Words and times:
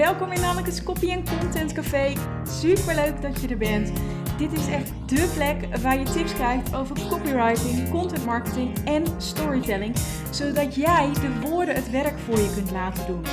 welkom 0.00 0.32
in 0.32 0.44
Anneke's 0.44 0.82
Copy 0.82 1.22
Content 1.22 1.72
Café. 1.72 2.12
Super 2.48 2.94
leuk 2.94 3.22
dat 3.22 3.40
je 3.40 3.48
er 3.48 3.56
bent. 3.56 3.92
Dit 4.38 4.52
is 4.52 4.68
echt 4.68 4.92
dé 5.06 5.26
plek 5.34 5.76
waar 5.76 5.98
je 5.98 6.04
tips 6.04 6.32
krijgt 6.32 6.74
over 6.74 6.96
copywriting, 7.08 7.90
content 7.90 8.24
marketing 8.24 8.78
en 8.84 9.04
storytelling, 9.18 9.96
zodat 10.30 10.74
jij 10.74 11.10
de 11.12 11.48
woorden 11.48 11.74
het 11.74 11.90
werk 11.90 12.18
voor 12.18 12.38
je 12.38 12.52
kunt 12.54 12.70
laten 12.70 13.06
doen. 13.06 13.24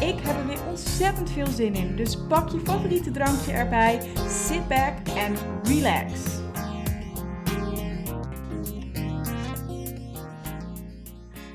Ik 0.00 0.20
heb 0.22 0.36
er 0.36 0.46
weer 0.46 0.66
ontzettend 0.68 1.30
veel 1.30 1.46
zin 1.46 1.74
in, 1.74 1.96
dus 1.96 2.26
pak 2.28 2.48
je 2.48 2.60
favoriete 2.64 3.10
drankje 3.10 3.52
erbij, 3.52 4.00
sit 4.28 4.68
back 4.68 5.08
en 5.16 5.36
relax. 5.62 6.39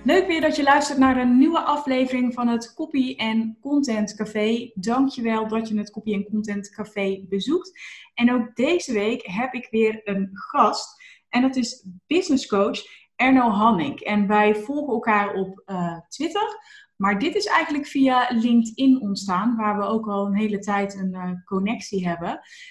Leuk 0.06 0.28
weer 0.28 0.42
dat 0.42 0.56
je 0.56 0.64
luistert 0.64 1.00
naar 1.00 1.18
een 1.18 1.38
nieuwe 1.38 1.60
aflevering 1.60 2.34
van 2.34 2.48
het 2.48 2.74
Copy 2.74 3.16
en 3.16 3.58
Content 3.62 4.16
Café. 4.16 4.72
Dankjewel 4.74 5.48
dat 5.48 5.68
je 5.68 5.78
het 5.78 5.92
Copy 5.92 6.14
en 6.14 6.24
Content 6.24 6.70
Café 6.70 7.26
bezoekt. 7.30 7.80
En 8.14 8.34
ook 8.34 8.56
deze 8.56 8.94
week 8.94 9.28
heb 9.28 9.54
ik 9.54 9.68
weer 9.72 10.02
een 10.04 10.30
gast. 10.34 11.04
En 11.30 11.42
dat 11.42 11.56
is 11.56 11.88
business 12.08 12.48
coach 12.48 12.80
Erno 13.16 13.50
Hanning. 13.50 14.00
En 14.00 14.28
wij 14.28 14.56
volgen 14.56 14.94
elkaar 14.94 15.34
op 15.34 15.64
uh, 15.66 16.00
Twitter. 16.08 16.60
Maar 16.96 17.20
dit 17.20 17.36
is 17.36 17.46
eigenlijk 17.46 17.88
via 17.88 18.28
LinkedIn 18.30 19.02
ontstaan, 19.02 19.56
waar 19.56 19.78
we 19.78 19.84
ook 19.84 20.08
al 20.08 20.26
een 20.26 20.38
hele 20.38 20.60
tijd 20.60 20.96
een 20.96 21.14
uh, 21.14 21.32
connectie 21.46 22.08
hebben. 22.08 22.30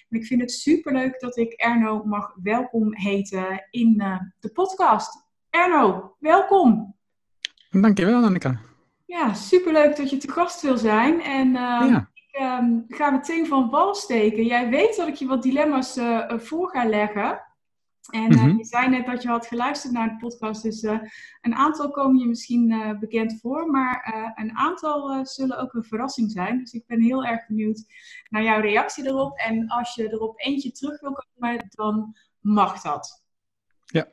En 0.08 0.18
ik 0.18 0.26
vind 0.26 0.40
het 0.40 0.52
superleuk 0.52 1.20
dat 1.20 1.36
ik 1.36 1.52
Erno 1.52 2.04
mag 2.04 2.34
welkom 2.42 2.96
heten 2.96 3.66
in 3.70 3.94
uh, 3.98 4.20
de 4.40 4.52
podcast. 4.52 5.26
Erno, 5.50 6.16
welkom. 6.18 6.93
Dankjewel, 7.80 8.24
Annika. 8.24 8.60
Ja, 9.04 9.34
superleuk 9.34 9.96
dat 9.96 10.10
je 10.10 10.16
te 10.16 10.32
gast 10.32 10.62
wil 10.62 10.78
zijn. 10.78 11.22
En 11.22 11.48
uh, 11.48 11.54
ja. 11.54 12.10
ik 12.14 12.40
um, 12.40 12.84
ga 12.88 13.10
meteen 13.10 13.46
van 13.46 13.70
wal 13.70 13.94
steken. 13.94 14.44
Jij 14.44 14.68
weet 14.68 14.96
dat 14.96 15.08
ik 15.08 15.14
je 15.14 15.26
wat 15.26 15.42
dilemma's 15.42 15.96
uh, 15.96 16.38
voor 16.38 16.68
ga 16.68 16.84
leggen. 16.84 17.42
En 18.10 18.32
uh, 18.32 18.42
mm-hmm. 18.42 18.58
je 18.58 18.64
zei 18.64 18.88
net 18.88 19.06
dat 19.06 19.22
je 19.22 19.28
had 19.28 19.46
geluisterd 19.46 19.92
naar 19.92 20.08
de 20.08 20.16
podcast. 20.16 20.62
Dus 20.62 20.82
een 21.40 21.54
aantal 21.54 21.90
komen 21.90 22.18
je 22.18 22.26
misschien 22.26 22.96
bekend 23.00 23.40
voor. 23.40 23.70
Maar 23.70 24.14
een 24.34 24.56
aantal 24.56 25.26
zullen 25.26 25.58
ook 25.58 25.72
een 25.72 25.84
verrassing 25.84 26.30
zijn. 26.30 26.58
Dus 26.58 26.72
ik 26.72 26.86
ben 26.86 27.00
heel 27.00 27.24
erg 27.24 27.46
benieuwd 27.46 27.84
naar 28.28 28.42
jouw 28.42 28.60
reactie 28.60 29.06
erop. 29.06 29.38
En 29.38 29.68
als 29.68 29.94
je 29.94 30.08
er 30.08 30.20
op 30.20 30.40
eentje 30.40 30.72
terug 30.72 31.00
wil 31.00 31.24
komen, 31.38 31.66
dan 31.68 32.16
mag 32.40 32.80
dat. 32.80 33.24
Ja. 33.84 34.08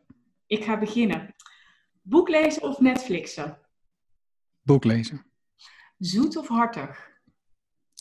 Ik 0.45 0.63
ga 0.63 0.77
beginnen. 0.77 1.35
Boek 2.01 2.29
lezen 2.29 2.61
of 2.61 2.79
Netflixen? 2.79 3.57
Boek 4.61 4.83
lezen. 4.83 5.25
Zoet 5.97 6.37
of 6.37 6.47
hartig? 6.47 7.09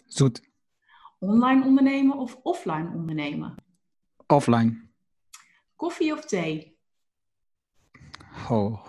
Zoet. 0.06 0.42
Online 1.18 1.64
ondernemen 1.64 2.16
of 2.16 2.38
offline 2.42 2.90
ondernemen? 2.94 3.54
Offline. 4.26 4.88
Koffie 5.76 6.12
of 6.12 6.24
thee? 6.24 6.78
Oh, 8.48 8.86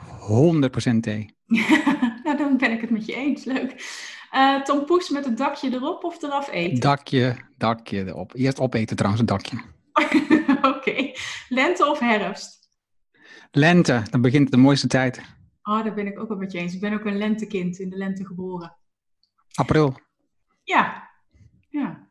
100% 0.94 1.00
thee. 1.00 1.36
nou, 2.24 2.38
dan 2.38 2.58
ben 2.58 2.72
ik 2.72 2.82
het 2.82 2.90
met 2.90 3.06
je 3.06 3.16
eens. 3.16 3.44
Leuk. 3.44 4.00
Uh, 4.34 4.62
tompoes 4.62 5.10
met 5.10 5.26
het 5.26 5.38
dakje 5.38 5.74
erop 5.74 6.04
of 6.04 6.22
eraf 6.22 6.50
eten? 6.50 6.80
Dakje, 6.80 7.38
dakje 7.58 8.06
erop. 8.06 8.36
Eerst 8.36 8.60
opeten 8.60 8.96
trouwens, 8.96 9.22
het 9.22 9.32
dakje. 9.32 9.58
Oké. 10.62 10.68
Okay. 10.68 11.16
Lente 11.50 11.86
of 11.86 12.00
herfst? 12.00 12.61
Lente, 13.52 14.04
dan 14.10 14.22
begint 14.22 14.52
de 14.52 14.58
mooiste 14.58 14.88
tijd. 14.88 15.22
Oh, 15.64 15.84
daar 15.84 15.94
ben 15.94 16.08
ik 16.08 16.20
ook 16.20 16.28
wel 16.28 16.38
met 16.38 16.52
je 16.52 16.58
eens. 16.58 16.74
Ik 16.74 16.80
ben 16.80 16.94
ook 16.94 17.06
een 17.06 17.18
lentekind, 17.18 17.80
in 17.80 17.90
de 17.90 17.98
lente 17.98 18.26
geboren. 18.26 18.78
April. 19.54 20.00
Ja. 20.64 21.10
ja. 21.70 22.08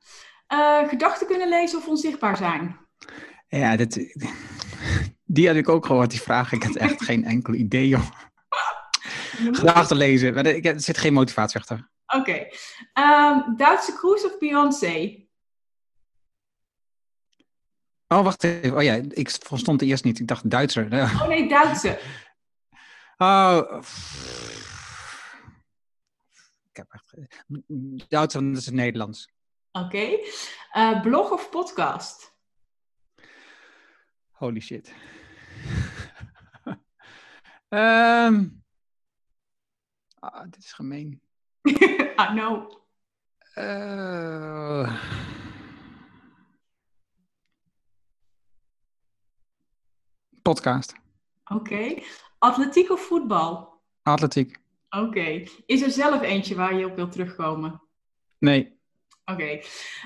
Uh, 0.52 0.88
gedachten 0.88 1.26
kunnen 1.26 1.48
lezen 1.48 1.78
of 1.78 1.88
onzichtbaar 1.88 2.36
zijn? 2.36 2.76
Ja, 3.48 3.76
dit, 3.76 4.14
die 5.24 5.46
had 5.46 5.56
ik 5.56 5.68
ook 5.68 5.86
gehoord, 5.86 6.10
die 6.10 6.20
vraag. 6.20 6.52
Ik 6.52 6.62
had 6.62 6.76
echt 6.76 7.02
geen 7.08 7.24
enkel 7.24 7.54
idee, 7.54 7.88
joh. 7.88 8.10
Gedachten 9.50 9.96
lezen, 9.96 10.34
maar 10.34 10.44
er 10.46 10.80
zit 10.80 10.98
geen 10.98 11.12
motivatie 11.12 11.60
achter. 11.60 11.90
Oké. 12.06 12.30
Okay. 12.30 12.52
Um, 13.32 13.56
Duitse 13.56 13.92
Cruise 13.92 14.26
of 14.26 14.38
Beyoncé? 14.38 15.28
Oh, 18.12 18.22
wacht 18.22 18.44
even. 18.44 18.76
Oh 18.76 18.82
ja, 18.82 18.94
ik 18.94 19.30
verstond 19.30 19.80
het 19.80 19.88
eerst 19.88 20.04
niet. 20.04 20.18
Ik 20.18 20.26
dacht 20.26 20.50
Duitser. 20.50 20.92
Oh 21.22 21.26
nee, 21.26 21.48
Duitse. 21.48 22.00
Oh. 23.16 23.82
Ik 26.70 26.76
heb 26.76 26.86
echt. 26.90 27.14
Duitser, 28.08 28.42
dat 28.42 28.56
is 28.56 28.66
het 28.66 28.74
Nederlands. 28.74 29.30
Oké. 29.72 29.84
Okay. 29.84 30.26
Uh, 30.72 31.00
blog 31.00 31.30
of 31.30 31.50
podcast? 31.50 32.34
Holy 34.30 34.60
shit. 34.60 34.92
um. 37.68 38.64
ah, 40.18 40.42
dit 40.42 40.58
is 40.58 40.72
gemeen. 40.72 41.20
I 42.24 42.26
know. 42.32 42.72
Uh. 43.54 45.38
Podcast. 50.50 50.94
Oké. 51.44 51.54
Okay. 51.54 52.04
Atletiek 52.38 52.90
of 52.90 53.00
voetbal? 53.00 53.80
Atletiek. 54.02 54.60
Oké. 54.90 55.04
Okay. 55.04 55.48
Is 55.66 55.82
er 55.82 55.90
zelf 55.90 56.22
eentje 56.22 56.54
waar 56.54 56.74
je 56.74 56.86
op 56.86 56.96
wilt 56.96 57.12
terugkomen? 57.12 57.82
Nee. 58.38 58.78
Oké. 59.24 59.42
Okay. 59.42 59.64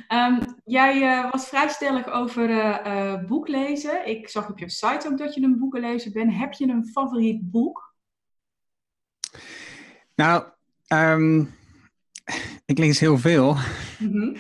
Um, 0.09 0.61
jij 0.65 0.97
uh, 0.97 1.31
was 1.31 1.49
vrij 1.49 1.69
stellig 1.69 2.09
over 2.09 2.51
uh, 2.51 2.79
uh, 2.87 3.25
boek 3.25 3.49
lezen. 3.49 4.09
Ik 4.09 4.29
zag 4.29 4.51
op 4.51 4.59
je 4.59 4.71
site 4.71 5.09
ook 5.09 5.19
dat 5.19 5.35
je 5.35 5.43
een 5.43 5.59
boekenlezer 5.59 6.13
bent. 6.13 6.35
Heb 6.35 6.53
je 6.53 6.69
een 6.69 6.87
favoriet 6.87 7.51
boek? 7.51 7.95
Nou, 10.15 10.45
um, 10.89 11.55
ik 12.65 12.79
lees 12.79 13.01
heel 13.01 13.19
veel. 13.19 13.57
Mm 13.99 14.11
-hmm. 14.13 14.37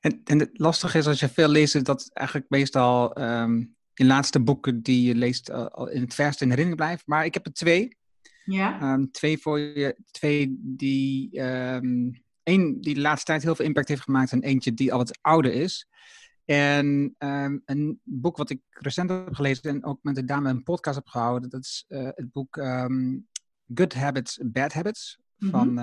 en, 0.00 0.20
en 0.24 0.38
het 0.38 0.50
lastige 0.52 0.98
is 0.98 1.06
als 1.06 1.20
je 1.20 1.28
veel 1.28 1.48
leest, 1.48 1.84
dat 1.84 2.10
eigenlijk 2.12 2.50
meestal 2.50 3.20
um, 3.20 3.76
de 3.98 4.04
laatste 4.04 4.40
boeken 4.40 4.82
die 4.82 5.06
je 5.06 5.14
leest 5.14 5.50
uh, 5.50 5.66
in 5.90 6.00
het 6.00 6.14
verste 6.14 6.44
in 6.44 6.50
herinnering 6.50 6.82
blijven. 6.82 7.04
Maar 7.06 7.24
ik 7.24 7.34
heb 7.34 7.46
er 7.46 7.52
twee. 7.52 7.96
Ja. 8.44 8.92
Um, 8.92 9.10
twee 9.10 9.38
voor 9.38 9.58
je, 9.58 9.96
twee 10.10 10.56
die. 10.60 11.40
Um, 11.40 12.22
één 12.42 12.80
die 12.80 12.94
de 12.94 13.00
laatste 13.00 13.24
tijd 13.24 13.42
heel 13.42 13.54
veel 13.54 13.64
impact 13.64 13.88
heeft 13.88 14.02
gemaakt 14.02 14.32
en 14.32 14.42
eentje 14.42 14.74
die 14.74 14.92
al 14.92 14.98
wat 14.98 15.18
ouder 15.20 15.52
is. 15.52 15.88
En 16.44 17.14
um, 17.18 17.62
een 17.64 18.00
boek 18.02 18.36
wat 18.36 18.50
ik 18.50 18.60
recent 18.70 19.10
heb 19.10 19.34
gelezen 19.34 19.62
en 19.62 19.84
ook 19.84 19.98
met 20.02 20.14
de 20.14 20.24
dame 20.24 20.50
een 20.50 20.62
podcast 20.62 20.96
heb 20.96 21.06
gehouden, 21.06 21.50
dat 21.50 21.60
is 21.60 21.84
uh, 21.88 22.08
het 22.14 22.32
boek 22.32 22.56
Good 23.74 23.94
Habits, 23.94 24.38
Bad 24.42 24.72
Habits. 24.72 25.18
Mm 25.36 25.50
-hmm. 25.50 25.76
Van, 25.76 25.78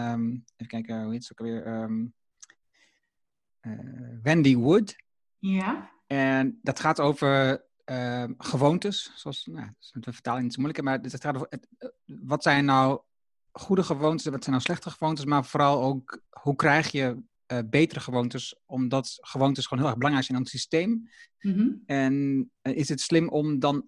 even 0.55 0.67
kijken, 0.67 1.03
hoe 1.03 1.11
heet 1.11 1.27
het 1.27 1.31
ook 1.31 1.47
alweer? 1.47 1.89
Uh, 3.61 3.73
Wendy 4.23 4.55
Wood. 4.55 4.95
Ja. 5.39 5.91
En 6.07 6.59
dat 6.61 6.79
gaat 6.79 6.99
over 6.99 7.63
uh, 7.85 8.23
gewoontes, 8.37 9.11
zoals, 9.15 9.45
nou, 9.45 9.69
is 9.79 9.93
de 9.99 10.13
vertaling 10.13 10.45
iets 10.45 10.57
moeilijker, 10.57 10.83
maar 10.83 10.99
het 10.99 11.21
gaat 11.21 11.35
over 11.35 11.47
het, 11.49 11.67
wat 12.05 12.43
zijn 12.43 12.65
nou 12.65 13.01
goede 13.51 13.83
gewoontes, 13.83 14.25
wat 14.25 14.43
zijn 14.43 14.55
nou 14.55 14.61
slechte 14.61 14.89
gewoontes, 14.89 15.25
maar 15.25 15.45
vooral 15.45 15.83
ook 15.83 16.21
hoe 16.29 16.55
krijg 16.55 16.91
je 16.91 17.17
uh, 17.47 17.59
betere 17.65 17.99
gewoontes, 17.99 18.55
omdat 18.65 19.17
gewoontes 19.21 19.65
gewoon 19.65 19.79
heel 19.79 19.87
erg 19.87 19.97
belangrijk 19.97 20.27
zijn 20.27 20.37
in 20.37 20.43
ons 20.43 20.53
systeem. 20.53 21.09
Mm-hmm. 21.39 21.83
En 21.85 22.13
uh, 22.61 22.75
is 22.75 22.89
het 22.89 23.01
slim 23.01 23.29
om 23.29 23.59
dan, 23.59 23.85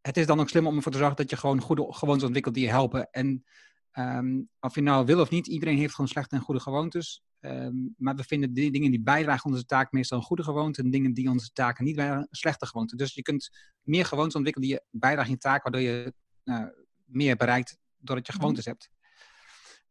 het 0.00 0.16
is 0.16 0.26
dan 0.26 0.40
ook 0.40 0.48
slim 0.48 0.66
om 0.66 0.76
ervoor 0.76 0.92
te 0.92 0.98
zorgen 0.98 1.16
dat 1.16 1.30
je 1.30 1.36
gewoon 1.36 1.60
goede 1.60 1.86
gewoontes 1.88 2.24
ontwikkelt 2.24 2.54
die 2.54 2.64
je 2.64 2.70
helpen. 2.70 3.10
En 3.10 3.44
um, 3.92 4.48
of 4.60 4.74
je 4.74 4.80
nou 4.80 5.06
wil 5.06 5.20
of 5.20 5.30
niet, 5.30 5.46
iedereen 5.46 5.78
heeft 5.78 5.94
gewoon 5.94 6.10
slechte 6.10 6.36
en 6.36 6.42
goede 6.42 6.60
gewoontes. 6.60 7.22
Um, 7.40 7.94
maar 7.98 8.14
we 8.14 8.24
vinden 8.24 8.52
die 8.52 8.70
dingen 8.70 8.90
die 8.90 9.00
bijdragen 9.00 9.44
aan 9.44 9.52
onze 9.52 9.66
taak 9.66 9.92
meestal 9.92 10.18
een 10.18 10.24
goede 10.24 10.42
gewoonte 10.42 10.82
en 10.82 10.90
dingen 10.90 11.14
die 11.14 11.30
onze 11.30 11.50
taken 11.52 11.84
niet 11.84 11.96
bijdragen 11.96 12.22
een 12.22 12.36
slechte 12.36 12.66
gewoonte. 12.66 12.96
Dus 12.96 13.14
je 13.14 13.22
kunt 13.22 13.50
meer 13.82 14.04
gewoontes 14.04 14.34
ontwikkelen 14.34 14.68
die 14.68 14.76
je 14.76 14.84
bijdragen 14.90 15.30
in 15.30 15.34
je 15.34 15.40
taak, 15.40 15.62
waardoor 15.62 15.80
je 15.80 16.14
uh, 16.44 16.64
meer 17.04 17.36
bereikt 17.36 17.78
doordat 17.98 18.26
je 18.26 18.32
gewoontes 18.32 18.66
mm-hmm. 18.66 18.80
hebt. 18.80 18.98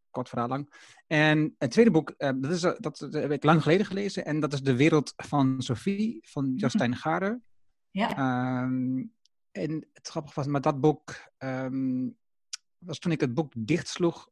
Kort 0.09 0.29
verhaal 0.29 0.47
lang. 0.47 0.73
En 1.07 1.55
het 1.57 1.71
tweede 1.71 1.91
boek, 1.91 2.13
uh, 2.17 2.29
dat, 2.35 2.51
is, 2.51 2.61
dat 2.61 2.99
heb 2.99 3.31
ik 3.31 3.43
lang 3.43 3.61
geleden 3.61 3.85
gelezen 3.85 4.25
en 4.25 4.39
dat 4.39 4.53
is 4.53 4.61
De 4.61 4.75
Wereld 4.75 5.13
van 5.15 5.61
Sophie 5.61 6.19
van 6.21 6.53
Justijn 6.55 6.95
Gaarder. 6.95 7.41
Ja. 7.91 8.61
Um, 8.63 9.13
en 9.51 9.87
het 9.93 10.07
grappige 10.07 10.35
was, 10.35 10.47
maar 10.47 10.61
dat 10.61 10.79
boek 10.79 11.31
um, 11.37 12.17
was 12.77 12.99
toen 12.99 13.11
ik 13.11 13.19
het 13.19 13.33
boek 13.33 13.53
dichtsloeg, 13.57 14.29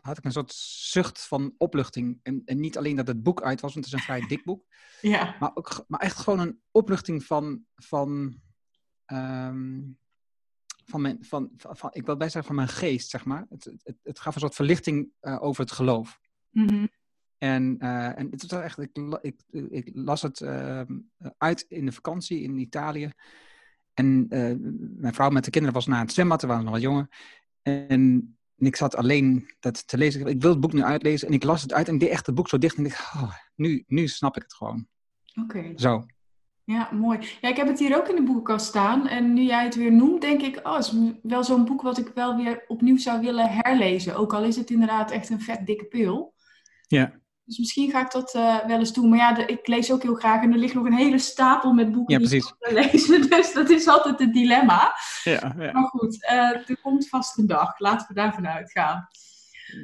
had 0.00 0.18
ik 0.18 0.24
een 0.24 0.32
soort 0.32 0.52
zucht 0.52 1.26
van 1.26 1.54
opluchting. 1.58 2.20
En, 2.22 2.42
en, 2.44 2.60
niet 2.60 2.78
alleen 2.78 2.96
dat 2.96 3.06
het 3.06 3.22
boek 3.22 3.42
uit 3.42 3.60
was, 3.60 3.74
want 3.74 3.84
het 3.84 3.94
is 3.94 4.00
een 4.00 4.06
vrij 4.06 4.26
dik 4.36 4.44
boek. 4.44 4.64
Ja. 5.00 5.36
Maar, 5.40 5.50
ook, 5.54 5.84
maar 5.88 6.00
echt 6.00 6.16
gewoon 6.16 6.38
een 6.38 6.60
opluchting 6.70 7.24
van, 7.24 7.64
van, 7.74 8.40
um, 9.06 9.98
van, 10.84 11.00
mijn, 11.00 11.18
van, 11.20 11.50
van, 11.56 11.76
van, 11.76 11.90
ik 11.92 12.06
wil 12.06 12.16
bij 12.16 12.28
zeggen 12.28 12.46
van 12.46 12.56
mijn 12.56 12.68
geest, 12.68 13.10
zeg 13.10 13.24
maar. 13.24 13.46
Het, 13.48 13.64
het, 13.64 13.98
het 14.02 14.20
gaf 14.20 14.34
een 14.34 14.40
soort 14.40 14.54
verlichting 14.54 15.08
uh, 15.20 15.42
over 15.42 15.62
het 15.62 15.72
geloof. 15.72 16.20
Mm 16.50 16.68
-hmm. 16.68 16.88
En, 17.38 17.76
uh, 17.78 18.18
en 18.18 18.30
het 18.30 18.50
was 18.50 18.62
echt, 18.62 18.78
ik, 18.78 18.98
ik, 19.20 19.42
ik 19.50 19.90
las 19.94 20.22
het 20.22 20.40
uh, 20.40 20.82
uit 21.38 21.64
in 21.68 21.86
de 21.86 21.92
vakantie 21.92 22.40
in 22.40 22.58
Italië. 22.58 23.12
En 23.94 24.26
mijn 24.96 25.14
vrouw 25.14 25.30
met 25.30 25.44
de 25.44 25.50
kinderen 25.50 25.74
was 25.76 25.86
naar 25.86 26.00
het 26.00 26.12
zwembad, 26.12 26.40
we 26.40 26.46
waren 26.46 26.64
nog 26.64 26.72
wat 26.72 26.82
jonger. 26.82 27.08
En, 27.62 28.36
en, 28.62 28.68
ik 28.68 28.76
zat 28.76 28.96
alleen 28.96 29.50
dat 29.60 29.88
te 29.88 29.98
lezen. 29.98 30.26
Ik 30.26 30.42
wil 30.42 30.50
het 30.50 30.60
boek 30.60 30.72
nu 30.72 30.82
uitlezen 30.82 31.28
en 31.28 31.34
ik 31.34 31.44
las 31.44 31.62
het 31.62 31.72
uit 31.72 31.88
en 31.88 31.94
ik 31.94 32.00
deed 32.00 32.08
echt 32.08 32.26
het 32.26 32.34
boek 32.34 32.48
zo 32.48 32.58
dicht. 32.58 32.76
En 32.76 32.84
ik 32.84 32.90
dacht, 32.90 33.14
oh, 33.14 33.34
nu, 33.54 33.84
nu 33.86 34.08
snap 34.08 34.36
ik 34.36 34.42
het 34.42 34.54
gewoon. 34.54 34.86
Oké. 35.42 35.58
Okay. 35.58 35.72
Zo. 35.76 36.06
Ja, 36.64 36.88
mooi. 36.92 37.18
Ja, 37.40 37.48
ik 37.48 37.56
heb 37.56 37.66
het 37.66 37.78
hier 37.78 37.96
ook 37.96 38.08
in 38.08 38.16
de 38.16 38.22
boekenkast 38.22 38.66
staan. 38.66 39.08
En 39.08 39.32
nu 39.32 39.42
jij 39.42 39.64
het 39.64 39.74
weer 39.74 39.92
noemt, 39.92 40.20
denk 40.20 40.42
ik, 40.42 40.60
oh, 40.62 40.76
het 40.76 40.84
is 40.84 40.92
wel 41.22 41.44
zo'n 41.44 41.64
boek 41.64 41.82
wat 41.82 41.98
ik 41.98 42.10
wel 42.14 42.36
weer 42.36 42.64
opnieuw 42.66 42.98
zou 42.98 43.20
willen 43.20 43.50
herlezen. 43.50 44.16
Ook 44.16 44.32
al 44.32 44.44
is 44.44 44.56
het 44.56 44.70
inderdaad 44.70 45.10
echt 45.10 45.30
een 45.30 45.40
vet 45.40 45.66
dikke 45.66 45.84
pil. 45.84 46.34
Ja. 46.86 47.20
Dus 47.44 47.58
misschien 47.58 47.90
ga 47.90 48.00
ik 48.00 48.10
dat 48.10 48.34
uh, 48.34 48.66
wel 48.66 48.78
eens 48.78 48.92
doen. 48.92 49.08
Maar 49.08 49.18
ja, 49.18 49.32
de, 49.32 49.46
ik 49.46 49.66
lees 49.66 49.92
ook 49.92 50.02
heel 50.02 50.14
graag. 50.14 50.42
En 50.42 50.52
er 50.52 50.58
ligt 50.58 50.74
nog 50.74 50.86
een 50.86 50.92
hele 50.92 51.18
stapel 51.18 51.72
met 51.72 51.92
boeken 51.92 52.20
ja, 52.20 52.28
die 52.28 52.36
ik 52.36 52.54
wil 52.58 52.72
lezen. 52.72 53.28
Dus 53.30 53.52
dat 53.52 53.70
is 53.70 53.88
altijd 53.88 54.18
het 54.18 54.32
dilemma. 54.32 54.96
Ja, 55.24 55.54
ja. 55.58 55.72
Maar 55.72 55.84
goed, 55.84 56.22
uh, 56.22 56.68
er 56.68 56.78
komt 56.82 57.08
vast 57.08 57.38
een 57.38 57.46
dag. 57.46 57.78
Laten 57.78 58.08
we 58.08 58.14
daarvan 58.14 58.48
uitgaan. 58.48 59.08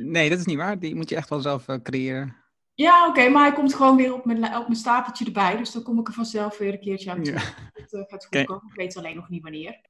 Nee, 0.02 0.28
dat 0.28 0.38
is 0.38 0.44
niet 0.44 0.56
waar. 0.56 0.78
Die 0.78 0.94
moet 0.94 1.08
je 1.08 1.16
echt 1.16 1.28
wel 1.28 1.40
zelf 1.40 1.68
uh, 1.68 1.76
creëren. 1.82 2.36
Ja, 2.74 3.00
oké. 3.08 3.18
Okay, 3.18 3.30
maar 3.30 3.42
hij 3.42 3.52
komt 3.52 3.74
gewoon 3.74 3.96
weer 3.96 4.14
op 4.14 4.24
mijn, 4.24 4.56
op 4.56 4.66
mijn 4.66 4.76
stapeltje 4.76 5.24
erbij. 5.24 5.56
Dus 5.56 5.72
dan 5.72 5.82
kom 5.82 5.98
ik 5.98 6.08
er 6.08 6.14
vanzelf 6.14 6.58
weer 6.58 6.72
een 6.72 6.80
keertje 6.80 7.10
aan 7.10 7.22
toe. 7.22 7.34
Het 7.72 8.06
gaat 8.08 8.26
goed 8.26 8.44
komen. 8.44 8.68
Ik 8.68 8.76
weet 8.76 8.96
alleen 8.96 9.16
nog 9.16 9.28
niet 9.28 9.42
wanneer. 9.42 9.80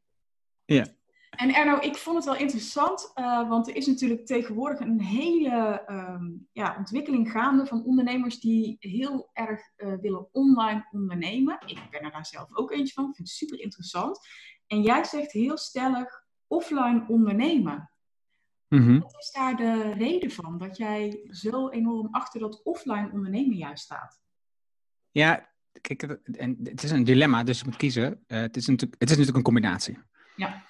Ja. 0.64 0.86
En 1.38 1.54
Erno, 1.54 1.78
ik 1.80 1.96
vond 1.96 2.16
het 2.16 2.24
wel 2.24 2.36
interessant, 2.36 3.12
uh, 3.14 3.48
want 3.48 3.68
er 3.68 3.76
is 3.76 3.86
natuurlijk 3.86 4.26
tegenwoordig 4.26 4.80
een 4.80 5.00
hele 5.00 5.84
um, 5.90 6.48
ja, 6.52 6.76
ontwikkeling 6.78 7.30
gaande 7.30 7.66
van 7.66 7.84
ondernemers 7.84 8.40
die 8.40 8.76
heel 8.78 9.30
erg 9.32 9.60
uh, 9.76 9.94
willen 10.00 10.28
online 10.32 10.88
ondernemen. 10.90 11.58
Ik 11.66 11.80
ben 11.90 12.00
er 12.00 12.10
daar 12.10 12.26
zelf 12.26 12.56
ook 12.56 12.70
eentje 12.70 12.94
van, 12.94 13.08
ik 13.08 13.14
vind 13.14 13.28
het 13.28 13.36
super 13.36 13.60
interessant. 13.60 14.18
En 14.66 14.82
jij 14.82 15.04
zegt 15.04 15.32
heel 15.32 15.56
stellig 15.56 16.24
offline 16.46 17.04
ondernemen. 17.08 17.90
Mm 18.68 18.82
-hmm. 18.82 19.00
Wat 19.00 19.16
is 19.18 19.30
daar 19.30 19.56
de 19.56 19.92
reden 19.92 20.30
van 20.30 20.58
dat 20.58 20.76
jij 20.76 21.28
zo 21.30 21.68
enorm 21.68 22.08
achter 22.10 22.40
dat 22.40 22.62
offline 22.62 23.10
ondernemen 23.12 23.56
juist 23.56 23.84
staat? 23.84 24.20
Ja, 25.10 25.52
kijk, 25.80 26.02
en 26.02 26.58
het 26.62 26.82
is 26.82 26.90
een 26.90 27.04
dilemma, 27.04 27.44
dus 27.44 27.58
je 27.58 27.64
moet 27.64 27.76
kiezen. 27.76 28.24
Uh, 28.26 28.40
het, 28.40 28.56
is 28.56 28.66
natuurlijk, 28.66 29.00
het 29.00 29.10
is 29.10 29.16
natuurlijk 29.16 29.36
een 29.36 29.52
combinatie. 29.52 29.98
Ja. 30.36 30.66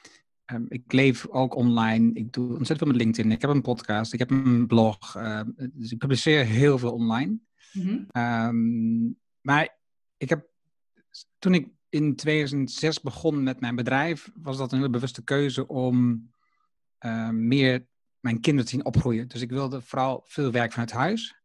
Um, 0.53 0.67
ik 0.69 0.93
leef 0.93 1.27
ook 1.29 1.55
online. 1.55 2.11
Ik 2.13 2.33
doe 2.33 2.49
ontzettend 2.49 2.79
veel 2.79 2.89
met 2.89 2.97
LinkedIn. 2.97 3.33
Ik 3.33 3.41
heb 3.41 3.51
een 3.51 3.63
podcast. 3.63 4.13
Ik 4.13 4.19
heb 4.19 4.31
een 4.31 4.67
blog. 4.67 5.17
Uh, 5.17 5.41
dus 5.57 5.93
ik 5.93 5.99
publiceer 5.99 6.45
heel 6.45 6.79
veel 6.79 6.93
online. 6.93 7.39
Mm 7.73 7.83
-hmm. 7.83 8.23
um, 8.23 9.19
maar 9.41 9.79
ik 10.17 10.29
heb, 10.29 10.49
toen 11.39 11.55
ik 11.55 11.69
in 11.89 12.17
2006 12.17 13.01
begon 13.01 13.43
met 13.43 13.61
mijn 13.61 13.77
bedrijf, 13.77 14.31
was 14.35 14.57
dat 14.57 14.73
een 14.73 14.79
hele 14.79 14.91
bewuste 14.91 15.25
keuze 15.25 15.67
om 15.67 16.29
uh, 17.01 17.29
meer 17.29 17.87
mijn 18.21 18.41
kinderen 18.41 18.71
te 18.71 18.77
zien 18.77 18.85
opgroeien. 18.85 19.29
Dus 19.29 19.41
ik 19.41 19.51
wilde 19.51 19.83
vooral 19.83 20.23
veel 20.27 20.51
werk 20.51 20.71
vanuit 20.73 20.93
huis. 20.93 21.37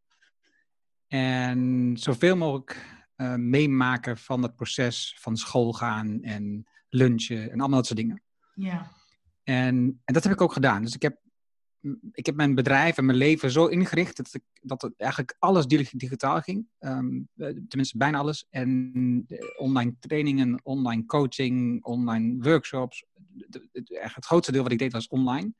En 1.07 1.91
zoveel 1.97 2.37
mogelijk 2.37 2.85
uh, 3.17 3.35
meemaken 3.35 4.17
van 4.17 4.43
het 4.43 4.55
proces 4.55 5.17
van 5.19 5.37
school 5.37 5.73
gaan 5.73 6.21
en 6.21 6.67
lunchen 6.89 7.51
en 7.51 7.59
allemaal 7.59 7.77
dat 7.77 7.85
soort 7.85 7.99
dingen. 7.99 8.22
Ja. 8.53 8.91
En, 9.43 10.01
en 10.03 10.13
dat 10.13 10.23
heb 10.23 10.33
ik 10.33 10.41
ook 10.41 10.53
gedaan. 10.53 10.81
Dus 10.81 10.95
ik 10.95 11.01
heb, 11.01 11.17
ik 12.11 12.25
heb 12.25 12.35
mijn 12.35 12.55
bedrijf 12.55 12.97
en 12.97 13.05
mijn 13.05 13.17
leven 13.17 13.51
zo 13.51 13.65
ingericht 13.65 14.17
dat, 14.17 14.33
ik, 14.33 14.43
dat 14.61 14.91
eigenlijk 14.97 15.35
alles 15.39 15.67
digitaal 15.67 16.41
ging. 16.41 16.67
Um, 16.79 17.27
tenminste, 17.67 17.97
bijna 17.97 18.17
alles. 18.17 18.47
En 18.49 19.27
online 19.57 19.95
trainingen, 19.99 20.59
online 20.63 21.05
coaching, 21.05 21.83
online 21.83 22.43
workshops. 22.43 23.05
Het, 23.37 23.61
het, 23.87 24.25
grootste 24.25 24.51
deel 24.51 24.63
wat 24.63 24.71
ik 24.71 24.79
deed 24.79 24.91
was 24.91 25.07
online. 25.07 25.53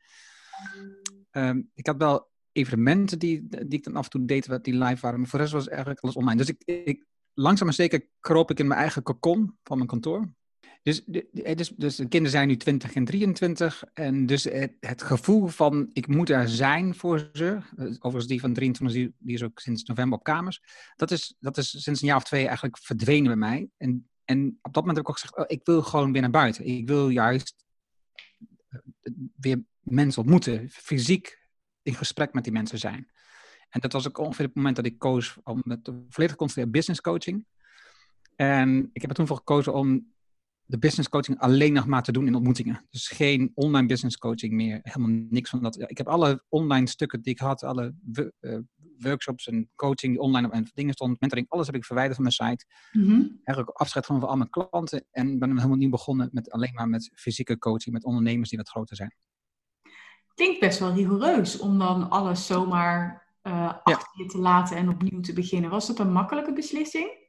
Um, 1.32 1.70
ik 1.74 1.88
had 1.88 1.98
wel 1.98 2.32
evenementen 2.52 3.20
die, 3.20 3.48
die 3.48 3.68
ik 3.68 3.84
dan 3.84 3.96
af 3.96 4.04
en 4.04 4.10
toe 4.10 4.26
deed, 4.26 4.64
die 4.64 4.78
live 4.78 5.02
waren. 5.02 5.20
Maar 5.20 5.30
voor 5.30 5.40
de 5.40 5.46
rest 5.46 5.56
was 5.56 5.68
eigenlijk 5.68 6.00
alles 6.00 6.16
online. 6.16 6.38
Dus 6.38 6.50
ik, 6.50 6.64
ik, 6.66 7.06
langzaam 7.34 7.66
maar 7.66 7.76
zeker 7.76 8.08
kroop 8.20 8.52
ik 8.52 8.60
in 8.60 8.68
mijn 8.68 8.80
eigen 8.80 9.04
cocon 9.04 9.58
van 9.64 9.78
mijn 9.78 9.90
kantoor. 9.90 10.34
Dus 10.84 11.04
dus, 11.06 11.96
de 11.96 12.08
kinderen 12.08 12.30
zijn 12.30 12.48
nu 12.48 12.58
20 12.58 12.94
en 12.94 13.06
23. 13.06 13.84
En 13.94 14.26
dus 14.26 14.44
het, 14.44 14.74
het, 14.80 15.02
gevoel 15.02 15.48
van 15.48 15.90
ik 15.94 16.08
moet 16.08 16.30
er 16.30 16.50
zijn 16.50 16.96
voor 16.96 17.30
ze. 17.34 17.60
Overigens 17.78 18.28
die 18.28 18.40
van 18.40 18.54
23, 18.54 19.14
die, 19.18 19.36
is 19.36 19.44
ook 19.44 19.60
sinds 19.60 19.84
november 19.84 20.18
op 20.18 20.24
kamers. 20.24 20.62
Dat 20.96 21.12
is, 21.12 21.36
dat 21.40 21.58
is 21.58 21.84
sinds 21.84 22.02
een 22.02 22.08
jaar 22.08 22.18
of 22.18 22.24
twee 22.24 22.46
eigenlijk 22.46 22.78
verdwenen 22.78 23.28
bij 23.28 23.36
mij. 23.36 23.70
En, 23.78 24.10
en 24.26 24.60
op 24.62 24.74
dat 24.74 24.86
moment 24.86 24.98
heb 24.98 25.06
ik 25.06 25.10
ook 25.10 25.20
gezegd, 25.20 25.38
oh, 25.38 25.46
ik 25.48 25.62
wil 25.66 25.82
gewoon 25.82 26.12
weer 26.12 26.22
naar 26.22 26.30
buiten. 26.30 26.66
Ik 26.66 26.88
wil 26.88 27.10
juist 27.10 27.66
weer 29.36 29.64
mensen 29.80 30.22
ontmoeten. 30.22 30.70
Fysiek 30.70 31.40
in 31.82 31.96
gesprek 31.96 32.34
met 32.34 32.44
die 32.44 32.54
mensen 32.54 32.80
zijn. 32.80 33.12
En 33.70 33.80
dat 33.80 33.94
was 33.94 34.08
ook 34.08 34.18
ongeveer 34.18 34.46
het 34.46 34.56
moment 34.56 34.76
dat 34.76 34.86
ik 34.86 35.00
koos 35.00 35.38
om 35.44 35.62
met 35.64 35.92
volledig 36.10 36.36
concentreren 36.36 36.72
business 36.72 37.02
coaching. 37.02 37.46
En 38.36 38.90
ik 38.94 39.02
heb 39.02 39.10
er 39.10 39.16
toen 39.16 39.28
voor 39.28 39.38
gekozen 39.38 39.74
om 39.74 40.13
de 40.66 40.80
business 40.80 41.10
coaching 41.10 41.40
alleen 41.40 41.74
nog 41.74 41.86
maar 41.86 42.04
te 42.04 42.12
doen 42.12 42.28
in 42.28 42.36
ontmoetingen. 42.36 42.86
Dus 42.90 43.08
geen 43.08 43.52
online 43.54 43.88
business 43.88 44.18
coaching 44.18 44.54
meer. 44.54 44.80
Helemaal 44.84 45.26
niks 45.30 45.50
van 45.50 45.62
dat. 45.62 45.90
Ik 45.90 45.98
heb 45.98 46.08
alle 46.08 46.44
online 46.50 46.88
stukken 46.88 47.22
die 47.22 47.34
ik 47.34 47.40
had, 47.40 47.64
alle 47.64 47.96
uh, 48.40 48.58
workshops 48.98 49.48
en 49.48 49.70
coaching 49.76 50.14
die 50.14 50.22
online 50.22 50.50
en 50.50 50.72
dingen 50.74 50.94
stond, 50.94 51.20
mentoring, 51.20 51.50
alles 51.50 51.66
heb 51.66 51.76
ik 51.76 51.86
verwijderd 51.86 52.16
van 52.16 52.24
mijn 52.24 52.52
site. 52.52 52.66
Mm 52.92 53.04
-hmm. 53.04 53.40
Eigenlijk 53.44 53.78
afscheid 53.78 54.06
van 54.06 54.24
al 54.24 54.38
mijn 54.38 54.50
klanten. 54.50 55.06
En 55.12 55.40
ben 55.40 55.56
helemaal 55.56 55.78
niet 55.78 55.90
begonnen 55.90 56.30
met 56.32 56.52
alleen 56.52 56.74
maar 56.74 56.90
met 56.90 57.12
fysieke 57.16 57.58
coaching, 57.58 57.96
met 57.96 58.06
ondernemers 58.06 58.50
die 58.50 58.58
wat 58.58 58.70
groter 58.70 58.96
zijn. 58.96 59.16
Klinkt 60.34 60.60
best 60.60 60.80
wel 60.80 60.94
rigoureus 60.94 61.60
om 61.60 61.80
dan 61.80 62.10
alles 62.10 62.46
zomaar 62.46 63.24
uh, 63.44 63.74
achter 63.84 64.10
ja. 64.14 64.24
je 64.24 64.30
te 64.30 64.38
laten 64.38 64.78
en 64.78 64.90
opnieuw 64.90 65.20
te 65.20 65.34
beginnen. 65.34 65.70
Was 65.70 65.88
dat 65.88 66.00
een 66.00 66.12
makkelijke 66.12 66.54
beslissing? 66.54 67.23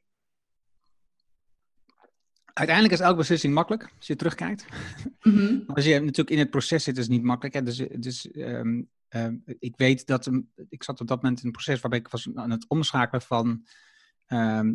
Uiteindelijk 2.55 2.95
is 2.95 3.05
elke 3.05 3.17
beslissing 3.17 3.53
makkelijk, 3.53 3.89
als 3.97 4.07
je 4.07 4.15
terugkijkt. 4.15 4.65
Mm 5.21 5.37
-hmm. 5.37 5.63
als 5.67 5.85
je 5.85 5.99
natuurlijk 5.99 6.29
in 6.29 6.37
het 6.37 6.49
proces 6.49 6.83
zit, 6.83 6.97
is 6.97 7.03
het 7.03 7.11
niet 7.11 7.23
makkelijk. 7.23 7.55
Hè? 7.55 7.63
Dus, 7.63 7.77
dus 7.77 8.29
um, 8.35 8.89
um, 9.09 9.43
ik 9.59 9.77
weet 9.77 10.05
dat, 10.05 10.25
um, 10.25 10.51
ik 10.69 10.83
zat 10.83 11.01
op 11.01 11.07
dat 11.07 11.21
moment 11.21 11.39
in 11.39 11.45
een 11.45 11.51
proces 11.51 11.79
waarbij 11.79 11.99
ik 11.99 12.07
was 12.07 12.29
aan 12.33 12.51
het 12.51 12.65
omschakelen 12.67 13.21
van 13.21 13.65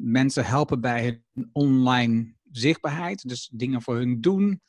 mensen 0.01 0.45
helpen 0.45 0.81
bij 0.81 1.23
hun 1.33 1.51
online 1.53 2.35
zichtbaarheid. 2.51 3.29
Dus 3.29 3.51
dingen 3.53 3.83
voor 3.83 3.97
hun 3.97 4.21
doen. 4.21 4.63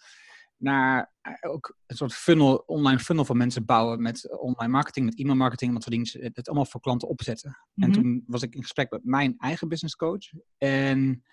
Naar 0.57 1.13
ook 1.41 1.77
een 1.85 1.95
soort 1.95 2.13
funnel, 2.13 2.55
online 2.55 2.99
funnel 2.99 3.25
van 3.25 3.37
mensen 3.37 3.65
bouwen 3.65 4.01
met 4.01 4.39
online 4.39 4.71
marketing, 4.71 5.05
met 5.05 5.19
e-mail 5.19 5.35
marketing, 5.35 5.73
wat 5.73 5.83
soort 5.83 5.95
dingen. 5.95 6.33
Het 6.33 6.47
allemaal 6.47 6.65
voor 6.65 6.81
klanten 6.81 7.07
opzetten. 7.07 7.49
Mm 7.49 7.83
-hmm. 7.83 7.83
En 7.83 8.01
toen 8.01 8.23
was 8.27 8.41
ik 8.41 8.55
in 8.55 8.61
gesprek 8.61 8.91
met 8.91 9.03
mijn 9.03 9.35
eigen 9.37 9.67
business 9.67 9.95
coach. 9.95 10.31
En 10.57 11.23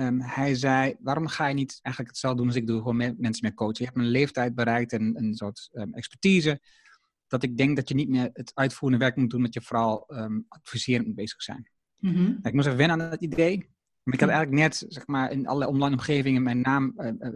Um, 0.00 0.20
hij 0.20 0.54
zei, 0.54 0.96
waarom 1.00 1.26
ga 1.26 1.46
je 1.46 1.54
niet 1.54 1.78
eigenlijk 1.82 2.14
hetzelfde 2.14 2.38
doen 2.38 2.48
als 2.48 2.56
ik 2.56 2.66
doe, 2.66 2.78
gewoon 2.78 2.96
mensen 2.96 3.38
meer 3.40 3.54
coachen? 3.54 3.76
Je 3.78 3.84
hebt 3.84 3.96
een 3.96 4.10
leeftijd 4.10 4.54
bereikt 4.54 4.92
en 4.92 5.16
een 5.16 5.34
soort 5.34 5.68
um, 5.72 5.94
expertise, 5.94 6.60
dat 7.26 7.42
ik 7.42 7.56
denk 7.56 7.76
dat 7.76 7.88
je 7.88 7.94
niet 7.94 8.08
meer 8.08 8.30
het 8.32 8.52
uitvoerende 8.54 9.04
werk 9.04 9.16
moet 9.16 9.30
doen, 9.30 9.42
dat 9.42 9.54
je 9.54 9.62
vooral 9.62 10.04
um, 10.08 10.44
adviserend 10.48 11.06
moet 11.06 11.14
bezig 11.14 11.42
zijn. 11.42 11.70
Mm 11.96 12.14
-hmm. 12.14 12.24
nou, 12.24 12.40
ik 12.42 12.52
moest 12.52 12.66
even 12.66 12.78
wennen 12.78 13.00
aan 13.00 13.10
dat 13.10 13.22
idee. 13.22 13.56
Maar 14.02 14.14
ik 14.14 14.20
had 14.20 14.28
eigenlijk 14.28 14.60
net, 14.60 14.84
zeg 14.88 15.06
maar, 15.06 15.32
in 15.32 15.46
alle 15.46 15.68
online 15.68 15.94
omgevingen 15.94 16.42
mijn 16.42 16.60
naam, 16.60 16.94
uh, 16.96 17.06
uh, 17.18 17.28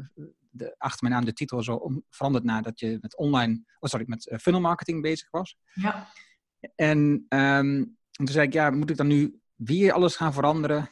de, 0.51 0.75
achter 0.79 0.99
mijn 1.03 1.15
naam 1.15 1.25
de 1.25 1.33
titel 1.33 1.63
zo 1.63 1.75
om, 1.75 2.05
veranderd 2.11 2.45
nadat 2.45 2.81
je 2.81 2.99
met 3.01 3.17
online, 3.17 3.63
oh 3.79 3.91
sorry, 3.91 4.05
met 4.09 4.27
uh, 4.27 4.39
funnel 4.39 4.61
marketing 4.61 5.03
bezig 5.03 5.31
was. 5.31 5.57
Ja. 5.73 6.09
En, 6.75 7.25
en 7.29 7.99
toen 8.11 8.29
zei 8.29 8.47
ik, 8.47 8.53
ja, 8.53 8.71
moet 8.71 8.91
ik 8.91 8.97
dan 8.97 9.07
nu 9.07 9.41
weer 9.55 9.93
alles 9.93 10.17
gaan 10.17 10.33
veranderen? 10.33 10.91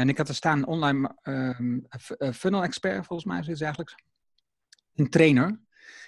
En 0.00 0.08
ik 0.08 0.18
had 0.18 0.28
er 0.28 0.34
staan 0.34 0.66
online 0.66 1.16
um, 1.22 1.86
funnel 2.32 2.62
expert, 2.62 3.06
volgens 3.06 3.28
mij 3.28 3.38
is 3.38 3.46
het 3.46 3.62
eigenlijk. 3.62 4.02
Een 4.94 5.10
trainer. 5.10 5.48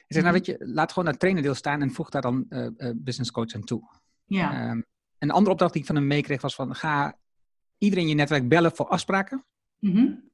Ik 0.06 0.18
zei, 0.18 0.22
nou 0.22 0.34
weet 0.34 0.46
je, 0.46 0.56
laat 0.58 0.92
gewoon 0.92 1.10
dat 1.10 1.18
trainerdeel 1.18 1.54
staan 1.54 1.82
en 1.82 1.90
voeg 1.90 2.08
daar 2.08 2.22
dan 2.22 2.46
uh, 2.48 2.68
business 2.96 3.30
coach 3.30 3.54
aan 3.54 3.64
toe. 3.64 3.82
Ja. 4.24 4.70
Um, 4.70 4.84
een 5.18 5.30
andere 5.30 5.50
opdracht 5.50 5.72
die 5.72 5.80
ik 5.80 5.86
van 5.86 5.96
hem 5.96 6.06
meekreeg 6.06 6.40
was 6.40 6.54
van, 6.54 6.74
ga 6.74 7.18
iedereen 7.78 8.04
in 8.04 8.10
je 8.10 8.16
netwerk 8.16 8.48
bellen 8.48 8.76
voor 8.76 8.86
afspraken. 8.86 9.44
Mm 9.78 9.92
-hmm. 9.92 10.30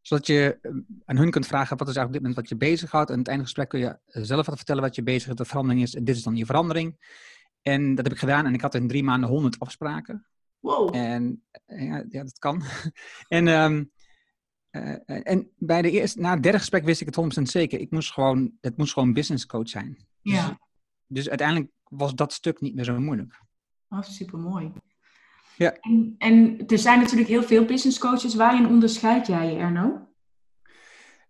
Zodat 0.00 0.26
je 0.26 0.58
aan 1.04 1.16
hun 1.16 1.30
kunt 1.30 1.46
vragen, 1.46 1.76
wat 1.76 1.88
is 1.88 1.96
eigenlijk 1.96 2.06
op 2.06 2.12
dit 2.12 2.22
moment 2.22 2.36
wat 2.36 2.48
je 2.48 2.70
bezighoudt. 2.70 3.10
En 3.10 3.14
aan 3.14 3.20
het 3.20 3.28
einde 3.28 3.44
van 3.44 3.54
het 3.54 3.68
gesprek 3.68 3.68
kun 3.68 4.08
je 4.14 4.24
zelf 4.26 4.46
wat 4.46 4.56
vertellen 4.56 4.82
wat 4.82 4.94
je 4.94 5.02
bezighoudt, 5.02 5.38
de 5.38 5.44
verandering 5.44 5.82
is. 5.82 5.94
En 5.94 6.04
dit 6.04 6.16
is 6.16 6.22
dan 6.22 6.36
je 6.36 6.46
verandering. 6.46 6.96
En 7.62 7.94
dat 7.94 8.04
heb 8.04 8.14
ik 8.14 8.20
gedaan 8.20 8.46
en 8.46 8.54
ik 8.54 8.60
had 8.60 8.74
in 8.74 8.88
drie 8.88 9.04
maanden 9.04 9.28
honderd 9.28 9.58
afspraken. 9.58 10.26
Wow. 10.64 10.94
En 10.94 11.42
ja, 11.66 12.04
ja 12.08 12.22
dat 12.22 12.38
kan. 12.38 12.62
en, 13.28 13.48
um, 13.48 13.90
uh, 14.70 14.96
en 15.06 15.50
bij 15.56 15.82
de 15.82 15.90
eerste, 15.90 16.20
na 16.20 16.34
het 16.34 16.42
derde 16.42 16.58
gesprek 16.58 16.84
wist 16.84 17.00
ik 17.00 17.14
het 17.14 17.38
100% 17.38 17.42
zeker. 17.42 17.80
Ik 17.80 17.90
moest 17.90 18.12
gewoon, 18.12 18.52
het 18.60 18.76
moest 18.76 18.92
gewoon 18.92 19.12
business 19.12 19.46
coach 19.46 19.68
zijn. 19.68 20.06
Ja. 20.20 20.48
Dus, 20.48 20.56
dus 21.06 21.28
uiteindelijk 21.28 21.70
was 21.88 22.14
dat 22.14 22.32
stuk 22.32 22.60
niet 22.60 22.74
meer 22.74 22.84
zo 22.84 23.00
moeilijk. 23.00 23.40
Oh, 23.88 24.02
super 24.02 24.38
mooi. 24.38 24.72
Ja. 25.56 25.72
En, 25.80 26.14
en 26.18 26.66
er 26.66 26.78
zijn 26.78 27.00
natuurlijk 27.00 27.28
heel 27.28 27.42
veel 27.42 27.64
business 27.64 27.98
coaches. 27.98 28.34
Waarin 28.34 28.66
onderscheid 28.66 29.26
jij 29.26 29.52
je, 29.52 29.58
Erno? 29.58 30.08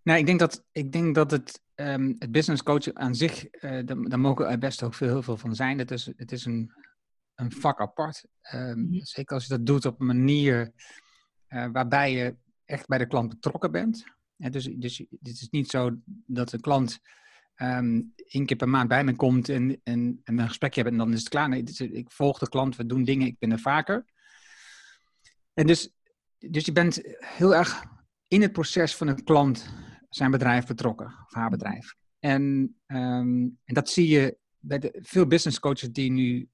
Nou, 0.03 0.19
ik 0.19 0.25
denk 0.25 0.39
dat, 0.39 0.65
ik 0.71 0.91
denk 0.91 1.15
dat 1.15 1.31
het, 1.31 1.61
um, 1.75 2.15
het 2.19 2.31
business 2.31 2.63
coaching 2.63 2.95
aan 2.95 3.15
zich, 3.15 3.45
uh, 3.63 3.79
daar, 3.85 4.19
mogen 4.19 4.49
er 4.49 4.57
best 4.57 4.83
ook 4.83 4.93
veel, 4.93 5.07
heel 5.07 5.21
veel 5.21 5.37
van 5.37 5.55
zijn. 5.55 5.77
Het 5.77 5.91
is, 5.91 6.11
het 6.15 6.31
is 6.31 6.45
een, 6.45 6.71
een 7.35 7.51
vak 7.51 7.79
apart. 7.79 8.25
Um, 8.53 8.79
mm 8.79 8.87
-hmm. 8.91 9.05
Zeker 9.05 9.35
als 9.35 9.43
je 9.45 9.49
dat 9.49 9.65
doet 9.65 9.85
op 9.85 9.99
een 9.99 10.05
manier 10.05 10.71
uh, 11.49 11.67
waarbij 11.71 12.11
je 12.11 12.35
echt 12.65 12.87
bij 12.87 12.97
de 12.97 13.07
klant 13.07 13.29
betrokken 13.29 13.71
bent. 13.71 14.03
Dus, 14.37 14.63
dus 14.63 14.97
het 14.97 15.41
is 15.41 15.49
niet 15.49 15.69
zo 15.69 15.91
dat 16.25 16.51
een 16.51 16.61
klant 16.61 16.99
um, 17.55 18.13
één 18.15 18.45
keer 18.45 18.57
per 18.57 18.69
maand 18.69 18.87
bij 18.87 19.03
me 19.03 19.15
komt 19.15 19.49
en, 19.49 19.81
en, 19.83 20.21
en 20.23 20.39
een 20.39 20.47
gesprekje 20.47 20.81
hebben 20.81 20.99
en 20.99 21.05
dan 21.05 21.15
is 21.15 21.19
het 21.19 21.29
klaar. 21.29 21.49
Nee, 21.49 21.63
ik 21.91 22.11
volg 22.11 22.39
de 22.39 22.49
klant, 22.49 22.75
we 22.75 22.85
doen 22.85 23.03
dingen, 23.03 23.27
ik 23.27 23.39
ben 23.39 23.51
er 23.51 23.59
vaker. 23.59 24.05
En 25.53 25.67
dus, 25.67 25.89
dus 26.37 26.65
je 26.65 26.71
bent 26.71 27.01
heel 27.19 27.55
erg 27.55 27.83
in 28.27 28.41
het 28.41 28.51
proces 28.51 28.95
van 28.95 29.07
een 29.07 29.23
klant 29.23 29.73
zijn 30.09 30.31
bedrijf 30.31 30.65
betrokken, 30.65 31.05
of 31.05 31.33
haar 31.33 31.49
bedrijf. 31.49 31.95
En, 32.19 32.43
um, 32.87 33.59
en 33.63 33.73
dat 33.73 33.89
zie 33.89 34.07
je 34.07 34.37
bij 34.59 34.79
de, 34.79 34.99
veel 35.01 35.27
business 35.27 35.59
coaches 35.59 35.91
die 35.91 36.11
nu 36.11 36.49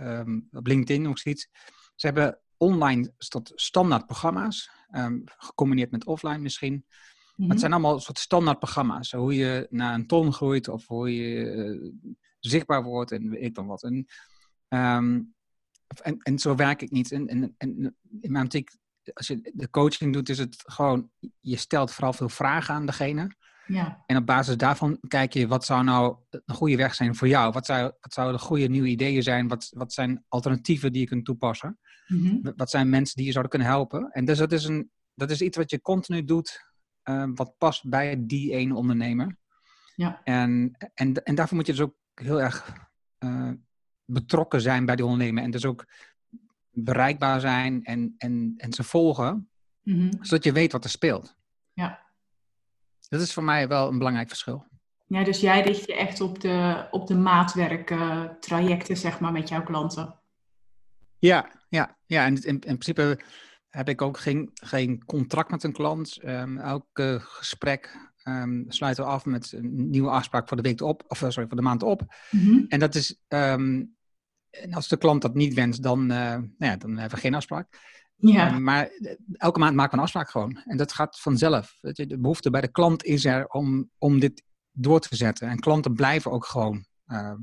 um, 0.00 0.48
op 0.52 0.66
LinkedIn 0.66 1.02
nog 1.02 1.18
ziet. 1.18 1.48
Ze 1.94 2.06
hebben 2.06 2.38
online 2.56 3.12
standaard 3.54 4.06
programma's, 4.06 4.70
um, 4.96 5.22
gecombineerd 5.24 5.90
met 5.90 6.04
offline 6.04 6.38
misschien. 6.38 6.72
Mm 6.72 6.82
-hmm. 6.82 7.34
Maar 7.36 7.48
het 7.48 7.60
zijn 7.60 7.72
allemaal 7.72 8.00
soort 8.00 8.18
standaard 8.18 8.58
programma's. 8.58 9.12
Hoe 9.12 9.34
je 9.34 9.66
naar 9.70 9.94
een 9.94 10.06
ton 10.06 10.32
groeit 10.32 10.68
of 10.68 10.86
hoe 10.86 11.14
je 11.14 11.44
uh, 11.54 11.92
zichtbaar 12.38 12.82
wordt 12.82 13.12
en 13.12 13.30
weet 13.30 13.42
ik 13.42 13.54
dan 13.54 13.66
wat. 13.66 13.82
En, 13.82 14.06
en, 14.68 16.18
en 16.18 16.38
zo 16.38 16.54
werk 16.54 16.82
ik 16.82 16.90
niet. 16.90 17.12
En, 17.12 17.26
en, 17.26 17.54
en 17.56 17.96
in 18.20 18.32
mijn 18.32 18.44
optiek 18.44 18.70
als 19.14 19.26
je 19.26 19.50
de 19.54 19.70
coaching 19.70 20.12
doet, 20.12 20.28
is 20.28 20.38
het 20.38 20.62
gewoon, 20.66 21.10
je 21.40 21.56
stelt 21.56 21.92
vooral 21.92 22.12
veel 22.12 22.28
vragen 22.28 22.74
aan 22.74 22.86
degene. 22.86 23.36
Ja. 23.66 24.02
En 24.06 24.16
op 24.16 24.26
basis 24.26 24.56
daarvan 24.56 24.98
kijk 25.08 25.32
je, 25.32 25.46
wat 25.46 25.64
zou 25.64 25.84
nou 25.84 26.16
een 26.30 26.54
goede 26.54 26.76
weg 26.76 26.94
zijn 26.94 27.14
voor 27.14 27.28
jou? 27.28 27.52
Wat 27.52 27.66
zou, 27.66 27.82
wat 28.00 28.12
zouden 28.12 28.36
de 28.36 28.44
goede 28.44 28.68
nieuwe 28.68 28.88
ideeën 28.88 29.22
zijn? 29.22 29.48
Wat, 29.48 29.70
wat 29.74 29.92
zijn 29.92 30.24
alternatieven 30.28 30.92
die 30.92 31.00
je 31.00 31.06
kunt 31.06 31.24
toepassen? 31.24 31.78
Mm 32.06 32.26
-hmm. 32.26 32.52
Wat 32.56 32.70
zijn 32.70 32.88
mensen 32.88 33.16
die 33.16 33.26
je 33.26 33.32
zouden 33.32 33.52
kunnen 33.52 33.68
helpen? 33.68 34.10
En 34.10 34.24
dus 34.24 34.38
dat 34.38 34.52
is, 34.52 34.64
een, 34.64 34.90
dat 35.14 35.30
is 35.30 35.40
iets 35.40 35.56
wat 35.56 35.70
je 35.70 35.80
continu 35.80 36.24
doet, 36.24 36.60
uh, 37.04 37.24
wat 37.34 37.54
past 37.58 37.88
bij 37.88 38.26
die 38.26 38.52
ene 38.52 38.74
ondernemer. 38.74 39.36
Ja. 39.94 40.20
En, 40.24 40.76
en, 40.94 41.14
en 41.14 41.34
daarvoor 41.34 41.56
moet 41.56 41.66
je 41.66 41.72
dus 41.72 41.82
ook 41.82 41.96
heel 42.14 42.40
erg 42.40 42.72
uh, 43.18 43.50
betrokken 44.04 44.60
zijn 44.60 44.86
bij 44.86 44.96
die 44.96 45.04
ondernemer. 45.04 45.42
En 45.42 45.50
dus 45.50 45.64
ook 45.64 45.86
bereikbaar 46.70 47.40
zijn 47.40 47.84
en, 47.84 48.14
en, 48.18 48.54
en 48.56 48.72
ze 48.72 48.82
volgen, 48.82 49.50
mm 49.82 49.94
-hmm. 49.94 50.24
zodat 50.24 50.44
je 50.44 50.52
weet 50.52 50.72
wat 50.72 50.84
er 50.84 50.90
speelt. 50.90 51.36
Ja. 51.72 52.11
Dat 53.12 53.20
is 53.20 53.32
voor 53.32 53.44
mij 53.44 53.68
wel 53.68 53.88
een 53.88 53.98
belangrijk 53.98 54.28
verschil. 54.28 54.66
Ja, 55.06 55.24
dus 55.24 55.40
jij 55.40 55.62
richt 55.62 55.86
je 55.86 55.94
echt 55.94 56.20
op 56.20 56.40
de, 56.40 56.86
op 56.90 57.06
de 57.06 57.14
maatwerk 57.14 57.90
uh, 57.90 58.24
trajecten, 58.40 58.96
zeg 58.96 59.20
maar, 59.20 59.32
met 59.32 59.48
jouw 59.48 59.62
klanten. 59.62 60.14
Ja, 61.18 61.50
ja, 61.68 61.96
ja. 62.06 62.24
En 62.24 62.34
in, 62.34 62.42
in 62.42 62.58
principe 62.58 63.20
heb 63.68 63.88
ik 63.88 64.02
ook 64.02 64.18
geen, 64.18 64.50
geen 64.54 65.04
contract 65.04 65.50
met 65.50 65.62
een 65.62 65.72
klant. 65.72 66.18
Um, 66.24 66.58
elk 66.58 66.86
uh, 66.98 67.14
gesprek 67.18 68.12
um, 68.24 68.64
sluiten 68.68 69.04
we 69.04 69.10
af 69.10 69.24
met 69.24 69.52
een 69.52 69.90
nieuwe 69.90 70.10
afspraak 70.10 70.48
voor 70.48 70.56
de 70.56 70.62
week 70.62 70.80
op, 70.80 71.04
of 71.08 71.18
sorry, 71.18 71.46
voor 71.46 71.56
de 71.56 71.62
maand 71.62 71.82
op. 71.82 72.02
Mm 72.30 72.40
-hmm. 72.40 72.64
En 72.68 72.78
dat 72.78 72.94
is 72.94 73.22
um, 73.28 73.96
en 74.50 74.72
als 74.72 74.88
de 74.88 74.96
klant 74.96 75.22
dat 75.22 75.34
niet 75.34 75.54
wenst, 75.54 75.82
dan, 75.82 76.00
uh, 76.00 76.08
nou 76.08 76.52
ja, 76.58 76.76
dan 76.76 76.96
hebben 76.96 77.16
we 77.18 77.24
geen 77.24 77.34
afspraak. 77.34 77.78
Ja. 78.30 78.58
Maar 78.58 78.90
elke 79.32 79.58
maand 79.58 79.74
maken 79.74 79.90
we 79.90 79.96
een 79.96 80.02
afspraak 80.02 80.30
gewoon. 80.30 80.60
En 80.64 80.76
dat 80.76 80.92
gaat 80.92 81.20
vanzelf. 81.20 81.78
De 81.80 82.18
behoefte 82.18 82.50
bij 82.50 82.60
de 82.60 82.70
klant 82.70 83.04
is 83.04 83.24
er 83.24 83.46
om, 83.46 83.90
om 83.98 84.20
dit 84.20 84.42
door 84.70 85.00
te 85.00 85.16
zetten. 85.16 85.48
En 85.48 85.58
klanten 85.58 85.94
blijven 85.94 86.30
ook 86.30 86.46
gewoon 86.46 86.84
uh, 87.06 87.34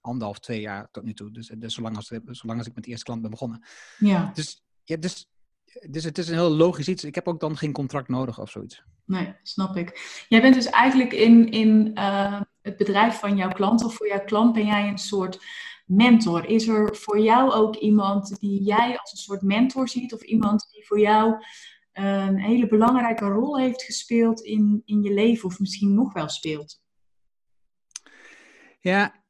anderhalf, 0.00 0.38
twee 0.38 0.60
jaar 0.60 0.88
tot 0.90 1.04
nu 1.04 1.14
toe. 1.14 1.30
Dus, 1.30 1.46
dus 1.58 1.74
zolang, 1.74 1.96
als, 1.96 2.12
zolang 2.24 2.58
als 2.58 2.68
ik 2.68 2.74
met 2.74 2.84
de 2.84 2.90
eerste 2.90 3.04
klant 3.04 3.20
ben 3.20 3.30
begonnen. 3.30 3.64
Ja. 3.98 4.30
Dus, 4.34 4.64
ja, 4.84 4.96
dus, 4.96 5.26
dus 5.90 6.04
het 6.04 6.18
is 6.18 6.28
een 6.28 6.34
heel 6.34 6.50
logisch 6.50 6.88
iets. 6.88 7.04
Ik 7.04 7.14
heb 7.14 7.28
ook 7.28 7.40
dan 7.40 7.56
geen 7.56 7.72
contract 7.72 8.08
nodig 8.08 8.40
of 8.40 8.50
zoiets. 8.50 8.82
Nee, 9.04 9.34
snap 9.42 9.76
ik. 9.76 10.24
Jij 10.28 10.40
bent 10.40 10.54
dus 10.54 10.66
eigenlijk 10.66 11.12
in, 11.12 11.50
in 11.50 11.90
uh, 11.94 12.40
het 12.62 12.76
bedrijf 12.76 13.18
van 13.18 13.36
jouw 13.36 13.52
klant 13.52 13.84
of 13.84 13.94
voor 13.94 14.08
jouw 14.08 14.24
klant 14.24 14.52
ben 14.52 14.66
jij 14.66 14.88
een 14.88 14.98
soort 14.98 15.44
mentor. 15.84 16.46
Is 16.46 16.68
er 16.68 16.96
voor 16.96 17.20
jou 17.20 17.52
ook 17.52 17.76
iemand 17.76 18.40
die 18.40 18.62
jij 18.62 18.98
als 18.98 19.12
een 19.12 19.18
soort 19.18 19.42
mentor 19.42 19.88
ziet 19.88 20.12
of 20.12 20.22
iemand 20.22 20.68
die 20.72 20.86
voor 20.86 21.00
jou 21.00 21.32
uh, 21.32 22.26
een 22.26 22.38
hele 22.38 22.66
belangrijke 22.66 23.24
rol 23.24 23.58
heeft 23.58 23.82
gespeeld 23.82 24.40
in, 24.40 24.82
in 24.84 25.02
je 25.02 25.12
leven 25.12 25.48
of 25.48 25.58
misschien 25.58 25.94
nog 25.94 26.12
wel 26.12 26.28
speelt? 26.28 26.82
Ja, 28.80 29.24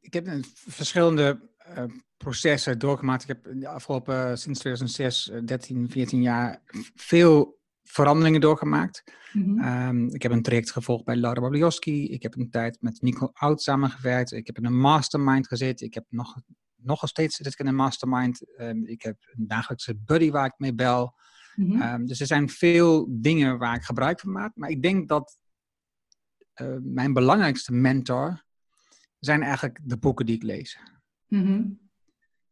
ik 0.00 0.12
heb 0.12 0.28
verschillende 0.52 1.50
uh, 1.68 1.84
processen 2.16 2.78
doorgemaakt. 2.78 3.22
Ik 3.22 3.28
heb 3.28 3.48
de 3.52 3.68
afgelopen, 3.68 4.38
sinds 4.38 4.58
2006, 4.58 5.30
13, 5.44 5.90
14 5.90 6.22
jaar 6.22 6.62
veel 6.94 7.59
veranderingen 7.90 8.40
doorgemaakt. 8.40 9.02
Mm-hmm. 9.32 9.88
Um, 9.88 10.14
ik 10.14 10.22
heb 10.22 10.32
een 10.32 10.42
traject 10.42 10.70
gevolgd 10.70 11.04
bij 11.04 11.16
Laura 11.16 11.40
Bablioski. 11.40 12.08
Ik 12.08 12.22
heb 12.22 12.36
een 12.36 12.50
tijd 12.50 12.78
met 12.80 13.02
Nico 13.02 13.30
Oud 13.32 13.62
samengewerkt. 13.62 14.32
Ik 14.32 14.46
heb 14.46 14.56
in 14.56 14.64
een 14.64 14.80
mastermind 14.80 15.46
gezeten. 15.48 15.86
Ik 15.86 15.94
heb 15.94 16.04
nog, 16.08 16.40
nog 16.76 17.08
steeds 17.08 17.36
zit 17.36 17.46
ik 17.46 17.58
in 17.58 17.66
een 17.66 17.74
mastermind. 17.74 18.60
Um, 18.60 18.86
ik 18.86 19.02
heb 19.02 19.16
een 19.20 19.46
dagelijkse 19.46 19.96
buddy 19.96 20.30
waar 20.30 20.46
ik 20.46 20.54
mee 20.56 20.74
bel. 20.74 21.14
Mm-hmm. 21.54 21.82
Um, 21.82 22.06
dus 22.06 22.20
er 22.20 22.26
zijn 22.26 22.48
veel 22.48 23.08
dingen 23.10 23.58
waar 23.58 23.74
ik 23.74 23.82
gebruik 23.82 24.20
van 24.20 24.32
maak. 24.32 24.52
Maar 24.54 24.70
ik 24.70 24.82
denk 24.82 25.08
dat 25.08 25.36
uh, 26.62 26.76
mijn 26.82 27.12
belangrijkste 27.12 27.72
mentor 27.72 28.44
zijn 29.18 29.42
eigenlijk 29.42 29.78
de 29.82 29.98
boeken 29.98 30.26
die 30.26 30.34
ik 30.34 30.42
lees. 30.42 30.78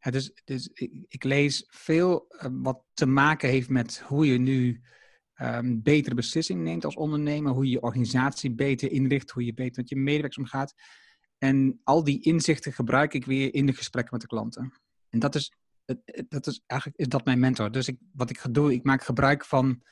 Ja, 0.00 0.11
dus 0.11 0.33
dus 0.45 0.71
ik, 0.73 1.04
ik 1.09 1.25
lees 1.25 1.66
veel 1.68 2.26
uh, 2.30 2.49
wat 2.52 2.85
te 2.95 3.07
maken 3.07 3.49
heeft 3.49 3.68
met 3.68 3.99
hoe 3.99 4.26
je 4.26 4.38
nu 4.38 4.83
um, 5.42 5.83
betere 5.83 6.14
beslissingen 6.14 6.62
neemt 6.62 6.85
als 6.85 6.97
ondernemer, 6.97 7.52
hoe 7.52 7.64
je 7.64 7.71
je 7.71 7.80
organisatie 7.80 8.50
beter 8.50 8.92
inricht, 8.92 9.30
hoe 9.30 9.45
je 9.45 9.54
beter 9.54 9.76
met 9.76 9.88
je 9.88 9.97
medewerkers 9.97 10.38
omgaat. 10.38 10.75
En 11.38 11.80
al 11.85 12.04
die 12.04 12.23
inzichten 12.23 12.73
gebruik 12.73 13.14
ik 13.14 13.25
weer 13.25 13.54
in 13.54 13.66
de 13.66 13.73
gesprekken 13.73 14.12
met 14.12 14.21
de 14.21 14.28
klanten. 14.28 14.73
En 15.09 15.18
dat 15.18 15.35
is, 15.35 15.52
dat 16.28 16.47
is 16.47 16.62
eigenlijk 16.66 17.00
is 17.00 17.09
dat 17.09 17.25
mijn 17.25 17.38
mentor. 17.38 17.71
Dus 17.71 17.88
ik, 17.88 17.99
wat 18.12 18.30
ik 18.30 18.38
ga 18.38 18.49
doen, 18.49 18.71
ik 18.71 18.85
maak 18.85 19.02
gebruik 19.02 19.45
van 19.45 19.83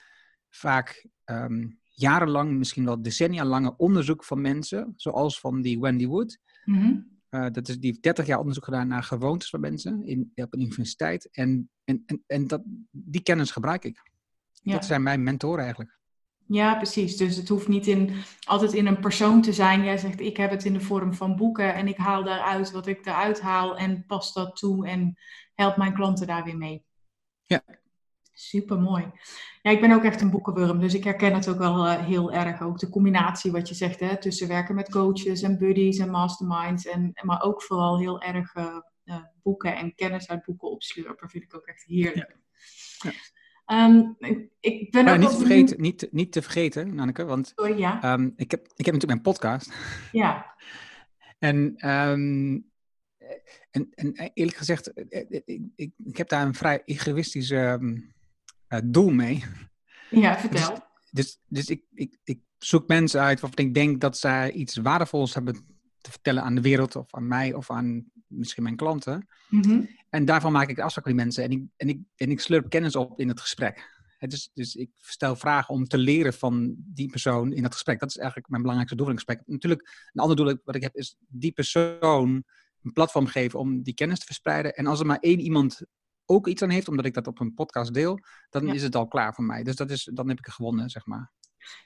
vaak 0.50 1.06
um, 1.24 1.80
jarenlang, 1.90 2.58
misschien 2.58 2.84
wel 2.84 3.02
decennia 3.02 3.44
lange 3.44 3.76
onderzoek 3.76 4.24
van 4.24 4.40
mensen, 4.40 4.92
zoals 4.96 5.40
van 5.40 5.62
die 5.62 5.80
Wendy 5.80 6.06
Wood. 6.06 6.38
Mm-hmm. 6.64 7.14
Uh, 7.30 7.46
dat 7.50 7.68
is, 7.68 7.78
die 7.78 7.90
heeft 7.90 8.02
30 8.02 8.26
jaar 8.26 8.38
onderzoek 8.38 8.64
gedaan 8.64 8.88
naar 8.88 9.02
gewoontes 9.02 9.50
van 9.50 9.60
mensen 9.60 10.04
in, 10.04 10.32
op 10.34 10.54
een 10.54 10.60
universiteit. 10.60 11.28
En, 11.30 11.70
en, 11.84 12.02
en, 12.06 12.22
en 12.26 12.46
dat, 12.46 12.62
die 12.90 13.22
kennis 13.22 13.50
gebruik 13.50 13.84
ik. 13.84 14.02
Ja. 14.66 14.72
Dat 14.72 14.84
zijn 14.84 15.02
mijn 15.02 15.22
mentoren 15.22 15.62
eigenlijk. 15.62 15.98
Ja, 16.46 16.74
precies. 16.74 17.16
Dus 17.16 17.36
het 17.36 17.48
hoeft 17.48 17.68
niet 17.68 17.86
in, 17.86 18.10
altijd 18.44 18.72
in 18.72 18.86
een 18.86 19.00
persoon 19.00 19.42
te 19.42 19.52
zijn. 19.52 19.84
Jij 19.84 19.98
zegt, 19.98 20.20
ik 20.20 20.36
heb 20.36 20.50
het 20.50 20.64
in 20.64 20.72
de 20.72 20.80
vorm 20.80 21.14
van 21.14 21.36
boeken 21.36 21.74
en 21.74 21.88
ik 21.88 21.96
haal 21.96 22.24
daaruit 22.24 22.70
wat 22.70 22.86
ik 22.86 23.06
eruit 23.06 23.40
haal 23.40 23.76
en 23.76 24.06
pas 24.06 24.32
dat 24.32 24.56
toe 24.56 24.86
en 24.86 25.18
help 25.54 25.76
mijn 25.76 25.94
klanten 25.94 26.26
daar 26.26 26.44
weer 26.44 26.56
mee. 26.56 26.84
Ja. 27.44 27.62
Super 28.32 28.78
mooi. 28.78 29.10
Ja, 29.62 29.70
ik 29.70 29.80
ben 29.80 29.92
ook 29.92 30.04
echt 30.04 30.20
een 30.20 30.30
boekenwurm, 30.30 30.80
dus 30.80 30.94
ik 30.94 31.04
herken 31.04 31.34
het 31.34 31.48
ook 31.48 31.58
wel 31.58 31.86
uh, 31.86 32.04
heel 32.04 32.32
erg. 32.32 32.62
Ook 32.62 32.78
de 32.78 32.88
combinatie 32.88 33.52
wat 33.52 33.68
je 33.68 33.74
zegt, 33.74 34.00
hè, 34.00 34.18
tussen 34.18 34.48
werken 34.48 34.74
met 34.74 34.90
coaches 34.90 35.42
en 35.42 35.58
buddies 35.58 35.98
en 35.98 36.10
masterminds. 36.10 36.86
En, 36.86 37.10
maar 37.22 37.42
ook 37.42 37.62
vooral 37.62 37.98
heel 37.98 38.20
erg 38.20 38.54
uh, 38.54 38.76
uh, 39.04 39.16
boeken 39.42 39.76
en 39.76 39.94
kennis 39.94 40.28
uit 40.28 40.44
boeken 40.44 40.70
opslurpen, 40.70 41.28
vind 41.28 41.44
ik 41.44 41.54
ook 41.54 41.66
echt 41.66 41.84
heerlijk. 41.84 42.36
Ja. 42.98 43.10
Ja. 43.10 43.16
Um, 43.66 44.16
ik 44.60 44.90
ben 44.90 45.04
ja, 45.04 45.12
ook 45.12 45.18
niet, 45.18 45.30
te 45.30 45.36
vergeten, 45.36 45.80
niet, 45.80 46.08
niet 46.10 46.32
te 46.32 46.42
vergeten, 46.42 46.94
Nanneke, 46.94 47.24
want 47.24 47.52
Sorry, 47.56 47.78
ja. 47.78 48.12
um, 48.12 48.32
ik, 48.36 48.50
heb, 48.50 48.60
ik 48.60 48.84
heb 48.84 48.94
natuurlijk 48.94 49.22
mijn 49.22 49.22
podcast. 49.22 49.72
Ja. 50.12 50.44
En, 51.38 51.56
um, 51.90 52.70
en, 53.70 53.88
en 53.94 54.30
eerlijk 54.34 54.56
gezegd, 54.56 54.92
ik, 55.08 55.42
ik, 55.76 55.90
ik 56.04 56.16
heb 56.16 56.28
daar 56.28 56.46
een 56.46 56.54
vrij 56.54 56.82
egoïstisch 56.84 57.50
uh, 57.50 57.74
doel 58.84 59.10
mee. 59.10 59.44
Ja, 60.10 60.38
vertel. 60.40 60.70
Dus, 60.70 60.80
dus, 61.10 61.38
dus 61.46 61.70
ik, 61.70 61.82
ik, 61.94 62.18
ik 62.24 62.40
zoek 62.58 62.88
mensen 62.88 63.20
uit 63.20 63.40
waarvan 63.40 63.64
ik 63.64 63.74
denk 63.74 64.00
dat 64.00 64.18
zij 64.18 64.52
iets 64.52 64.76
waardevols 64.76 65.34
hebben 65.34 65.75
te 66.06 66.12
vertellen 66.12 66.42
aan 66.42 66.54
de 66.54 66.60
wereld 66.60 66.96
of 66.96 67.14
aan 67.14 67.28
mij 67.28 67.54
of 67.54 67.70
aan 67.70 68.04
misschien 68.26 68.62
mijn 68.62 68.76
klanten. 68.76 69.26
Mm-hmm. 69.48 69.88
En 70.10 70.24
daarvan 70.24 70.52
maak 70.52 70.68
ik 70.68 70.76
de 70.76 70.82
afspraak 70.82 71.04
met 71.04 71.14
die 71.14 71.22
mensen 71.24 71.44
en 71.44 71.50
ik, 71.50 71.62
en, 71.76 71.88
ik, 71.88 71.98
en 72.16 72.30
ik 72.30 72.40
slurp 72.40 72.70
kennis 72.70 72.96
op 72.96 73.20
in 73.20 73.28
het 73.28 73.40
gesprek. 73.40 73.94
Het 74.18 74.32
is, 74.32 74.50
dus 74.54 74.74
ik 74.74 74.90
stel 74.96 75.36
vragen 75.36 75.74
om 75.74 75.84
te 75.84 75.98
leren 75.98 76.32
van 76.32 76.74
die 76.76 77.10
persoon 77.10 77.52
in 77.52 77.62
dat 77.62 77.72
gesprek. 77.72 78.00
Dat 78.00 78.08
is 78.08 78.16
eigenlijk 78.16 78.48
mijn 78.48 78.62
belangrijkste 78.62 79.02
doel 79.02 79.10
in 79.10 79.16
het 79.16 79.24
gesprek. 79.24 79.48
Natuurlijk, 79.48 80.08
een 80.12 80.20
ander 80.20 80.36
doel 80.36 80.56
wat 80.64 80.74
ik 80.74 80.82
heb 80.82 80.94
is 80.94 81.16
die 81.28 81.52
persoon 81.52 82.44
een 82.82 82.92
platform 82.92 83.26
geven 83.26 83.58
om 83.58 83.82
die 83.82 83.94
kennis 83.94 84.18
te 84.18 84.26
verspreiden. 84.26 84.74
En 84.74 84.86
als 84.86 85.00
er 85.00 85.06
maar 85.06 85.18
één 85.18 85.40
iemand 85.40 85.80
ook 86.24 86.46
iets 86.46 86.62
aan 86.62 86.70
heeft, 86.70 86.88
omdat 86.88 87.04
ik 87.04 87.14
dat 87.14 87.26
op 87.26 87.40
een 87.40 87.54
podcast 87.54 87.94
deel, 87.94 88.18
dan 88.50 88.74
is 88.74 88.82
het 88.82 88.96
al 88.96 89.08
klaar 89.08 89.34
voor 89.34 89.44
mij. 89.44 89.62
Dus 89.62 89.76
dat 89.76 89.90
is, 89.90 90.10
dan 90.12 90.28
heb 90.28 90.38
ik 90.38 90.46
er 90.46 90.52
gewonnen, 90.52 90.90
zeg 90.90 91.06
maar. 91.06 91.32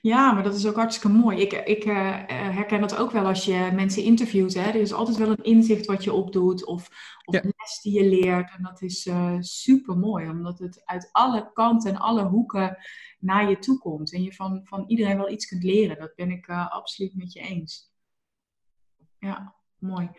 Ja, 0.00 0.32
maar 0.32 0.42
dat 0.42 0.54
is 0.54 0.66
ook 0.66 0.76
hartstikke 0.76 1.16
mooi. 1.16 1.40
Ik, 1.40 1.52
ik 1.52 1.84
uh, 1.84 1.94
herken 2.26 2.80
dat 2.80 2.96
ook 2.96 3.10
wel 3.10 3.26
als 3.26 3.44
je 3.44 3.70
mensen 3.74 4.02
interviewt. 4.02 4.54
Hè? 4.54 4.68
Er 4.68 4.74
is 4.74 4.92
altijd 4.92 5.16
wel 5.16 5.30
een 5.30 5.44
inzicht 5.44 5.86
wat 5.86 6.04
je 6.04 6.12
opdoet 6.12 6.64
of, 6.64 6.88
of 7.24 7.34
een 7.34 7.52
les 7.56 7.80
die 7.82 7.92
je 7.92 8.08
leert. 8.08 8.50
En 8.56 8.62
dat 8.62 8.82
is 8.82 9.06
uh, 9.06 9.36
super 9.38 9.98
mooi, 9.98 10.28
omdat 10.28 10.58
het 10.58 10.82
uit 10.84 11.08
alle 11.12 11.50
kanten 11.52 11.90
en 11.90 12.00
alle 12.00 12.24
hoeken 12.24 12.78
naar 13.18 13.48
je 13.50 13.58
toe 13.58 13.78
komt. 13.78 14.12
En 14.12 14.22
je 14.22 14.32
van, 14.32 14.60
van 14.64 14.84
iedereen 14.86 15.16
wel 15.16 15.30
iets 15.30 15.46
kunt 15.46 15.62
leren. 15.62 15.98
Dat 15.98 16.14
ben 16.14 16.30
ik 16.30 16.48
uh, 16.48 16.70
absoluut 16.70 17.16
met 17.16 17.32
je 17.32 17.40
eens. 17.40 17.92
Ja, 19.18 19.54
mooi. 19.78 20.10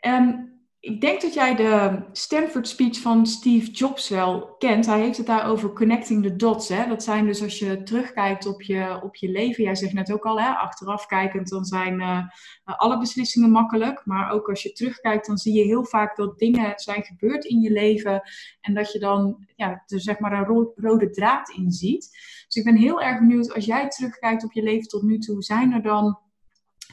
Um, 0.00 0.53
ik 0.84 1.00
denk 1.00 1.20
dat 1.20 1.34
jij 1.34 1.54
de 1.54 2.02
Stanford 2.12 2.68
speech 2.68 3.00
van 3.00 3.26
Steve 3.26 3.70
Jobs 3.70 4.08
wel 4.08 4.54
kent. 4.58 4.86
Hij 4.86 5.00
heeft 5.00 5.16
het 5.16 5.26
daar 5.26 5.46
over 5.46 5.72
connecting 5.72 6.22
the 6.22 6.36
dots. 6.36 6.68
Hè? 6.68 6.88
Dat 6.88 7.02
zijn 7.02 7.26
dus 7.26 7.42
als 7.42 7.58
je 7.58 7.82
terugkijkt 7.82 8.46
op 8.46 8.62
je, 8.62 9.00
op 9.02 9.16
je 9.16 9.28
leven. 9.28 9.64
Jij 9.64 9.74
zegt 9.74 9.92
net 9.92 10.12
ook 10.12 10.24
al, 10.24 10.40
hè, 10.40 10.48
achteraf 10.48 11.06
kijkend, 11.06 11.48
dan 11.48 11.64
zijn 11.64 12.00
uh, 12.00 12.18
alle 12.64 12.98
beslissingen 12.98 13.50
makkelijk. 13.50 14.02
Maar 14.04 14.30
ook 14.30 14.48
als 14.48 14.62
je 14.62 14.72
terugkijkt, 14.72 15.26
dan 15.26 15.36
zie 15.36 15.54
je 15.54 15.64
heel 15.64 15.84
vaak 15.84 16.16
dat 16.16 16.38
dingen 16.38 16.72
zijn 16.76 17.02
gebeurd 17.02 17.44
in 17.44 17.60
je 17.60 17.70
leven. 17.70 18.22
En 18.60 18.74
dat 18.74 18.92
je 18.92 18.98
dan 18.98 19.46
ja, 19.56 19.82
er 19.86 20.00
zeg 20.00 20.18
maar 20.18 20.32
een 20.32 20.72
rode 20.74 21.10
draad 21.10 21.48
in 21.48 21.70
ziet. 21.70 22.10
Dus 22.46 22.56
ik 22.56 22.64
ben 22.64 22.76
heel 22.76 23.00
erg 23.02 23.18
benieuwd, 23.18 23.54
als 23.54 23.64
jij 23.64 23.88
terugkijkt 23.88 24.44
op 24.44 24.52
je 24.52 24.62
leven 24.62 24.88
tot 24.88 25.02
nu 25.02 25.18
toe, 25.18 25.42
zijn 25.42 25.72
er 25.72 25.82
dan 25.82 26.18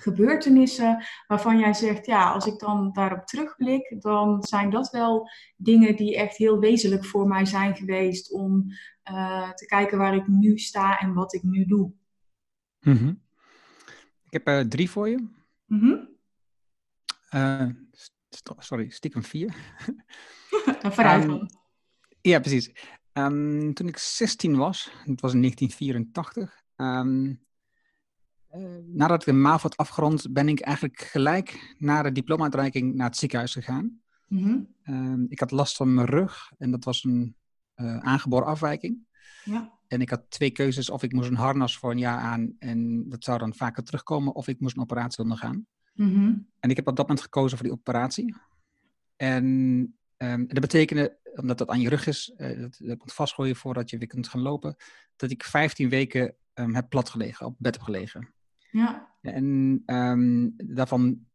gebeurtenissen 0.01 1.05
waarvan 1.27 1.59
jij 1.59 1.73
zegt, 1.73 2.05
ja, 2.05 2.31
als 2.31 2.45
ik 2.45 2.59
dan 2.59 2.91
daarop 2.93 3.25
terugblik, 3.25 3.95
dan 4.01 4.43
zijn 4.43 4.69
dat 4.69 4.89
wel 4.89 5.29
dingen 5.57 5.95
die 5.95 6.15
echt 6.15 6.37
heel 6.37 6.59
wezenlijk 6.59 7.05
voor 7.05 7.27
mij 7.27 7.45
zijn 7.45 7.75
geweest 7.75 8.31
om 8.31 8.65
uh, 9.11 9.51
te 9.51 9.65
kijken 9.65 9.97
waar 9.97 10.15
ik 10.15 10.27
nu 10.27 10.57
sta 10.57 10.99
en 10.99 11.13
wat 11.13 11.33
ik 11.33 11.43
nu 11.43 11.65
doe. 11.65 11.91
Mm 12.81 12.97
-hmm. 12.97 13.21
Ik 14.29 14.43
heb 14.43 14.47
uh, 14.47 14.59
drie 14.59 14.89
voor 14.89 15.09
je. 15.09 15.17
Mm 15.65 15.79
-hmm. 15.79 16.09
uh, 17.31 17.69
st 18.29 18.53
sorry, 18.57 18.89
stiekem 18.89 19.23
vier. 19.23 19.55
Vooruit 20.95 21.23
um, 21.23 21.45
Ja, 22.21 22.39
precies. 22.39 22.71
Um, 23.13 23.73
toen 23.73 23.87
ik 23.87 23.97
16 23.97 24.57
was, 24.57 24.91
het 25.05 25.21
was 25.21 25.33
in 25.33 25.41
1984, 25.41 26.63
um, 26.75 27.25
uh, 27.25 27.35
nadat 28.85 29.19
ik 29.19 29.25
de 29.25 29.33
MAVO 29.33 29.61
had 29.61 29.77
afgerond, 29.77 30.33
ben 30.33 30.47
ik 30.47 30.59
eigenlijk 30.59 31.01
gelijk 31.01 31.75
na 31.77 32.01
de 32.01 32.11
diploma-uitreiking 32.11 32.95
naar 32.95 33.07
het 33.07 33.17
ziekenhuis 33.17 33.53
gegaan. 33.53 34.01
Mm 34.27 34.67
-hmm. 34.83 35.25
ik 35.29 35.39
had 35.39 35.51
last 35.51 35.75
van 35.75 35.93
mijn 35.93 36.07
rug 36.07 36.51
en 36.57 36.71
dat 36.71 36.83
was 36.83 37.03
een 37.03 37.35
uh, 37.75 37.97
aangeboren 37.97 38.47
afwijking. 38.47 39.07
Ja. 39.43 39.79
En 39.87 40.01
ik 40.01 40.09
had 40.09 40.25
twee 40.29 40.51
keuzes, 40.51 40.89
of 40.89 41.03
ik 41.03 41.13
moest 41.13 41.29
een 41.29 41.35
harnas 41.35 41.77
voor 41.77 41.91
een 41.91 41.97
jaar 41.99 42.19
aan 42.19 42.55
en 42.59 43.09
dat 43.09 43.23
zou 43.23 43.37
dan 43.37 43.55
vaker 43.55 43.83
terugkomen, 43.83 44.35
of 44.35 44.47
ik 44.47 44.59
moest 44.59 44.75
een 44.75 44.81
operatie 44.81 45.23
ondergaan. 45.23 45.65
Mm 45.93 46.13
-hmm. 46.13 46.47
En 46.59 46.69
ik 46.69 46.75
heb 46.75 46.87
op 46.87 46.95
dat 46.95 47.07
moment 47.07 47.25
gekozen 47.25 47.57
voor 47.57 47.67
die 47.67 47.75
operatie. 47.75 48.35
En 49.15 49.45
um, 50.17 50.47
dat 50.47 50.59
betekende, 50.59 51.17
omdat 51.35 51.57
dat 51.57 51.69
aan 51.69 51.81
je 51.81 51.89
rug 51.89 52.07
is, 52.07 52.33
uh, 52.37 52.59
dat, 52.59 52.77
dat 52.79 52.97
moet 52.97 53.13
vastgooien 53.13 53.55
voordat 53.55 53.89
je 53.89 53.97
weer 53.97 54.07
kunt 54.07 54.27
gaan 54.27 54.41
lopen, 54.41 54.75
dat 55.15 55.31
ik 55.31 55.43
15 55.43 55.89
weken 55.89 56.35
um, 56.53 56.75
heb 56.75 56.89
plat 56.89 57.09
gelegen, 57.09 57.45
op 57.45 57.55
bed 57.57 57.75
heb 57.75 57.83
gelegen. 57.83 58.33
Ja. 58.71 59.15
En 59.21 59.83
um, 59.85 60.53
daarvan, 60.57 61.25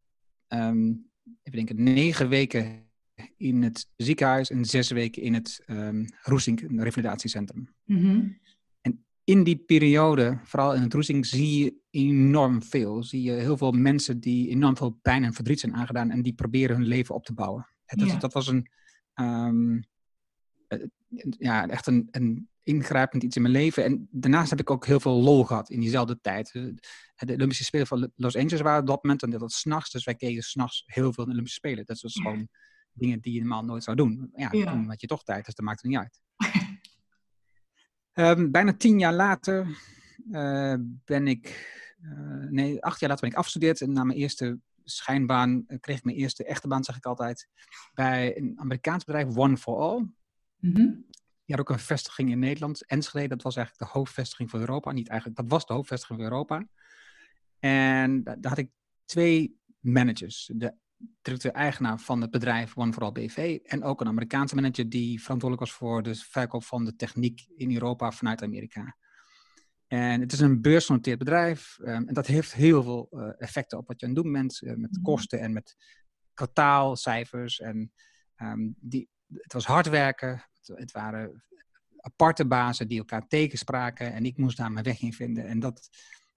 um, 0.48 1.10
even 1.42 1.66
denken, 1.66 1.82
negen 1.82 2.28
weken 2.28 2.84
in 3.36 3.62
het 3.62 3.88
ziekenhuis 3.96 4.50
en 4.50 4.64
zes 4.64 4.90
weken 4.90 5.22
in 5.22 5.34
het 5.34 5.62
um, 5.66 6.06
Roesink, 6.22 6.60
een 6.60 6.82
revalidatiecentrum. 6.82 7.74
Mm 7.84 7.98
-hmm. 7.98 8.38
En 8.80 9.04
in 9.24 9.44
die 9.44 9.56
periode, 9.56 10.40
vooral 10.42 10.74
in 10.74 10.82
het 10.82 10.94
Roesink, 10.94 11.24
zie 11.24 11.64
je 11.64 11.74
enorm 11.90 12.62
veel. 12.62 13.02
Zie 13.02 13.22
je 13.22 13.32
heel 13.32 13.56
veel 13.56 13.72
mensen 13.72 14.20
die 14.20 14.48
enorm 14.48 14.76
veel 14.76 14.98
pijn 15.02 15.24
en 15.24 15.32
verdriet 15.32 15.60
zijn 15.60 15.74
aangedaan 15.74 16.10
en 16.10 16.22
die 16.22 16.34
proberen 16.34 16.76
hun 16.76 16.86
leven 16.86 17.14
op 17.14 17.24
te 17.24 17.34
bouwen. 17.34 17.68
Dat, 17.86 18.08
ja. 18.08 18.16
dat 18.16 18.32
was 18.32 18.46
een, 18.46 18.70
um, 19.14 19.84
ja, 21.38 21.68
echt 21.68 21.86
een, 21.86 22.08
een 22.10 22.48
ingrijpend 22.66 23.22
iets 23.22 23.36
in 23.36 23.42
mijn 23.42 23.54
leven. 23.54 23.84
En 23.84 24.08
daarnaast 24.10 24.50
heb 24.50 24.60
ik 24.60 24.70
ook 24.70 24.86
heel 24.86 25.00
veel 25.00 25.22
lol 25.22 25.44
gehad 25.44 25.70
in 25.70 25.80
diezelfde 25.80 26.20
tijd. 26.20 26.52
De 26.52 27.32
Olympische 27.32 27.64
Spelen 27.64 27.86
van 27.86 28.10
Los 28.16 28.36
Angeles 28.36 28.60
waren 28.60 28.80
op 28.80 28.86
dat 28.86 29.02
moment 29.02 29.22
en 29.22 29.30
dat 29.30 29.40
was 29.40 29.58
s'nachts. 29.58 29.90
Dus 29.90 30.04
wij 30.04 30.14
keken 30.14 30.42
s'nachts 30.42 30.82
heel 30.86 31.12
veel 31.12 31.22
in 31.22 31.28
de 31.28 31.30
Olympische 31.30 31.58
Spelen. 31.58 31.84
Dat 31.84 32.00
was 32.00 32.12
gewoon 32.12 32.48
dingen 32.92 33.20
die 33.20 33.32
je 33.32 33.38
normaal 33.38 33.64
nooit 33.64 33.84
zou 33.84 33.96
doen. 33.96 34.30
Ja, 34.34 34.48
ja. 34.52 34.70
toen 34.70 34.88
had 34.88 35.00
je 35.00 35.06
toch 35.06 35.22
tijd, 35.22 35.44
dus 35.44 35.54
dat 35.54 35.64
maakt 35.64 35.82
het 35.82 35.90
niet 35.90 36.00
uit. 36.00 36.20
um, 38.38 38.50
bijna 38.56 38.76
tien 38.76 38.98
jaar 38.98 39.14
later 39.14 39.66
uh, 40.30 40.74
ben 41.04 41.26
ik, 41.26 41.74
uh, 42.02 42.48
nee, 42.48 42.82
acht 42.82 43.00
jaar 43.00 43.08
later 43.08 43.24
ben 43.24 43.30
ik 43.30 43.38
afgestudeerd. 43.38 43.80
En 43.80 43.92
na 43.92 44.04
mijn 44.04 44.18
eerste 44.18 44.58
schijnbaan 44.84 45.64
uh, 45.68 45.78
kreeg 45.80 45.96
ik 45.96 46.04
mijn 46.04 46.16
eerste 46.16 46.44
echte 46.44 46.68
baan, 46.68 46.84
zeg 46.84 46.96
ik 46.96 47.06
altijd, 47.06 47.48
bij 47.94 48.36
een 48.36 48.52
Amerikaans 48.56 49.04
bedrijf, 49.04 49.36
One 49.36 49.56
for 49.56 49.76
All. 49.76 49.98
Mm 50.58 50.74
-hmm. 50.74 51.06
Die 51.46 51.56
had 51.56 51.60
ook 51.60 51.70
een 51.70 51.84
vestiging 51.84 52.30
in 52.30 52.38
Nederland. 52.38 52.86
Enschede, 52.86 53.28
dat 53.28 53.42
was 53.42 53.56
eigenlijk 53.56 53.90
de 53.90 53.98
hoofdvestiging 53.98 54.50
voor 54.50 54.60
Europa. 54.60 54.92
Niet 54.92 55.08
eigenlijk, 55.08 55.40
dat 55.40 55.50
was 55.50 55.66
de 55.66 55.72
hoofdvestiging 55.72 56.18
voor 56.18 56.28
Europa. 56.28 56.66
En 57.58 58.22
daar 58.22 58.38
had 58.40 58.58
ik 58.58 58.70
twee 59.04 59.60
managers. 59.80 60.50
De 60.54 60.74
directeur-eigenaar 61.22 61.98
van 61.98 62.20
het 62.20 62.30
bedrijf 62.30 62.76
One 62.76 62.92
for 62.92 63.02
All 63.02 63.12
BV. 63.12 63.58
En 63.62 63.82
ook 63.82 64.00
een 64.00 64.06
Amerikaanse 64.06 64.54
manager 64.54 64.88
die 64.88 65.22
verantwoordelijk 65.22 65.68
was 65.68 65.78
voor 65.78 66.02
de 66.02 66.14
verkoop 66.14 66.64
van 66.64 66.84
de 66.84 66.96
techniek 66.96 67.46
in 67.56 67.72
Europa 67.72 68.12
vanuit 68.12 68.42
Amerika. 68.42 68.96
En 69.86 70.20
het 70.20 70.32
is 70.32 70.40
een 70.40 70.60
beursgenoteerd 70.60 71.18
bedrijf. 71.18 71.78
Um, 71.80 72.08
en 72.08 72.14
dat 72.14 72.26
heeft 72.26 72.52
heel 72.52 72.82
veel 72.82 73.08
uh, 73.10 73.28
effecten 73.38 73.78
op 73.78 73.86
wat 73.86 74.00
je 74.00 74.06
aan 74.06 74.14
het 74.14 74.22
doen 74.22 74.32
bent. 74.32 74.60
Uh, 74.62 74.74
met 74.74 74.98
kosten 75.02 75.40
en 75.40 75.52
met 75.52 75.76
kwartaalcijfers. 76.34 77.60
En 77.60 77.92
um, 78.36 78.74
die, 78.80 79.08
het 79.32 79.52
was 79.52 79.66
hard 79.66 79.88
werken. 79.88 80.44
Het, 80.74 80.92
waren 80.92 81.44
aparte 81.96 82.46
bazen 82.46 82.88
die 82.88 82.98
elkaar 82.98 83.26
tegenspraken. 83.26 84.12
En 84.12 84.24
ik 84.24 84.38
moest 84.38 84.56
daar 84.56 84.72
mijn 84.72 84.84
weg 84.84 85.00
in 85.00 85.12
vinden. 85.12 85.46
En 85.46 85.60
dat 85.60 85.88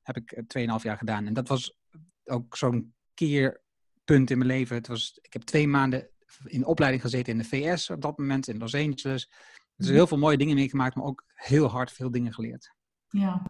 heb 0.01 0.17
ik 0.17 0.35
2,5 0.35 0.43
eh, 0.47 0.77
jaar 0.77 0.97
gedaan. 0.97 1.25
En 1.25 1.33
dat 1.33 1.47
was 1.47 1.77
ook 2.23 2.57
zo'n 2.57 2.93
keerpunt 3.13 4.29
in 4.29 4.37
mijn 4.37 4.49
leven. 4.49 4.75
Het 4.75 4.87
was, 4.87 5.19
ik 5.21 5.33
heb 5.33 5.41
twee 5.41 5.67
maanden 5.67 6.09
in 6.45 6.65
opleiding 6.65 7.03
gezeten 7.03 7.33
in 7.33 7.39
de 7.39 7.45
VS 7.45 7.89
op 7.89 8.01
dat 8.01 8.17
moment, 8.17 8.47
in 8.47 8.57
Los 8.57 8.75
Angeles. 8.75 9.31
Dus 9.75 9.89
heel 9.89 10.07
veel 10.07 10.17
mooie 10.17 10.37
dingen 10.37 10.55
meegemaakt, 10.55 10.95
maar 10.95 11.05
ook 11.05 11.23
heel 11.33 11.67
hard 11.67 11.91
veel 11.91 12.11
dingen 12.11 12.33
geleerd. 12.33 12.73
Ja. 13.07 13.45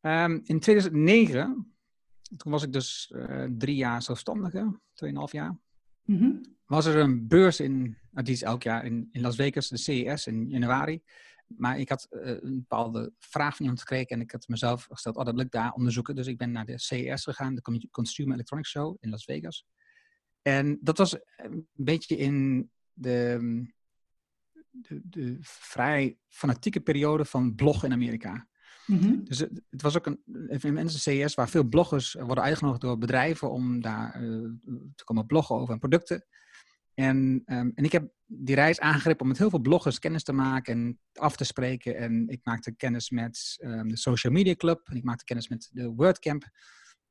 Um, 0.00 0.40
in 0.44 0.60
2009, 0.60 1.76
toen 2.36 2.52
was 2.52 2.62
ik 2.62 2.72
dus 2.72 3.12
uh, 3.14 3.46
drie 3.50 3.76
jaar 3.76 4.02
zelfstandige, 4.02 4.80
2,5 5.04 5.10
jaar. 5.30 5.58
Mm 6.06 6.18
-hmm 6.18 6.54
was 6.66 6.86
er 6.86 6.96
een 6.96 7.28
beurs 7.28 7.60
in, 7.60 7.98
nou, 8.10 8.24
die 8.24 8.34
is 8.34 8.42
elk 8.42 8.62
jaar 8.62 8.84
in, 8.84 9.08
Las 9.12 9.36
Vegas, 9.36 9.68
de 9.68 9.76
CES 9.76 10.26
in 10.26 10.48
januari. 10.48 11.02
Maar 11.46 11.78
ik 11.78 11.88
had 11.88 12.06
uh, 12.10 12.20
een 12.26 12.58
bepaalde 12.58 13.12
vraag 13.18 13.56
van 13.56 13.60
iemand 13.60 13.80
gekregen 13.80 14.08
en 14.08 14.20
ik 14.20 14.30
had 14.30 14.48
mezelf 14.48 14.86
gesteld, 14.90 15.16
oh 15.16 15.24
dat 15.24 15.34
lukt 15.34 15.52
daar 15.52 15.72
onderzoeken. 15.72 16.14
Dus 16.14 16.26
ik 16.26 16.38
ben 16.38 16.50
naar 16.50 16.64
de 16.64 16.78
CES 16.78 17.24
gegaan, 17.24 17.54
de 17.54 17.88
Consumer 17.90 18.34
Electronics 18.34 18.70
Show 18.70 18.96
in 19.00 19.10
Las 19.10 19.24
Vegas. 19.24 19.66
En 20.42 20.78
dat 20.80 20.98
was 20.98 21.16
een 21.36 21.68
beetje 21.72 22.16
in 22.16 22.70
de, 22.92 23.38
de, 24.70 25.00
de 25.04 25.36
vrij 25.40 26.18
fanatieke 26.28 26.80
periode 26.80 27.24
van 27.24 27.54
bloggen 27.54 27.88
in 27.88 27.94
Amerika. 27.94 28.48
Mm-hmm. 28.86 29.24
Dus 29.24 29.38
het, 29.38 29.62
het, 29.70 29.82
was 29.82 29.96
ook 29.96 30.06
een 30.06 30.20
evenement, 30.48 30.92
CES, 30.92 31.34
waar 31.34 31.48
veel 31.48 31.64
bloggers 31.64 32.12
worden 32.12 32.44
uitgenodigd 32.44 32.80
door 32.80 32.98
bedrijven 32.98 33.50
om 33.50 33.80
daar 33.80 34.22
uh, 34.22 34.50
te 34.94 35.04
komen 35.04 35.26
bloggen 35.26 35.56
over 35.56 35.68
hun 35.68 35.78
producten. 35.78 36.24
En, 36.94 37.42
um, 37.46 37.72
en 37.74 37.84
ik 37.84 37.92
heb 37.92 38.12
die 38.26 38.54
reis 38.54 38.80
aangegrepen 38.80 39.20
om 39.20 39.28
met 39.28 39.38
heel 39.38 39.50
veel 39.50 39.58
bloggers 39.58 39.98
kennis 39.98 40.22
te 40.22 40.32
maken 40.32 40.74
en 40.74 41.00
af 41.12 41.36
te 41.36 41.44
spreken. 41.44 41.96
En 41.96 42.28
ik 42.28 42.40
maakte 42.42 42.72
kennis 42.72 43.10
met 43.10 43.58
um, 43.64 43.88
de 43.88 43.96
Social 43.96 44.32
Media 44.32 44.54
Club. 44.54 44.88
En 44.88 44.96
ik 44.96 45.04
maakte 45.04 45.24
kennis 45.24 45.48
met 45.48 45.68
de 45.72 45.88
WordCamp. 45.88 46.44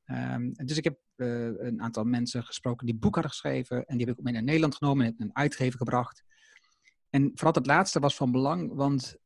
Um, 0.06 0.52
dus 0.52 0.76
ik 0.76 0.84
heb 0.84 0.98
uh, 1.16 1.44
een 1.44 1.82
aantal 1.82 2.04
mensen 2.04 2.44
gesproken 2.44 2.86
die 2.86 2.96
boek 2.96 3.14
hadden 3.14 3.32
geschreven. 3.32 3.84
En 3.84 3.96
die 3.96 4.06
heb 4.06 4.18
ik 4.18 4.24
mee 4.24 4.32
naar 4.32 4.42
Nederland 4.42 4.74
genomen 4.74 5.06
en 5.06 5.14
een 5.18 5.36
uitgever 5.36 5.78
gebracht. 5.78 6.24
En 7.10 7.30
vooral 7.34 7.52
dat 7.52 7.66
laatste 7.66 8.00
was 8.00 8.16
van 8.16 8.32
belang, 8.32 8.74
want 8.74 9.16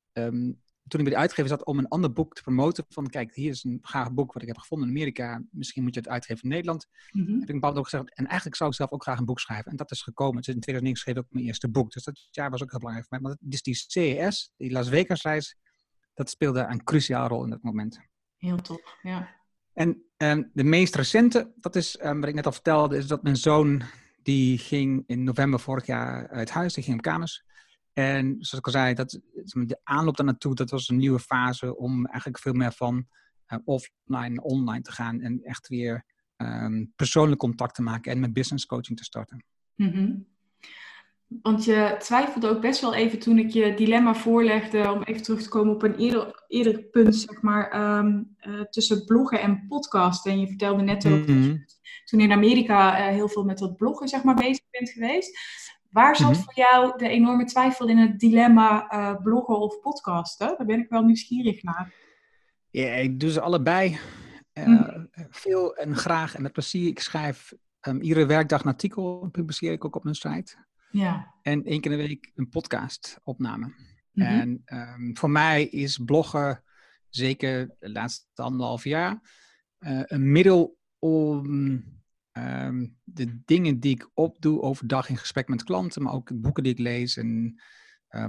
toen 0.88 1.01
ik 1.01 1.07
bij 1.07 1.14
de 1.14 1.21
uitgever 1.21 1.51
zat 1.51 1.64
om 1.64 1.79
een 1.79 1.88
ander 1.88 2.12
boek 2.12 2.35
te 2.35 2.43
promoten. 2.43 2.85
Van 2.88 3.07
kijk, 3.07 3.35
hier 3.35 3.51
is 3.51 3.64
een 3.64 3.79
gaaf 3.83 4.12
boek 4.12 4.33
wat 4.33 4.43
ik 4.43 4.49
heb 4.49 4.59
gevonden 4.59 4.88
in 4.88 4.95
Amerika. 4.95 5.43
Misschien 5.51 5.83
moet 5.83 5.95
je 5.95 6.01
het 6.01 6.09
uitgeven 6.09 6.43
in 6.43 6.49
Nederland. 6.49 6.87
Mm 7.11 7.25
-hmm. 7.25 7.40
Heb 7.40 7.49
ik 7.49 7.62
een 7.62 7.77
ook 7.77 7.88
gezegd. 7.88 8.14
En 8.14 8.27
eigenlijk 8.27 8.57
zou 8.57 8.71
ik 8.71 8.77
zelf 8.77 8.90
ook 8.90 9.03
graag 9.03 9.19
een 9.19 9.25
boek 9.25 9.40
schrijven. 9.40 9.71
En 9.71 9.77
dat 9.77 9.90
is 9.90 10.03
gekomen. 10.03 10.37
Dus 10.37 10.55
in 10.55 10.61
2009 10.61 11.01
schreef 11.01 11.16
ik 11.16 11.23
ook 11.23 11.33
mijn 11.33 11.47
eerste 11.47 11.71
boek. 11.71 11.93
Dus 11.93 12.05
dat 12.05 12.29
jaar 12.31 12.51
was 12.51 12.62
ook 12.62 12.71
heel 12.71 12.79
belangrijk 12.79 13.09
voor 13.09 13.21
mij. 13.21 13.37
Dus 13.40 13.62
die 13.62 13.75
CES, 13.75 14.53
die 14.57 14.73
Las 14.73 14.88
Vegas 14.88 15.23
reis, 15.23 15.57
dat 16.14 16.31
speelde 16.31 16.61
een 16.61 16.85
cruciaal 16.85 17.29
rol 17.29 17.45
in 17.45 17.51
dat 17.51 17.62
moment. 17.62 18.01
Heel 18.37 18.61
top, 18.61 18.99
ja. 19.03 19.38
En 19.73 20.05
um, 20.16 20.51
de 20.53 20.64
meest 20.64 20.95
recente, 20.95 21.53
dat 21.57 21.77
is 21.77 22.03
um, 22.05 22.21
wat 22.21 22.29
ik 22.29 22.35
net 22.35 22.47
al 22.47 22.53
vertelde, 22.53 22.97
is 22.97 23.07
dat 23.07 23.23
mijn 23.23 23.37
zoon 23.37 23.83
die 24.23 24.59
ging 24.59 25.05
in 25.07 25.25
november 25.25 25.61
vorig 25.61 25.87
jaar 25.87 26.29
uit 26.29 26.51
huis. 26.51 26.75
Die 26.75 26.85
ging 26.85 26.97
op 26.97 27.03
kamers. 27.03 27.45
En 27.92 28.37
zoals 28.38 28.53
ik 28.53 28.66
al 28.66 28.72
zei, 28.72 28.94
dat, 28.94 29.20
de 29.53 29.81
aanloop 29.85 30.16
daar 30.16 30.26
naartoe, 30.26 30.55
dat 30.55 30.70
was 30.70 30.88
een 30.88 30.96
nieuwe 30.96 31.18
fase 31.18 31.76
om 31.76 32.07
eigenlijk 32.07 32.38
veel 32.38 32.53
meer 32.53 32.72
van 32.72 33.07
uh, 33.48 33.59
offline 33.64 34.29
naar 34.29 34.44
online 34.44 34.83
te 34.83 34.92
gaan. 34.92 35.20
En 35.20 35.42
echt 35.42 35.68
weer 35.68 36.05
um, 36.37 36.92
persoonlijk 36.96 37.40
contact 37.40 37.74
te 37.74 37.83
maken 37.83 38.12
en 38.12 38.20
met 38.20 38.33
business 38.33 38.66
coaching 38.66 38.98
te 38.98 39.05
starten. 39.05 39.44
Mm 39.74 40.29
Want 41.42 41.64
je 41.64 41.96
twijfelde 41.98 42.48
ook 42.48 42.61
best 42.61 42.81
wel 42.81 42.94
even 42.94 43.18
toen 43.18 43.38
ik 43.38 43.50
je 43.50 43.74
dilemma 43.74 44.14
voorlegde, 44.14 44.92
om 44.92 45.03
even 45.03 45.22
terug 45.22 45.42
te 45.42 45.48
komen 45.48 45.74
op 45.74 45.83
een 45.83 45.96
eerder, 45.96 46.44
eerder 46.48 46.83
punt, 46.83 47.16
zeg 47.16 47.42
maar, 47.42 47.98
um, 47.98 48.37
uh, 48.46 48.61
tussen 48.61 49.05
bloggen 49.05 49.40
en 49.40 49.66
podcasten. 49.68 50.33
En 50.33 50.40
je 50.40 50.46
vertelde 50.46 50.83
net 50.83 51.07
ook 51.07 51.26
mm 51.26 51.42
-hmm. 51.42 51.64
toen 52.05 52.20
in 52.20 52.33
Amerika 52.33 52.98
uh, 52.98 53.14
heel 53.14 53.29
veel 53.29 53.44
met 53.44 53.59
dat 53.59 53.76
bloggen, 53.76 54.09
zeg 54.09 54.22
maar, 54.22 54.35
bezig 54.35 54.64
bent 54.70 54.90
geweest. 54.90 55.38
Waar 55.90 56.16
zat 56.16 56.29
mm 56.29 56.35
-hmm. 56.35 56.42
voor 56.42 56.55
jou 56.55 56.98
de 56.98 57.09
enorme 57.09 57.44
twijfel 57.44 57.88
in 57.88 57.98
het 57.98 58.18
dilemma 58.18 58.92
uh, 58.92 59.22
bloggen 59.22 59.61
of 59.61 59.81
podcasten? 59.81 60.55
Daar 60.57 60.66
ben 60.66 60.81
ik 60.81 60.88
wel 60.88 61.03
nieuwsgierig 61.03 61.62
naar. 61.62 61.94
Ja, 62.70 62.92
ik 62.92 63.20
doe 63.20 63.31
ze 63.31 63.40
allebei. 63.40 63.98
Mm. 64.55 65.09
Veel 65.31 65.76
en 65.76 65.96
graag 65.96 66.35
en 66.35 66.42
met 66.42 66.53
plezier. 66.53 66.88
Ik 66.88 67.00
schrijf 67.00 67.53
um, 67.88 68.00
iedere 68.00 68.26
werkdag 68.26 68.62
een 68.62 68.70
artikel, 68.70 69.29
publiceer 69.33 69.72
ik 69.72 69.85
ook 69.85 69.96
op 69.96 70.05
mijn 70.05 70.14
site. 70.14 70.66
Ja. 70.90 71.35
En 71.42 71.64
één 71.64 71.81
keer 71.81 71.92
in 71.92 71.98
de 71.98 72.07
week 72.07 72.33
een 72.35 72.48
podcast 72.48 73.20
opname. 73.22 73.66
Mm 73.66 73.74
-hmm. 74.12 74.40
En 74.40 74.62
um, 74.66 75.16
voor 75.16 75.31
mij 75.31 75.64
is 75.64 75.98
bloggen, 75.98 76.62
zeker 77.09 77.74
de 77.79 77.90
laatste 77.90 78.42
anderhalf 78.42 78.85
jaar, 78.85 79.20
uh, 79.79 80.03
een 80.05 80.33
middel 80.33 80.79
om 80.98 81.99
um, 82.40 82.96
de 83.05 83.40
dingen 83.44 83.81
die 83.81 83.94
ik 83.94 84.11
opdoe 84.14 84.61
overdag 84.61 85.09
in 85.09 85.16
gesprek 85.16 85.48
met 85.48 85.64
klanten, 85.64 86.03
maar 86.03 86.12
ook 86.12 86.40
boeken 86.40 86.62
die 86.62 86.72
ik 86.72 86.79
lees 86.79 87.16
en 87.16 87.61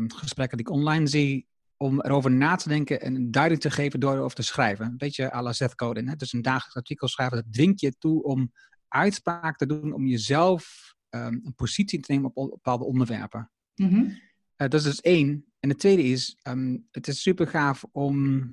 gesprekken 0.07 0.57
die 0.57 0.67
ik 0.67 0.73
online 0.73 1.07
zie, 1.07 1.47
om 1.81 2.01
erover 2.01 2.31
na 2.31 2.55
te 2.55 2.69
denken 2.69 3.01
en 3.01 3.31
duiding 3.31 3.61
te 3.61 3.71
geven 3.71 3.99
door 3.99 4.13
erover 4.13 4.35
te 4.35 4.41
schrijven. 4.41 4.85
Een 4.85 4.97
beetje 4.97 5.33
à 5.33 5.41
la 5.41 5.53
Seth 5.53 5.73
Godin. 5.75 6.07
Hè? 6.07 6.15
Dus 6.15 6.33
een 6.33 6.41
dagelijks 6.41 6.75
artikel 6.75 7.07
schrijven, 7.07 7.37
dat 7.37 7.53
dwingt 7.53 7.79
je 7.79 7.97
toe 7.97 8.23
om 8.23 8.51
uitspraak 8.87 9.57
te 9.57 9.65
doen, 9.65 9.93
om 9.93 10.07
jezelf 10.07 10.93
um, 11.09 11.41
een 11.43 11.55
positie 11.55 11.99
te 11.99 12.11
nemen 12.11 12.31
op 12.35 12.49
bepaalde 12.49 12.85
onderwerpen. 12.85 13.51
Mm 13.75 13.89
-hmm. 13.89 14.03
uh, 14.05 14.17
dat 14.55 14.73
is 14.73 14.83
dus 14.83 15.01
één. 15.01 15.45
En 15.59 15.69
de 15.69 15.75
tweede 15.75 16.03
is, 16.03 16.37
um, 16.47 16.87
het 16.91 17.07
is 17.07 17.21
super 17.21 17.47
gaaf 17.47 17.85
om 17.91 18.45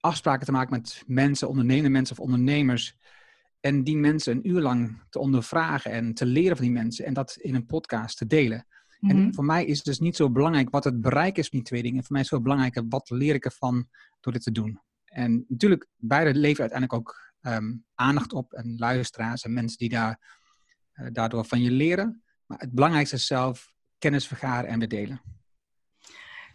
afspraken 0.00 0.46
te 0.46 0.52
maken 0.52 0.70
met 0.70 1.02
mensen, 1.06 1.48
ondernemende 1.48 1.88
mensen 1.88 2.18
of 2.18 2.24
ondernemers. 2.24 2.96
En 3.60 3.84
die 3.84 3.96
mensen 3.96 4.36
een 4.36 4.48
uur 4.48 4.60
lang 4.60 5.02
te 5.10 5.18
ondervragen 5.18 5.90
en 5.90 6.14
te 6.14 6.26
leren 6.26 6.56
van 6.56 6.64
die 6.64 6.74
mensen. 6.74 7.04
En 7.04 7.14
dat 7.14 7.36
in 7.40 7.54
een 7.54 7.66
podcast 7.66 8.16
te 8.16 8.26
delen. 8.26 8.66
En 9.00 9.16
mm 9.16 9.22
-hmm. 9.22 9.34
voor 9.34 9.44
mij 9.44 9.64
is 9.64 9.76
het 9.76 9.86
dus 9.86 9.98
niet 9.98 10.16
zo 10.16 10.30
belangrijk 10.30 10.70
wat 10.70 10.84
het 10.84 11.00
bereik 11.00 11.38
is 11.38 11.48
van 11.48 11.58
die 11.58 11.68
twee 11.68 11.82
dingen. 11.82 12.04
Voor 12.04 12.12
mij 12.12 12.20
is 12.20 12.30
het 12.30 12.36
veel 12.36 12.48
belangrijker 12.48 12.84
wat 12.88 13.10
leer 13.10 13.34
ik 13.34 13.44
ervan 13.44 13.88
door 14.20 14.32
dit 14.32 14.42
te 14.42 14.52
doen. 14.52 14.80
En 15.04 15.44
natuurlijk, 15.48 15.86
beide 15.96 16.38
leveren 16.38 16.70
uiteindelijk 16.70 16.92
ook 16.92 17.32
um, 17.40 17.84
aandacht 17.94 18.32
op 18.32 18.52
en 18.52 18.74
luisteraars 18.78 19.42
en 19.42 19.52
mensen 19.52 19.78
die 19.78 19.88
daar, 19.88 20.40
uh, 20.94 21.06
daardoor 21.12 21.44
van 21.44 21.62
je 21.62 21.70
leren. 21.70 22.22
Maar 22.46 22.58
het 22.58 22.72
belangrijkste 22.72 23.16
is 23.16 23.26
zelf 23.26 23.72
kennis 23.98 24.26
vergaren 24.26 24.70
en 24.70 24.78
weer 24.78 24.88
delen. 24.88 25.20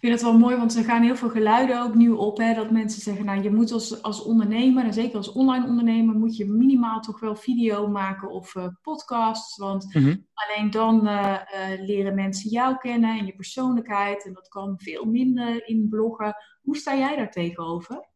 Ik 0.04 0.10
vind 0.10 0.22
het 0.22 0.32
wel 0.32 0.40
mooi, 0.40 0.56
want 0.56 0.76
er 0.76 0.84
gaan 0.84 1.04
heel 1.04 1.16
veel 1.16 1.30
geluiden 1.30 1.82
ook 1.82 1.96
nu 1.96 2.10
op. 2.10 2.38
Hè, 2.38 2.54
dat 2.54 2.72
mensen 2.72 3.02
zeggen, 3.02 3.26
nou 3.26 3.42
je 3.42 3.52
moet 3.52 3.72
als, 3.72 4.02
als 4.02 4.24
ondernemer, 4.24 4.86
en 4.86 4.94
zeker 4.94 5.18
als 5.18 5.32
online 5.32 5.68
ondernemer, 5.68 6.16
moet 6.16 6.38
je 6.38 6.46
minimaal 6.46 7.02
toch 7.02 7.20
wel 7.20 7.36
video 7.36 7.88
maken 7.88 8.30
of 8.30 8.56
uh, 8.56 8.68
podcasts. 8.82 9.58
Want 9.58 9.96
mm 9.96 10.04
-hmm. 10.04 10.28
alleen 10.34 10.72
dan 10.72 11.08
uh, 11.08 11.40
uh, 11.54 11.86
leren 11.86 12.16
mensen 12.16 12.50
jou 12.50 12.78
kennen 12.78 13.20
en 13.20 13.26
je 13.26 13.36
persoonlijkheid. 13.36 14.26
En 14.26 14.34
dat 14.34 14.48
kan 14.48 14.80
veel 14.80 15.06
minder 15.06 15.68
in 15.68 15.90
bloggen. 15.90 16.36
Hoe 16.62 16.78
sta 16.78 16.98
jij 16.98 17.16
daar 17.16 17.32
tegenover? 17.32 18.08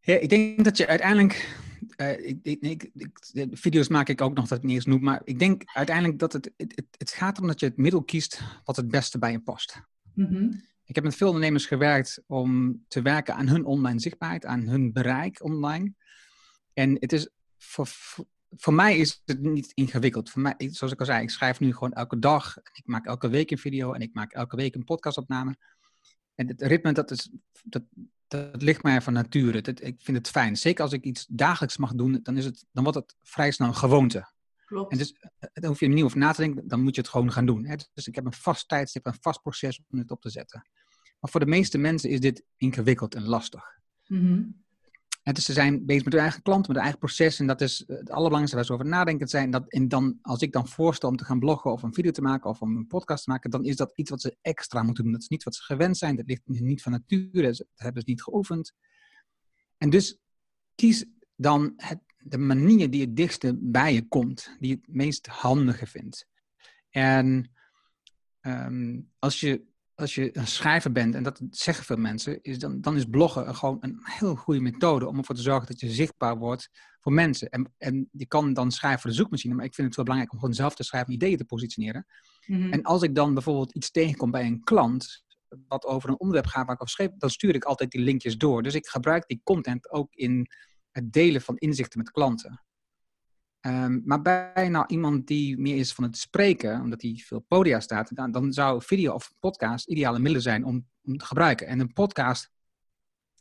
Ja, 0.00 0.14
ik 0.14 0.28
denk 0.28 0.64
dat 0.64 0.76
je 0.76 0.86
uiteindelijk. 0.86 1.62
Uh, 1.96 2.26
ik, 2.26 2.38
ik, 2.42 2.90
ik, 2.94 3.10
video's 3.50 3.88
maak 3.88 4.08
ik 4.08 4.20
ook 4.20 4.34
nog 4.34 4.48
dat 4.48 4.58
ik 4.58 4.64
niet 4.64 4.74
eens 4.74 4.86
noem. 4.86 5.02
Maar 5.02 5.20
ik 5.24 5.38
denk 5.38 5.62
uiteindelijk 5.64 6.18
dat 6.18 6.32
het, 6.32 6.50
het, 6.56 6.86
het 6.98 7.10
gaat 7.10 7.36
erom 7.36 7.48
dat 7.48 7.60
je 7.60 7.66
het 7.66 7.76
middel 7.76 8.02
kiest 8.02 8.42
wat 8.64 8.76
het 8.76 8.88
beste 8.88 9.18
bij 9.18 9.30
je 9.30 9.40
past. 9.40 9.82
-hmm. 10.14 10.62
Ik 10.84 10.94
heb 10.94 11.04
met 11.04 11.16
veel 11.16 11.26
ondernemers 11.26 11.66
gewerkt 11.66 12.22
om 12.26 12.84
te 12.88 13.02
werken 13.02 13.34
aan 13.34 13.48
hun 13.48 13.64
online 13.64 14.00
zichtbaarheid, 14.00 14.44
aan 14.44 14.60
hun 14.60 14.92
bereik 14.92 15.44
online. 15.44 15.94
En 16.72 16.96
het 17.00 17.12
is 17.12 17.28
voor, 17.58 17.88
voor 18.50 18.74
mij 18.74 18.96
is 18.96 19.22
het 19.24 19.40
niet 19.40 19.72
ingewikkeld. 19.74 20.30
Voor 20.30 20.42
mij, 20.42 20.54
zoals 20.56 20.92
ik 20.92 21.00
al 21.00 21.06
zei, 21.06 21.22
ik 21.22 21.30
schrijf 21.30 21.60
nu 21.60 21.72
gewoon 21.72 21.92
elke 21.92 22.18
dag. 22.18 22.56
Ik 22.56 22.82
maak 22.84 23.06
elke 23.06 23.28
week 23.28 23.50
een 23.50 23.58
video 23.58 23.92
en 23.92 24.00
ik 24.00 24.14
maak 24.14 24.32
elke 24.32 24.56
week 24.56 24.74
een 24.74 24.84
podcastopname. 24.84 25.56
En 26.34 26.48
het 26.48 26.62
ritme, 26.62 26.92
dat, 26.92 27.10
is, 27.10 27.30
dat, 27.62 27.82
dat 28.26 28.62
ligt 28.62 28.82
mij 28.82 29.00
van 29.00 29.12
nature. 29.12 29.60
Dat, 29.60 29.82
ik 29.82 29.96
vind 30.02 30.16
het 30.16 30.28
fijn. 30.28 30.56
Zeker 30.56 30.82
als 30.82 30.92
ik 30.92 31.04
iets 31.04 31.26
dagelijks 31.26 31.76
mag 31.76 31.94
doen, 31.94 32.20
dan, 32.22 32.36
is 32.36 32.44
het, 32.44 32.64
dan 32.72 32.82
wordt 32.82 32.98
het 32.98 33.16
vrij 33.22 33.50
snel 33.50 33.68
een 33.68 33.74
gewoonte. 33.74 34.32
Klopt. 34.74 34.92
En 34.92 34.98
dus, 34.98 35.12
eh, 35.12 35.48
dan 35.52 35.64
hoef 35.64 35.80
je 35.80 35.86
er 35.86 35.92
niet 35.92 36.04
over 36.04 36.18
na 36.18 36.32
te 36.32 36.40
denken, 36.40 36.68
dan 36.68 36.82
moet 36.82 36.94
je 36.94 37.00
het 37.00 37.10
gewoon 37.10 37.32
gaan 37.32 37.46
doen. 37.46 37.66
Hè? 37.66 37.76
Dus 37.92 38.08
ik 38.08 38.14
heb 38.14 38.24
een 38.24 38.32
vast 38.32 38.68
tijdstip, 38.68 39.06
een 39.06 39.16
vast 39.20 39.42
proces 39.42 39.82
om 39.90 39.98
het 39.98 40.10
op 40.10 40.20
te 40.20 40.30
zetten. 40.30 40.68
Maar 41.20 41.30
voor 41.30 41.40
de 41.40 41.46
meeste 41.46 41.78
mensen 41.78 42.10
is 42.10 42.20
dit 42.20 42.44
ingewikkeld 42.56 43.14
en 43.14 43.24
lastig. 43.24 43.64
Mm 44.06 44.26
-hmm. 44.26 44.62
En 45.22 45.34
dus 45.34 45.44
ze 45.44 45.52
zijn 45.52 45.86
bezig 45.86 46.04
met 46.04 46.12
hun 46.12 46.22
eigen 46.22 46.42
klant, 46.42 46.60
met 46.60 46.76
hun 46.76 46.84
eigen 46.84 46.98
proces. 46.98 47.38
En 47.38 47.46
dat 47.46 47.60
is 47.60 47.78
het 47.78 48.10
allerbelangrijkste 48.10 48.56
waar 48.56 48.64
ze 48.64 48.72
over 48.72 48.86
nadenken 48.86 49.28
zijn. 49.28 49.50
Dat, 49.50 49.68
en 49.68 49.88
dan, 49.88 50.18
als 50.22 50.40
ik 50.40 50.52
dan 50.52 50.68
voorstel 50.68 51.08
om 51.08 51.16
te 51.16 51.24
gaan 51.24 51.38
bloggen 51.38 51.72
of 51.72 51.82
een 51.82 51.94
video 51.94 52.10
te 52.10 52.22
maken 52.22 52.50
of 52.50 52.60
om 52.60 52.76
een 52.76 52.86
podcast 52.86 53.24
te 53.24 53.30
maken, 53.30 53.50
dan 53.50 53.64
is 53.64 53.76
dat 53.76 53.92
iets 53.94 54.10
wat 54.10 54.20
ze 54.20 54.36
extra 54.40 54.82
moeten 54.82 55.04
doen. 55.04 55.12
Dat 55.12 55.22
is 55.22 55.28
niet 55.28 55.42
wat 55.42 55.54
ze 55.54 55.62
gewend 55.62 55.96
zijn. 55.96 56.16
Dat 56.16 56.26
ligt 56.26 56.42
niet 56.46 56.82
van 56.82 56.92
nature. 56.92 57.46
Dat 57.46 57.66
hebben 57.74 58.02
ze 58.02 58.10
niet 58.10 58.22
geoefend. 58.22 58.72
En 59.78 59.90
dus 59.90 60.18
kies 60.74 61.04
dan 61.36 61.72
het, 61.76 62.00
de 62.24 62.38
manier 62.38 62.90
die 62.90 63.00
het 63.00 63.16
dichtste 63.16 63.56
bij 63.60 63.94
je 63.94 64.08
komt, 64.08 64.56
die 64.58 64.68
je 64.68 64.74
het 64.74 64.94
meest 64.94 65.26
handige 65.26 65.86
vindt. 65.86 66.26
En 66.90 67.50
um, 68.40 69.10
als 69.18 69.40
je 69.40 69.72
als 69.94 70.14
je 70.14 70.38
een 70.38 70.46
schrijver 70.46 70.92
bent, 70.92 71.14
en 71.14 71.22
dat 71.22 71.40
zeggen 71.50 71.84
veel 71.84 71.96
mensen, 71.96 72.42
is 72.42 72.58
dan, 72.58 72.80
dan 72.80 72.96
is 72.96 73.04
bloggen 73.04 73.54
gewoon 73.54 73.76
een 73.80 73.98
heel 74.02 74.34
goede 74.34 74.60
methode 74.60 75.06
om 75.06 75.18
ervoor 75.18 75.34
te 75.34 75.42
zorgen 75.42 75.66
dat 75.66 75.80
je 75.80 75.90
zichtbaar 75.90 76.38
wordt 76.38 76.70
voor 77.00 77.12
mensen. 77.12 77.48
En, 77.48 77.72
en 77.78 78.08
je 78.12 78.26
kan 78.26 78.52
dan 78.52 78.70
schrijven 78.70 79.00
voor 79.00 79.10
de 79.10 79.16
zoekmachine, 79.16 79.54
maar 79.54 79.64
ik 79.64 79.74
vind 79.74 79.86
het 79.86 79.96
wel 79.96 80.04
belangrijk 80.04 80.34
om 80.34 80.40
gewoon 80.40 80.54
zelf 80.54 80.74
te 80.74 80.82
schrijven, 80.82 81.12
ideeën 81.12 81.36
te 81.36 81.44
positioneren. 81.44 82.06
Mm-hmm. 82.46 82.72
En 82.72 82.82
als 82.82 83.02
ik 83.02 83.14
dan 83.14 83.34
bijvoorbeeld 83.34 83.74
iets 83.74 83.90
tegenkom 83.90 84.30
bij 84.30 84.46
een 84.46 84.64
klant, 84.64 85.24
wat 85.68 85.84
over 85.84 86.08
een 86.08 86.20
onderwerp 86.20 86.46
gaat 86.46 86.66
waar 86.66 86.74
ik 86.74 86.82
over 86.82 86.94
schreef, 86.94 87.10
dan 87.18 87.30
stuur 87.30 87.54
ik 87.54 87.64
altijd 87.64 87.90
die 87.90 88.00
linkjes 88.00 88.36
door. 88.36 88.62
Dus 88.62 88.74
ik 88.74 88.86
gebruik 88.86 89.26
die 89.26 89.40
content 89.44 89.90
ook 89.90 90.14
in 90.14 90.48
het 90.94 91.12
delen 91.12 91.40
van 91.40 91.56
inzichten 91.56 91.98
met 91.98 92.10
klanten. 92.10 92.62
Um, 93.60 94.02
maar 94.04 94.22
bij 94.22 94.68
nou 94.68 94.84
iemand 94.86 95.26
die 95.26 95.58
meer 95.58 95.76
is 95.76 95.92
van 95.92 96.04
het 96.04 96.16
spreken, 96.16 96.80
omdat 96.80 97.02
hij 97.02 97.22
veel 97.24 97.40
podia 97.40 97.80
staat, 97.80 98.16
dan, 98.16 98.30
dan 98.30 98.52
zou 98.52 98.82
video 98.82 99.12
of 99.14 99.32
podcast 99.38 99.88
ideale 99.88 100.18
middelen 100.18 100.42
zijn 100.42 100.64
om, 100.64 100.86
om, 101.02 101.16
te 101.16 101.24
gebruiken. 101.24 101.66
En 101.66 101.80
een 101.80 101.92
podcast 101.92 102.50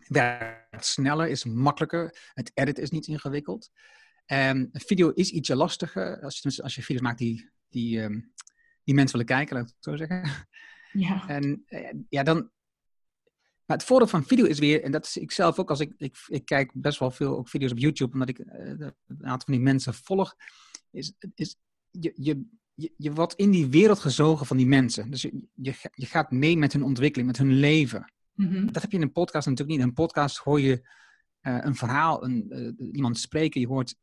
werkt 0.07 0.85
sneller, 0.85 1.27
is 1.27 1.43
makkelijker. 1.43 2.31
Het 2.33 2.51
edit 2.53 2.77
is 2.77 2.89
niet 2.89 3.07
ingewikkeld. 3.07 3.71
Um, 4.25 4.69
video 4.71 5.09
is 5.09 5.31
ietsje 5.31 5.55
lastiger 5.55 6.21
als 6.21 6.39
je, 6.39 6.63
als 6.63 6.75
je 6.75 6.83
video's 6.83 7.03
maakt 7.03 7.17
die, 7.17 7.49
die, 7.69 8.01
um, 8.01 8.33
die 8.83 8.95
mensen 8.95 9.17
willen 9.17 9.35
kijken, 9.35 9.55
laat 9.55 9.67
ik 9.67 9.73
het 9.75 9.83
zo 9.83 9.95
zeggen. 9.95 10.47
Ja. 10.91 11.27
En 11.27 11.63
uh, 11.67 11.93
ja, 12.09 12.23
dan, 12.23 12.51
maar 13.65 13.77
het 13.77 13.85
voordeel 13.85 14.07
van 14.07 14.23
video 14.23 14.45
is 14.45 14.59
weer, 14.59 14.83
en 14.83 14.91
dat 14.91 15.05
is 15.05 15.17
ik 15.17 15.31
zelf 15.31 15.59
ook, 15.59 15.69
als 15.69 15.79
ik, 15.79 15.93
ik, 15.97 16.15
ik 16.27 16.45
kijk 16.45 16.71
best 16.73 16.99
wel 16.99 17.11
veel 17.11 17.37
ook 17.37 17.49
video's 17.49 17.71
op 17.71 17.77
YouTube, 17.77 18.13
omdat 18.13 18.29
ik 18.29 18.39
uh, 18.39 18.45
een 18.47 18.93
aantal 19.07 19.45
van 19.45 19.53
die 19.53 19.63
mensen 19.63 19.93
volg, 19.93 20.35
is, 20.91 21.13
is 21.35 21.55
je, 21.89 22.11
je, 22.15 22.45
je, 22.73 22.93
je 22.97 23.13
wordt 23.13 23.33
in 23.33 23.51
die 23.51 23.67
wereld 23.67 23.99
gezogen 23.99 24.45
van 24.45 24.57
die 24.57 24.65
mensen. 24.65 25.11
Dus 25.11 25.21
je, 25.21 25.47
je, 25.53 25.73
je 25.93 26.05
gaat 26.05 26.31
mee 26.31 26.57
met 26.57 26.73
hun 26.73 26.83
ontwikkeling, 26.83 27.27
met 27.27 27.37
hun 27.37 27.53
leven. 27.53 28.13
Mm-hmm. 28.33 28.71
Dat 28.71 28.81
heb 28.81 28.91
je 28.91 28.97
in 28.97 29.03
een 29.03 29.11
podcast 29.11 29.47
natuurlijk 29.47 29.77
niet. 29.77 29.79
In 29.79 29.87
een 29.87 30.05
podcast 30.05 30.37
hoor 30.37 30.61
je 30.61 30.89
uh, 31.41 31.57
een 31.61 31.75
verhaal, 31.75 32.23
een, 32.23 32.45
uh, 32.79 32.93
iemand 32.93 33.19
spreken, 33.19 33.61
je 33.61 33.67
hoort 33.67 33.95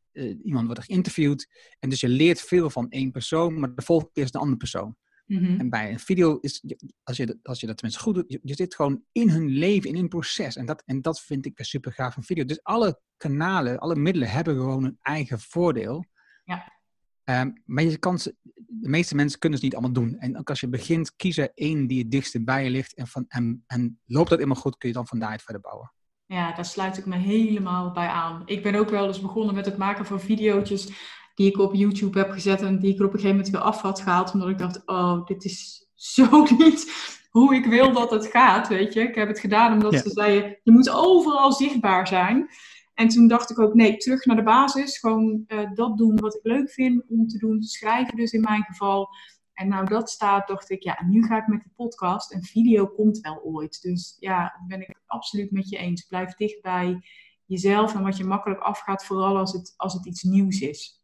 iemand 0.43 0.65
wordt 0.65 0.83
geïnterviewd. 0.83 1.47
En 1.79 1.89
dus 1.89 1.99
je 1.99 2.09
leert 2.09 2.41
veel 2.41 2.69
van 2.69 2.89
één 2.89 3.11
persoon, 3.11 3.59
maar 3.59 3.75
de 3.75 3.81
volgende 3.81 4.11
keer 4.13 4.23
is 4.23 4.33
een 4.33 4.39
andere 4.39 4.57
persoon. 4.57 4.95
Mm-hmm. 5.31 5.59
En 5.59 5.69
bij 5.69 5.91
een 5.91 5.99
video 5.99 6.37
is, 6.37 6.63
als 7.03 7.17
je, 7.17 7.39
als 7.43 7.59
je 7.59 7.67
dat 7.67 7.77
tenminste 7.77 8.03
goed 8.03 8.15
doet, 8.15 8.25
je, 8.27 8.39
je, 8.43 8.53
zit 8.53 8.75
gewoon 8.75 9.03
in 9.11 9.29
hun 9.29 9.47
leven, 9.47 9.89
in 9.89 9.95
hun 9.95 10.07
proces. 10.07 10.55
En 10.55 10.65
dat, 10.65 10.83
en 10.85 11.01
dat 11.01 11.21
vind 11.21 11.45
ik 11.45 11.53
super 11.55 11.93
gaaf 11.93 12.13
van 12.13 12.23
video. 12.23 12.45
Dus 12.45 12.63
alle 12.63 12.99
kanalen, 13.17 13.79
alle 13.79 13.95
middelen 13.95 14.29
hebben 14.29 14.55
gewoon 14.55 14.83
een 14.83 14.97
eigen 15.01 15.39
voordeel. 15.39 16.05
Ja. 16.43 16.79
Um, 17.23 17.61
maar 17.65 17.83
je 17.83 17.97
kan 17.97 18.19
ze, 18.19 18.35
de 18.67 18.89
meeste 18.89 19.15
mensen 19.15 19.39
kunnen 19.39 19.59
het 19.59 19.67
niet 19.67 19.77
allemaal 19.77 20.03
doen. 20.03 20.17
En 20.19 20.37
ook 20.37 20.49
als 20.49 20.59
je 20.59 20.69
begint, 20.69 21.15
kies 21.15 21.37
er 21.37 21.51
één 21.53 21.87
die 21.87 21.99
het 21.99 22.11
dichtst 22.11 22.45
bij 22.45 22.63
je 22.63 22.69
ligt. 22.69 22.93
En, 22.93 23.07
van, 23.07 23.25
en, 23.27 23.63
en 23.67 23.99
loopt 24.05 24.29
dat 24.29 24.37
helemaal 24.37 24.61
goed, 24.61 24.77
kun 24.77 24.89
je 24.89 24.95
dan 24.95 25.07
van 25.07 25.19
daaruit 25.19 25.41
verder 25.41 25.61
bouwen. 25.61 25.93
Ja, 26.25 26.53
daar 26.53 26.65
sluit 26.65 26.97
ik 26.97 27.05
me 27.05 27.17
helemaal 27.17 27.91
bij 27.91 28.07
aan. 28.07 28.41
Ik 28.45 28.63
ben 28.63 28.75
ook 28.75 28.89
wel 28.89 29.07
eens 29.07 29.21
begonnen 29.21 29.55
met 29.55 29.65
het 29.65 29.77
maken 29.77 30.05
van 30.05 30.19
video's 30.19 30.91
die 31.35 31.47
ik 31.47 31.59
op 31.59 31.73
YouTube 31.73 32.19
heb 32.19 32.31
gezet 32.31 32.61
en 32.61 32.79
die 32.79 32.93
ik 32.93 32.99
er 32.99 33.05
op 33.05 33.13
een 33.13 33.19
gegeven 33.19 33.35
moment 33.35 33.55
weer 33.55 33.63
af 33.63 33.81
had 33.81 34.01
gehaald. 34.01 34.33
Omdat 34.33 34.49
ik 34.49 34.57
dacht, 34.57 34.81
oh, 34.85 35.25
dit 35.25 35.43
is 35.43 35.85
zo 36.15 36.45
niet 36.57 37.09
hoe 37.29 37.55
ik 37.55 37.65
wil 37.65 37.93
dat 37.93 38.11
het 38.11 38.25
gaat, 38.25 38.67
weet 38.67 38.93
je. 38.93 39.01
Ik 39.01 39.15
heb 39.15 39.27
het 39.27 39.39
gedaan 39.39 39.73
omdat 39.73 39.93
ze 39.93 40.09
zeiden, 40.09 40.59
je 40.63 40.71
moet 40.71 40.89
overal 40.89 41.51
zichtbaar 41.51 42.07
zijn. 42.07 42.49
En 42.93 43.07
toen 43.07 43.27
dacht 43.27 43.49
ik 43.49 43.59
ook, 43.59 43.73
nee, 43.73 43.97
terug 43.97 44.25
naar 44.25 44.35
de 44.35 44.43
basis. 44.43 44.99
Gewoon 44.99 45.43
uh, 45.47 45.71
dat 45.73 45.97
doen 45.97 46.19
wat 46.19 46.35
ik 46.35 46.43
leuk 46.43 46.71
vind 46.71 47.03
om 47.07 47.27
te 47.27 47.37
doen. 47.37 47.61
Schrijven 47.63 48.15
dus 48.15 48.31
in 48.31 48.41
mijn 48.41 48.63
geval. 48.63 49.09
En 49.53 49.67
nou 49.67 49.85
dat 49.85 50.09
staat, 50.09 50.47
dacht 50.47 50.69
ik, 50.69 50.83
ja, 50.83 51.03
nu 51.07 51.23
ga 51.23 51.37
ik 51.37 51.47
met 51.47 51.63
de 51.63 51.69
podcast. 51.75 52.31
En 52.31 52.43
video 52.43 52.87
komt 52.87 53.19
wel 53.19 53.41
ooit. 53.43 53.81
Dus 53.81 54.15
ja, 54.19 54.61
ben 54.67 54.81
ik 54.81 55.01
absoluut 55.05 55.51
met 55.51 55.69
je 55.69 55.77
eens. 55.77 56.05
Blijf 56.05 56.33
dicht 56.33 56.61
bij 56.61 57.01
jezelf 57.45 57.95
en 57.95 58.03
wat 58.03 58.17
je 58.17 58.23
makkelijk 58.23 58.61
afgaat, 58.61 59.05
vooral 59.05 59.37
als 59.37 59.53
het, 59.53 59.73
als 59.77 59.93
het 59.93 60.05
iets 60.05 60.23
nieuws 60.23 60.59
is. 60.59 61.00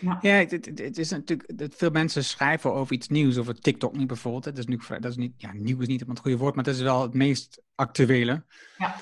Ja, 0.00 0.18
ja 0.22 0.30
het, 0.32 0.50
het, 0.74 0.98
is 0.98 1.10
natuurlijk 1.10 1.58
dat 1.58 1.74
veel 1.76 1.90
mensen 1.90 2.24
schrijven 2.24 2.74
over 2.74 2.94
iets 2.94 3.08
nieuws, 3.08 3.38
over 3.38 3.60
TikTok 3.60 3.96
nu 3.96 4.06
bijvoorbeeld. 4.06 4.44
Dat 4.44 4.58
is, 4.58 4.66
nu, 4.66 4.80
dat 4.88 5.10
is 5.10 5.16
niet, 5.16 5.32
ja, 5.36 5.52
nieuw 5.52 5.80
is 5.80 5.86
niet 5.86 6.06
het 6.06 6.18
goede 6.18 6.36
woord, 6.36 6.54
maar 6.54 6.64
dat 6.64 6.74
is 6.74 6.80
wel 6.80 7.02
het 7.02 7.14
meest 7.14 7.62
actuele. 7.74 8.44
Ja. 8.78 8.96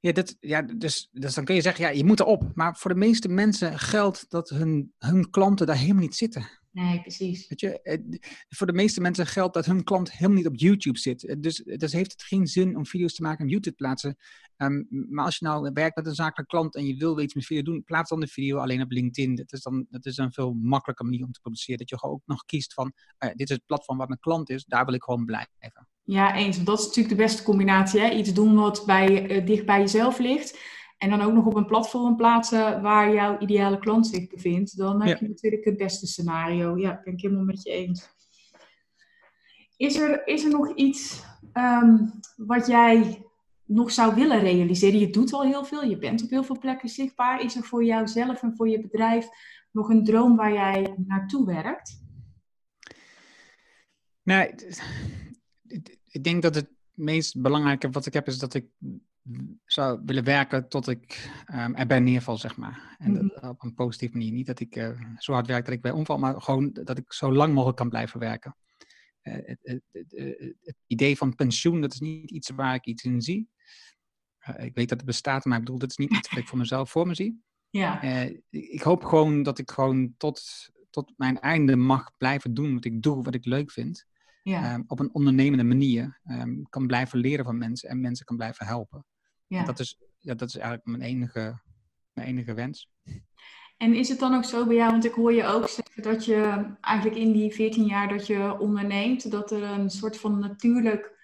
Ja, 0.00 0.12
dat, 0.12 0.36
ja 0.40 0.62
dus, 0.62 1.08
dus 1.12 1.34
dan 1.34 1.44
kun 1.44 1.54
je 1.54 1.60
zeggen, 1.60 1.84
ja, 1.84 1.90
je 1.90 2.04
moet 2.04 2.20
erop. 2.20 2.50
Maar 2.54 2.76
voor 2.76 2.90
de 2.90 2.96
meeste 2.96 3.28
mensen 3.28 3.78
geldt 3.78 4.30
dat 4.30 4.48
hun, 4.48 4.92
hun 4.98 5.30
klanten 5.30 5.66
daar 5.66 5.76
helemaal 5.76 6.02
niet 6.02 6.16
zitten. 6.16 6.58
Nee, 6.70 7.00
precies. 7.00 7.48
Weet 7.48 7.60
je, 7.60 7.82
eh, 7.82 7.98
voor 8.48 8.66
de 8.66 8.72
meeste 8.72 9.00
mensen 9.00 9.26
geldt 9.26 9.54
dat 9.54 9.66
hun 9.66 9.84
klant 9.84 10.12
helemaal 10.12 10.36
niet 10.36 10.46
op 10.46 10.56
YouTube 10.56 10.98
zit. 10.98 11.26
Eh, 11.26 11.36
dus, 11.38 11.56
dus 11.56 11.92
heeft 11.92 12.12
het 12.12 12.22
geen 12.22 12.46
zin 12.46 12.76
om 12.76 12.86
video's 12.86 13.14
te 13.14 13.22
maken 13.22 13.44
en 13.44 13.50
YouTube 13.50 13.76
te 13.76 13.82
plaatsen. 13.82 14.16
Ehm, 14.56 14.82
maar 14.88 15.24
als 15.24 15.38
je 15.38 15.44
nou 15.44 15.70
werkt 15.72 15.96
met 15.96 16.06
een 16.06 16.14
zakelijke 16.14 16.46
klant 16.46 16.74
en 16.74 16.86
je 16.86 16.96
wil 16.96 17.20
iets 17.20 17.34
met 17.34 17.44
video 17.44 17.62
doen, 17.62 17.84
plaats 17.84 18.10
dan 18.10 18.20
de 18.20 18.26
video 18.26 18.58
alleen 18.58 18.82
op 18.82 18.90
LinkedIn. 18.90 19.34
Dat 19.34 19.52
is 19.52 19.62
dan 19.62 19.86
dat 19.90 20.06
is 20.06 20.16
een 20.16 20.32
veel 20.32 20.52
makkelijker 20.52 21.04
manier 21.04 21.24
om 21.24 21.32
te 21.32 21.40
publiceren. 21.40 21.78
Dat 21.78 21.88
je 21.88 22.08
ook 22.08 22.22
nog 22.26 22.44
kiest 22.44 22.74
van, 22.74 22.92
uh, 23.24 23.30
dit 23.30 23.50
is 23.50 23.56
het 23.56 23.66
platform 23.66 23.98
waar 23.98 24.08
mijn 24.08 24.20
klant 24.20 24.50
is, 24.50 24.64
daar 24.64 24.84
wil 24.84 24.94
ik 24.94 25.02
gewoon 25.02 25.24
blijven. 25.24 25.88
Ja, 26.08 26.34
eens. 26.34 26.64
Dat 26.64 26.78
is 26.78 26.86
natuurlijk 26.86 27.16
de 27.16 27.22
beste 27.22 27.42
combinatie. 27.42 28.00
Hè? 28.00 28.10
Iets 28.10 28.32
doen 28.32 28.54
wat 28.54 28.82
bij, 28.86 29.44
dicht 29.44 29.66
bij 29.66 29.78
jezelf 29.78 30.18
ligt. 30.18 30.58
En 30.98 31.10
dan 31.10 31.20
ook 31.20 31.32
nog 31.32 31.46
op 31.46 31.54
een 31.54 31.66
platform 31.66 32.16
plaatsen 32.16 32.82
waar 32.82 33.14
jouw 33.14 33.38
ideale 33.38 33.78
klant 33.78 34.06
zich 34.06 34.28
bevindt. 34.28 34.76
Dan 34.76 35.02
heb 35.02 35.18
je 35.18 35.28
natuurlijk 35.28 35.64
het 35.64 35.76
beste 35.76 36.06
scenario. 36.06 36.78
Ja, 36.78 37.00
ben 37.04 37.12
ik 37.12 37.20
helemaal 37.20 37.44
met 37.44 37.62
je 37.62 37.70
eens. 37.70 38.08
Is 39.76 39.96
er, 39.96 40.26
is 40.26 40.44
er 40.44 40.50
nog 40.50 40.74
iets 40.74 41.22
ehm, 41.52 41.96
wat 42.36 42.66
jij 42.66 43.24
nog 43.64 43.90
zou 43.90 44.14
willen 44.14 44.40
realiseren? 44.40 44.98
Je 44.98 45.10
doet 45.10 45.32
al 45.32 45.42
heel 45.42 45.64
veel, 45.64 45.84
je 45.84 45.98
bent 45.98 46.22
op 46.22 46.30
heel 46.30 46.44
veel 46.44 46.58
plekken 46.58 46.88
zichtbaar. 46.88 47.44
Is 47.44 47.56
er 47.56 47.62
voor 47.62 47.84
jouzelf 47.84 48.42
en 48.42 48.56
voor 48.56 48.68
je 48.68 48.80
bedrijf 48.80 49.28
nog 49.70 49.88
een 49.88 50.04
droom 50.04 50.36
waar 50.36 50.52
jij 50.52 50.94
naartoe 51.06 51.46
werkt? 51.46 52.06
Nee, 54.22 54.54
ik 56.08 56.24
denk 56.24 56.42
dat 56.42 56.54
het 56.54 56.68
meest 56.92 57.40
belangrijke 57.40 57.90
wat 57.90 58.06
ik 58.06 58.12
heb 58.12 58.26
is 58.26 58.38
dat 58.38 58.54
ik 58.54 58.66
zou 59.64 60.00
willen 60.04 60.24
werken 60.24 60.68
tot 60.68 60.88
ik 60.88 61.30
um, 61.54 61.74
er 61.74 61.86
bij 61.86 62.00
neerval, 62.00 62.36
zeg 62.36 62.56
maar. 62.56 62.96
En 62.98 63.14
dat, 63.14 63.22
mhm. 63.22 63.48
op 63.48 63.62
een 63.62 63.74
positieve 63.74 64.16
manier. 64.16 64.32
Niet 64.32 64.46
dat 64.46 64.60
ik 64.60 64.76
uh, 64.76 65.00
zo 65.18 65.32
hard 65.32 65.46
werk 65.46 65.64
dat 65.64 65.74
ik 65.74 65.80
bij 65.80 65.90
omval, 65.90 66.18
maar 66.18 66.42
gewoon 66.42 66.70
dat 66.72 66.98
ik 66.98 67.12
zo 67.12 67.32
lang 67.32 67.54
mogelijk 67.54 67.78
kan 67.78 67.88
blijven 67.88 68.20
werken. 68.20 68.56
Uh, 69.22 69.34
het, 69.34 69.58
het, 69.62 69.82
het, 69.92 70.54
het, 70.60 70.76
idee 70.86 71.16
van 71.16 71.34
pensioen, 71.34 71.80
dat 71.80 71.92
is 71.92 72.00
niet 72.00 72.30
iets 72.30 72.50
waar 72.50 72.74
ik 72.74 72.86
iets 72.86 73.04
in 73.04 73.22
zie. 73.22 73.48
Uh, 74.48 74.64
ik 74.64 74.74
weet 74.74 74.88
dat 74.88 74.98
het 74.98 75.06
bestaat, 75.06 75.44
maar 75.44 75.58
ik 75.58 75.64
bedoel, 75.64 75.78
dat 75.78 75.90
is 75.90 75.96
niet 75.96 76.12
iets 76.12 76.30
wat 76.30 76.38
ik 76.38 76.48
voor 76.48 76.58
mezelf 76.58 76.90
voor 76.90 77.06
me 77.06 77.14
zie. 77.14 77.40
Ja. 77.70 78.02
ik 78.50 78.82
hoop 78.82 79.04
gewoon 79.04 79.42
dat 79.42 79.58
ik 79.58 79.70
gewoon 79.70 80.14
tot, 80.16 80.42
tot 80.90 81.12
mijn 81.16 81.40
einde 81.40 81.76
mag 81.76 82.16
blijven 82.16 82.54
doen 82.54 82.74
wat 82.74 82.84
ik 82.84 83.02
doe, 83.02 83.22
wat 83.22 83.34
ik 83.34 83.44
leuk 83.44 83.70
vind. 83.70 84.06
Ja. 84.48 84.74
Um, 84.74 84.84
op 84.86 85.00
een 85.00 85.14
ondernemende 85.14 85.64
manier 85.64 86.20
um, 86.30 86.62
kan 86.68 86.86
blijven 86.86 87.18
leren 87.18 87.44
van 87.44 87.58
mensen 87.58 87.88
en 87.88 88.00
mensen 88.00 88.26
kan 88.26 88.36
blijven 88.36 88.66
helpen. 88.66 89.04
Ja. 89.46 89.64
Dat, 89.64 89.78
is, 89.78 89.98
ja, 90.18 90.34
dat 90.34 90.48
is 90.48 90.56
eigenlijk 90.56 90.86
mijn 90.86 91.02
enige, 91.02 91.60
mijn 92.12 92.28
enige 92.28 92.54
wens. 92.54 92.90
En 93.76 93.94
is 93.94 94.08
het 94.08 94.18
dan 94.18 94.34
ook 94.34 94.44
zo 94.44 94.66
bij 94.66 94.76
jou, 94.76 94.90
want 94.90 95.04
ik 95.04 95.12
hoor 95.12 95.32
je 95.32 95.44
ook 95.44 95.68
zeggen 95.68 96.02
dat 96.02 96.24
je 96.24 96.70
eigenlijk 96.80 97.16
in 97.16 97.32
die 97.32 97.52
14 97.52 97.84
jaar 97.84 98.08
dat 98.08 98.26
je 98.26 98.58
onderneemt, 98.58 99.30
dat 99.30 99.50
er 99.50 99.62
een 99.62 99.90
soort 99.90 100.18
van 100.18 100.38
natuurlijk 100.38 101.16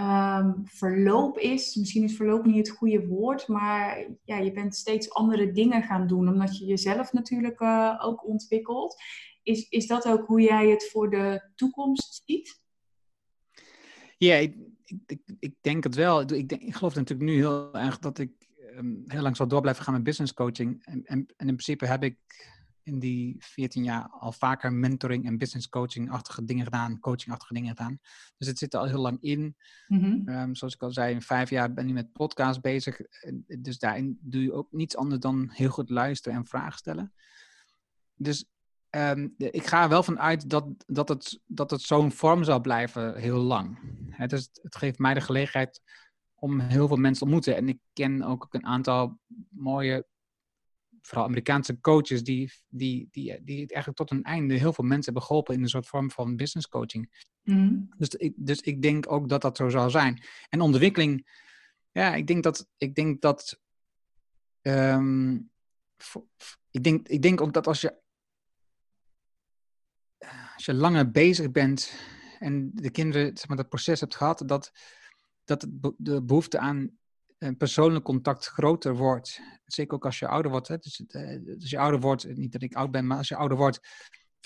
um, 0.00 0.62
verloop 0.64 1.38
is. 1.38 1.74
Misschien 1.76 2.04
is 2.04 2.16
verloop 2.16 2.44
niet 2.44 2.66
het 2.66 2.76
goede 2.76 3.06
woord, 3.06 3.48
maar 3.48 4.06
ja, 4.24 4.36
je 4.36 4.52
bent 4.52 4.76
steeds 4.76 5.12
andere 5.12 5.52
dingen 5.52 5.82
gaan 5.82 6.06
doen, 6.06 6.28
omdat 6.28 6.58
je 6.58 6.64
jezelf 6.64 7.12
natuurlijk 7.12 7.60
uh, 7.60 7.98
ook 8.02 8.26
ontwikkelt. 8.26 9.02
Is, 9.42 9.68
is 9.68 9.86
dat 9.86 10.06
ook 10.06 10.26
hoe 10.26 10.40
jij 10.40 10.68
het 10.68 10.88
voor 10.90 11.10
de 11.10 11.50
toekomst 11.54 12.22
ziet? 12.24 12.60
Ja, 14.18 14.34
ik, 14.34 14.56
ik, 15.06 15.20
ik, 15.38 15.54
denk 15.60 15.84
het 15.84 15.94
wel. 15.94 16.20
Ik, 16.20 16.48
denk, 16.48 16.62
ik 16.62 16.74
geloof 16.74 16.94
natuurlijk 16.94 17.30
nu 17.30 17.36
heel 17.36 17.74
erg 17.74 17.98
dat 17.98 18.18
ik 18.18 18.32
um, 18.76 19.02
heel 19.06 19.22
lang 19.22 19.36
zal 19.36 19.48
door 19.48 19.60
blijven 19.60 19.84
gaan 19.84 19.94
met 19.94 20.02
business 20.02 20.34
coaching. 20.34 20.84
En, 20.84 21.04
en, 21.04 21.18
en, 21.36 21.48
in 21.48 21.56
principe 21.56 21.86
heb 21.86 22.02
ik 22.02 22.16
in 22.82 22.98
die 22.98 23.36
14 23.38 23.84
jaar 23.84 24.08
al 24.08 24.32
vaker 24.32 24.72
mentoring 24.72 25.26
en 25.26 25.38
business 25.38 25.68
coaching-achtige 25.68 26.44
dingen 26.44 26.64
gedaan, 26.64 26.98
coaching-achtige 27.00 27.54
dingen 27.54 27.76
gedaan. 27.76 27.98
Dus 28.38 28.48
het 28.48 28.58
zit 28.58 28.74
er 28.74 28.80
al 28.80 28.86
heel 28.86 29.00
lang 29.00 29.22
in. 29.22 29.56
Mm 29.86 30.24
-hmm. 30.24 30.54
zoals 30.54 30.74
ik 30.74 30.82
al 30.82 30.92
zei, 30.92 31.14
in 31.14 31.22
vijf 31.22 31.50
jaar 31.50 31.72
ben 31.72 31.88
ik 31.88 31.94
met 31.94 32.12
podcast 32.12 32.60
bezig. 32.60 33.00
Dus 33.58 33.78
daarin 33.78 34.18
doe 34.20 34.42
je 34.42 34.52
ook 34.52 34.72
niets 34.72 34.96
anders 34.96 35.20
dan 35.20 35.50
heel 35.52 35.70
goed 35.70 35.90
luisteren 35.90 36.38
en 36.38 36.46
vragen 36.46 36.78
stellen. 36.78 37.12
Dus 38.14 38.44
Um, 38.96 39.34
ik 39.36 39.66
ga 39.66 39.82
er 39.82 39.88
wel 39.88 40.02
van 40.02 40.18
uit 40.20 40.50
dat, 40.50 40.66
dat 40.86 41.08
het, 41.08 41.40
dat 41.46 41.70
het 41.70 41.80
zo'n 41.80 42.12
vorm 42.12 42.44
zal 42.44 42.60
blijven 42.60 43.16
heel 43.16 43.38
lang. 43.38 43.78
Het, 44.10 44.30
het 44.62 44.76
geeft 44.76 44.98
mij 44.98 45.14
de 45.14 45.20
gelegenheid 45.20 45.80
om 46.34 46.60
heel 46.60 46.88
veel 46.88 46.96
mensen 46.96 47.18
te 47.18 47.24
ontmoeten. 47.24 47.56
En 47.56 47.68
ik 47.68 47.78
ken 47.92 48.22
ook 48.22 48.46
een 48.50 48.66
aantal 48.66 49.18
mooie, 49.48 50.06
vooral 51.00 51.24
Amerikaanse 51.24 51.80
coaches, 51.80 52.22
die, 52.22 52.52
die, 52.68 53.08
die, 53.10 53.44
die 53.44 53.56
eigenlijk 53.56 53.96
tot 53.96 54.10
een 54.10 54.22
einde 54.22 54.54
heel 54.54 54.72
veel 54.72 54.84
mensen 54.84 55.04
hebben 55.04 55.22
geholpen 55.22 55.54
in 55.54 55.62
een 55.62 55.68
soort 55.68 55.86
vorm 55.86 56.10
van 56.10 56.36
business 56.36 56.68
coaching. 56.68 57.26
Mm. 57.42 57.88
Dus, 57.96 58.08
ik, 58.08 58.32
dus 58.36 58.60
ik 58.60 58.82
denk 58.82 59.12
ook 59.12 59.28
dat 59.28 59.42
dat 59.42 59.56
zo 59.56 59.68
zal 59.68 59.90
zijn. 59.90 60.22
En 60.48 60.60
ontwikkeling, 60.60 61.28
ja, 61.92 62.14
ik 62.14 62.26
denk 62.26 62.42
dat, 62.42 62.68
ik 62.76 62.94
denk 62.94 63.20
dat, 63.20 63.60
um, 64.62 65.50
ik 66.70 66.82
denk, 66.84 67.08
ik 67.08 67.22
denk 67.22 67.40
ook 67.40 67.52
dat 67.52 67.66
als 67.66 67.80
je 67.80 68.00
als 70.66 70.76
je 70.76 70.82
langer 70.82 71.10
bezig 71.10 71.50
bent 71.50 71.92
en 72.38 72.70
de 72.74 72.90
kinderen 72.90 73.36
zeg 73.36 73.48
maar, 73.48 73.56
dat 73.56 73.68
proces 73.68 74.00
hebt 74.00 74.16
gehad, 74.16 74.42
dat, 74.46 74.72
dat 75.44 75.66
de 75.96 76.22
behoefte 76.22 76.58
aan 76.58 76.90
een 77.38 77.56
persoonlijk 77.56 78.04
contact 78.04 78.46
groter 78.46 78.96
wordt. 78.96 79.40
Zeker 79.64 79.94
ook 79.94 80.04
als 80.04 80.18
je 80.18 80.28
ouder 80.28 80.50
wordt. 80.50 80.68
Hè? 80.68 80.78
Dus, 80.78 81.04
uh, 81.08 81.54
als 81.60 81.70
je 81.70 81.78
ouder 81.78 82.00
wordt, 82.00 82.36
niet 82.36 82.52
dat 82.52 82.62
ik 82.62 82.74
oud 82.74 82.90
ben, 82.90 83.06
maar 83.06 83.16
als 83.16 83.28
je 83.28 83.36
ouder 83.36 83.56
wordt, 83.56 83.80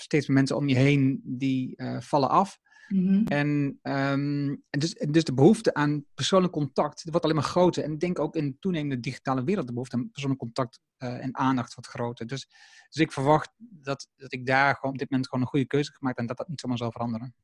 steeds 0.01 0.27
meer 0.27 0.37
mensen 0.37 0.55
om 0.55 0.67
je 0.67 0.75
heen 0.75 1.21
die 1.23 1.73
uh, 1.75 1.99
vallen 2.01 2.29
af. 2.29 2.59
Mhm. 2.87 3.25
En, 3.25 3.47
um, 3.83 4.63
en, 4.69 4.79
dus, 4.79 4.93
dus 4.93 5.23
de 5.23 5.33
behoefte 5.33 5.73
aan 5.73 6.05
persoonlijk 6.13 6.53
contact 6.53 7.03
wordt 7.09 7.23
alleen 7.23 7.35
maar 7.35 7.45
groter. 7.45 7.83
En 7.83 7.91
ik 7.91 7.99
denk 7.99 8.19
ook 8.19 8.35
in 8.35 8.47
de 8.47 8.59
toenemende 8.59 8.99
digitale 8.99 9.43
wereld 9.43 9.67
de 9.67 9.73
behoefte 9.73 9.95
aan 9.95 10.11
persoonlijk 10.11 10.41
contact 10.41 10.79
uh, 10.99 11.23
en 11.23 11.37
aandacht 11.37 11.73
wordt 11.73 11.89
groter. 11.89 12.27
Dus, 12.27 12.47
dus 12.89 13.01
ik 13.01 13.11
verwacht 13.11 13.49
dat, 13.57 14.09
dat 14.15 14.33
ik 14.33 14.45
daar 14.45 14.75
gewoon 14.75 14.91
op 14.91 14.99
dit 14.99 15.09
moment 15.09 15.29
gewoon 15.29 15.43
een 15.43 15.51
goede 15.51 15.67
keuze 15.67 15.89
heb 15.89 15.97
gemaakt 15.97 16.17
en 16.17 16.25
dat 16.25 16.37
dat 16.37 16.47
niet 16.47 16.59
zomaar 16.59 16.77
zal 16.77 16.91
veranderen. 16.91 17.35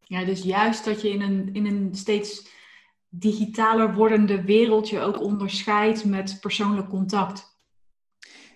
Ja, 0.00 0.24
dus 0.24 0.42
juist 0.42 0.84
dat 0.84 1.02
je 1.02 1.10
in 1.10 1.20
een, 1.20 1.54
in 1.54 1.66
een 1.66 1.94
steeds 1.94 2.48
digitaler 3.08 3.94
wordende 3.94 4.42
wereld 4.42 4.88
je 4.88 5.00
ook 5.00 5.20
onderscheidt 5.20 6.04
met 6.04 6.36
persoonlijk 6.40 6.88
contact. 6.88 7.49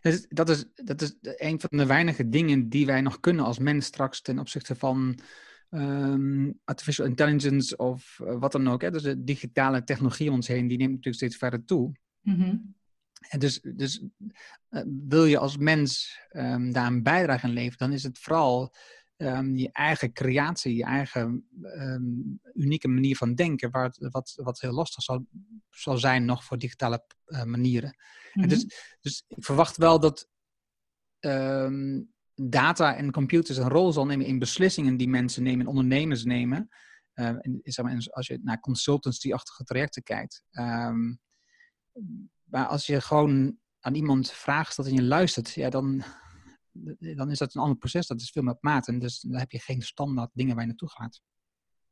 Dat 0.04 0.12
is, 0.12 0.26
dat 0.28 0.48
is, 0.48 0.64
dat 0.74 1.02
is 1.02 1.14
een 1.20 1.60
van 1.60 1.78
de 1.78 1.86
weinige 1.86 2.28
dingen 2.28 2.68
die 2.68 2.86
wij 2.86 3.00
nog 3.00 3.20
kunnen 3.20 3.44
als 3.44 3.58
mens 3.58 3.86
straks 3.86 4.20
ten 4.20 4.38
opzichte 4.38 4.74
van 4.74 5.18
um, 5.70 6.60
artificial 6.64 7.06
intelligence 7.06 7.76
of 7.76 8.18
uh, 8.22 8.38
wat 8.38 8.52
dan 8.52 8.68
ook. 8.68 8.82
Hè? 8.82 8.90
Dus 8.90 9.02
de 9.02 9.24
digitale 9.24 9.84
technologie 9.84 10.28
om 10.28 10.34
ons 10.34 10.48
heen, 10.48 10.68
die 10.68 10.78
neemt 10.78 10.90
natuurlijk 10.90 11.16
steeds 11.16 11.36
verder 11.36 11.64
toe. 11.64 11.92
Mm-hmm. 12.20 12.74
En 13.28 13.38
dus, 13.38 13.60
dus 13.60 14.02
uh, 14.70 14.82
wil 15.06 15.24
je 15.24 15.38
als 15.38 15.56
mens 15.56 16.18
um, 16.32 16.72
daar 16.72 16.86
een 16.86 17.02
bijdrage 17.02 17.46
aan 17.46 17.52
leveren, 17.52 17.78
dan 17.78 17.92
is 17.92 18.02
het 18.02 18.18
vooral 18.18 18.74
um, 19.16 19.56
je 19.56 19.72
eigen 19.72 20.12
creatie, 20.12 20.74
je 20.74 20.84
eigen 20.84 21.48
unieke 22.54 22.88
manier 22.88 23.16
van 23.16 23.34
denken, 23.34 23.70
waar 23.70 23.84
het, 23.84 24.08
wat, 24.10 24.32
wat 24.36 24.60
heel 24.60 24.72
lastig 24.72 25.02
zal, 25.02 25.26
zal 25.70 25.98
zijn 25.98 26.24
nog 26.24 26.44
voor 26.44 26.58
digitale 26.58 27.04
uh, 27.26 27.42
manieren. 27.42 27.96
Mm-hmm. 27.96 28.42
En 28.42 28.48
dus, 28.48 28.96
dus 29.00 29.24
ik 29.28 29.44
verwacht 29.44 29.76
wel 29.76 30.00
dat 30.00 30.28
data 32.34 32.96
en 32.96 33.12
computers 33.12 33.58
een 33.58 33.68
rol 33.68 33.92
zal 33.92 34.06
nemen 34.06 34.26
in 34.26 34.38
beslissingen 34.38 34.96
die 34.96 35.08
mensen 35.08 35.42
nemen, 35.42 35.66
ondernemers 35.66 36.24
nemen. 36.24 36.68
Uh, 37.14 37.26
en, 37.26 37.60
zeg 37.62 37.84
maar, 37.84 38.06
als 38.10 38.26
je 38.26 38.40
naar 38.42 38.60
consultancy-achtige 38.60 39.64
trajecten 39.64 40.02
kijkt. 40.02 40.44
Maar 42.44 42.66
als 42.66 42.86
je 42.86 43.00
gewoon 43.00 43.58
aan 43.80 43.94
iemand 43.94 44.30
vraagt 44.30 44.76
dat 44.76 44.86
en 44.86 44.94
je 44.94 45.02
luistert, 45.02 45.50
ja, 45.50 45.70
dan, 45.70 46.04
dan 47.16 47.30
is 47.30 47.38
dat 47.38 47.54
een 47.54 47.60
ander 47.62 47.76
proces. 47.76 48.06
Dat 48.06 48.20
is 48.20 48.30
veel 48.30 48.42
meer 48.42 48.54
op 48.54 48.62
maat. 48.62 48.88
En 48.88 48.98
dus 48.98 49.20
dan 49.20 49.38
heb 49.38 49.50
je 49.50 49.60
geen 49.60 49.82
standaard 49.82 50.30
dingen 50.32 50.54
waar 50.54 50.62
je 50.62 50.68
naartoe 50.68 50.90
gaat. 50.90 51.20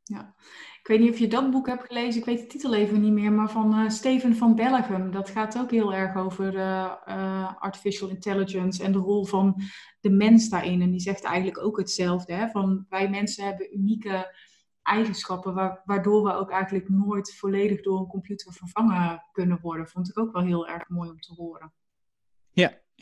Ja, 0.05 0.35
ik 0.81 0.87
weet 0.87 1.01
niet 1.01 1.11
of 1.11 1.19
je 1.19 1.29
dat 1.29 1.51
boek 1.51 1.67
hebt 1.67 1.87
gelezen, 1.87 2.21
ik 2.21 2.27
weet 2.27 2.41
de 2.41 2.47
titel 2.47 2.75
even 2.75 3.01
niet 3.01 3.13
meer, 3.13 3.33
maar 3.33 3.51
van 3.51 3.79
uh, 3.79 3.89
Steven 3.89 4.37
van 4.37 4.55
Bellegem. 4.55 5.11
Dat 5.11 5.31
gaat 5.31 5.59
ook 5.59 5.71
heel 5.71 5.95
erg 5.95 6.17
over 6.17 6.55
uh, 6.55 7.55
artificial 7.59 8.09
intelligence 8.09 8.83
en 8.83 8.93
de 8.93 8.99
rol 8.99 9.25
van 9.25 9.63
de 10.01 10.11
mens 10.11 10.49
daarin. 10.49 10.83
En 10.83 10.91
die 10.91 11.01
zegt 11.01 11.25
eigenlijk 11.25 11.65
ook 11.65 11.79
hetzelfde, 11.79 12.33
hè? 12.33 12.49
van 12.49 12.87
wij 12.89 13.11
mensen 13.11 13.45
hebben 13.45 13.77
unieke 13.77 14.37
eigenschappen 14.83 15.81
waardoor 15.85 16.25
we 16.25 16.33
ook 16.33 16.51
eigenlijk 16.51 16.89
nooit 16.89 17.35
volledig 17.35 17.83
door 17.83 17.99
een 17.99 18.07
computer 18.07 18.53
vervangen 18.53 19.23
kunnen 19.33 19.59
worden. 19.61 19.89
Vond 19.89 20.09
ik 20.09 20.19
ook 20.19 20.33
wel 20.33 20.43
heel 20.43 20.69
erg 20.69 20.89
mooi 20.89 21.11
om 21.11 21.21
te 21.21 21.35
horen. 21.35 21.73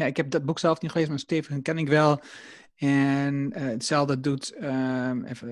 Ja, 0.01 0.07
ik 0.07 0.17
heb 0.17 0.31
dat 0.31 0.45
boek 0.45 0.59
zelf 0.59 0.81
niet 0.81 0.91
gelezen, 0.91 1.13
maar 1.13 1.21
Steven 1.21 1.63
ken 1.63 1.79
ik 1.79 1.89
wel. 1.89 2.21
En 2.77 3.53
uh, 3.57 3.63
hetzelfde 3.63 4.21
doet 4.21 4.55
um, 4.63 5.25
even 5.25 5.49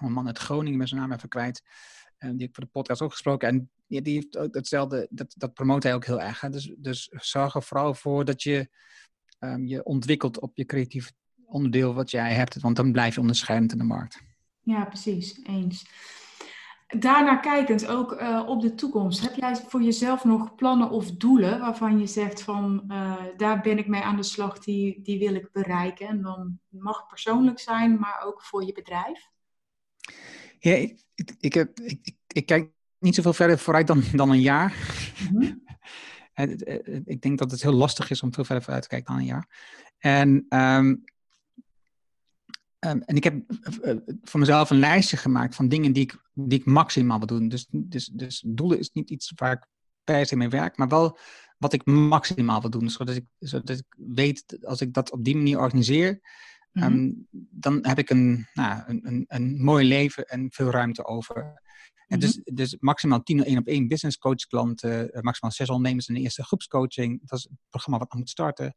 een 0.00 0.12
man 0.12 0.26
uit 0.26 0.38
Groningen, 0.38 0.78
met 0.78 0.88
zijn 0.88 1.00
naam 1.00 1.12
even 1.12 1.28
kwijt. 1.28 1.62
Uh, 2.18 2.30
die 2.30 2.48
ik 2.48 2.54
voor 2.54 2.64
de 2.64 2.70
podcast 2.70 3.02
ook 3.02 3.10
gesproken. 3.10 3.48
En 3.48 3.70
die, 3.86 4.14
heeft 4.14 4.36
ook 4.36 4.54
hetzelfde, 4.54 5.06
dat, 5.10 5.34
dat 5.36 5.54
promoot 5.54 5.82
hij 5.82 5.94
ook 5.94 6.04
heel 6.04 6.20
erg. 6.20 6.40
Hè? 6.40 6.50
Dus, 6.50 6.74
dus 6.78 7.08
zorg 7.10 7.54
er 7.54 7.62
vooral 7.62 7.94
voor 7.94 8.24
dat 8.24 8.42
je 8.42 8.68
um, 9.38 9.66
je 9.66 9.84
ontwikkelt 9.84 10.40
op 10.40 10.56
je 10.56 10.64
creatief 10.64 11.12
onderdeel 11.44 11.94
wat 11.94 12.10
jij 12.10 12.32
hebt. 12.32 12.60
Want 12.60 12.76
dan 12.76 12.92
blijf 12.92 13.14
je 13.14 13.20
onderscheidend 13.20 13.72
in 13.72 13.78
de 13.78 13.84
markt. 13.84 14.20
Ja, 14.60 14.84
precies. 14.84 15.40
Eens. 15.42 15.86
Daarnaar 16.86 17.40
kijkend, 17.40 17.86
ook 17.86 18.20
uh, 18.20 18.42
op 18.46 18.60
de 18.60 18.74
toekomst, 18.74 19.20
heb 19.20 19.34
jij 19.34 19.56
voor 19.56 19.82
jezelf 19.82 20.24
nog 20.24 20.54
plannen 20.54 20.90
of 20.90 21.10
doelen 21.10 21.60
waarvan 21.60 21.98
je 21.98 22.06
zegt 22.06 22.42
van 22.42 22.84
uh, 22.88 23.14
daar 23.36 23.60
ben 23.60 23.78
ik 23.78 23.86
mee 23.86 24.00
aan 24.00 24.16
de 24.16 24.22
slag, 24.22 24.58
die, 24.58 25.02
die 25.02 25.18
wil 25.18 25.34
ik 25.34 25.52
bereiken? 25.52 26.08
En 26.08 26.22
dan 26.22 26.58
mag 26.68 26.98
het 26.98 27.08
persoonlijk 27.08 27.58
zijn, 27.58 27.98
maar 27.98 28.22
ook 28.24 28.42
voor 28.42 28.64
je 28.64 28.72
bedrijf? 28.72 29.30
Ja, 30.58 30.74
ik, 30.74 31.02
ik, 31.14 31.34
ik 31.40 31.54
heb, 31.54 31.80
ik, 31.80 32.14
ik, 32.26 32.46
kijk 32.46 32.70
niet 32.98 33.14
zoveel 33.14 33.32
verder 33.32 33.58
vooruit 33.58 33.86
dan, 33.86 34.02
dan 34.12 34.30
een 34.30 34.40
jaar. 34.40 34.74
Mm 35.32 35.40
-hmm. 35.40 35.64
ik 37.04 37.22
denk 37.22 37.38
dat 37.38 37.50
het 37.50 37.62
heel 37.62 37.72
lastig 37.72 38.10
is 38.10 38.22
om 38.22 38.34
veel 38.34 38.44
verder 38.44 38.64
vooruit 38.64 38.82
te 38.82 38.88
kijken 38.88 39.12
dan 39.12 39.22
een 39.22 39.28
jaar. 39.28 39.48
En 39.98 40.46
um, 40.48 41.04
Um, 42.86 43.02
en 43.02 43.16
ik 43.16 43.24
heb 43.24 43.34
uh, 43.82 43.96
voor 44.22 44.40
mezelf 44.40 44.70
een 44.70 44.78
lijstje 44.78 45.16
gemaakt 45.16 45.54
van 45.54 45.68
dingen 45.68 45.92
die 45.92 46.02
ik, 46.02 46.16
die 46.34 46.58
ik 46.58 46.64
maximaal 46.64 47.18
wil 47.18 47.26
doen. 47.26 47.48
Dus, 47.48 47.66
dus, 47.70 48.06
dus 48.06 48.44
doelen 48.46 48.78
is 48.78 48.90
niet 48.90 49.10
iets 49.10 49.32
waar 49.34 49.52
ik 49.52 49.66
per 50.04 50.26
se 50.26 50.36
mee 50.36 50.48
werk, 50.48 50.76
maar 50.76 50.88
wel 50.88 51.18
wat 51.58 51.72
ik 51.72 51.84
maximaal 51.86 52.60
wil 52.60 52.70
doen. 52.70 52.90
Zodat 52.90 53.16
ik, 53.16 53.24
zodat 53.38 53.78
ik 53.78 53.94
weet, 53.96 54.58
als 54.62 54.80
ik 54.80 54.92
dat 54.92 55.10
op 55.10 55.24
die 55.24 55.36
manier 55.36 55.58
organiseer, 55.58 56.20
mm 56.72 56.82
-hmm. 56.82 56.92
um, 56.92 57.26
dan 57.50 57.78
heb 57.86 57.98
ik 57.98 58.10
een, 58.10 58.46
nou, 58.54 58.82
een, 58.86 59.00
een, 59.06 59.24
een 59.28 59.62
mooi 59.62 59.88
leven 59.88 60.24
en 60.24 60.46
veel 60.50 60.70
ruimte 60.70 61.04
over. 61.04 61.62
En 62.06 62.18
mm 62.18 62.24
-hmm. 62.24 62.42
dus, 62.44 62.54
dus 62.54 62.76
maximaal 62.80 63.22
10 63.22 63.44
één 63.44 63.58
op 63.58 63.66
één 63.66 63.88
business 63.88 64.18
coach 64.18 64.46
klanten, 64.46 65.16
uh, 65.16 65.20
maximaal 65.20 65.52
zes 65.52 65.68
ondernemers 65.68 66.08
in 66.08 66.14
de 66.14 66.20
eerste 66.20 66.44
groepscoaching. 66.44 67.20
Dat 67.24 67.38
is 67.38 67.44
het 67.44 67.58
programma 67.68 67.98
wat 67.98 68.08
nog 68.10 68.18
moet 68.18 68.30
starten. 68.30 68.76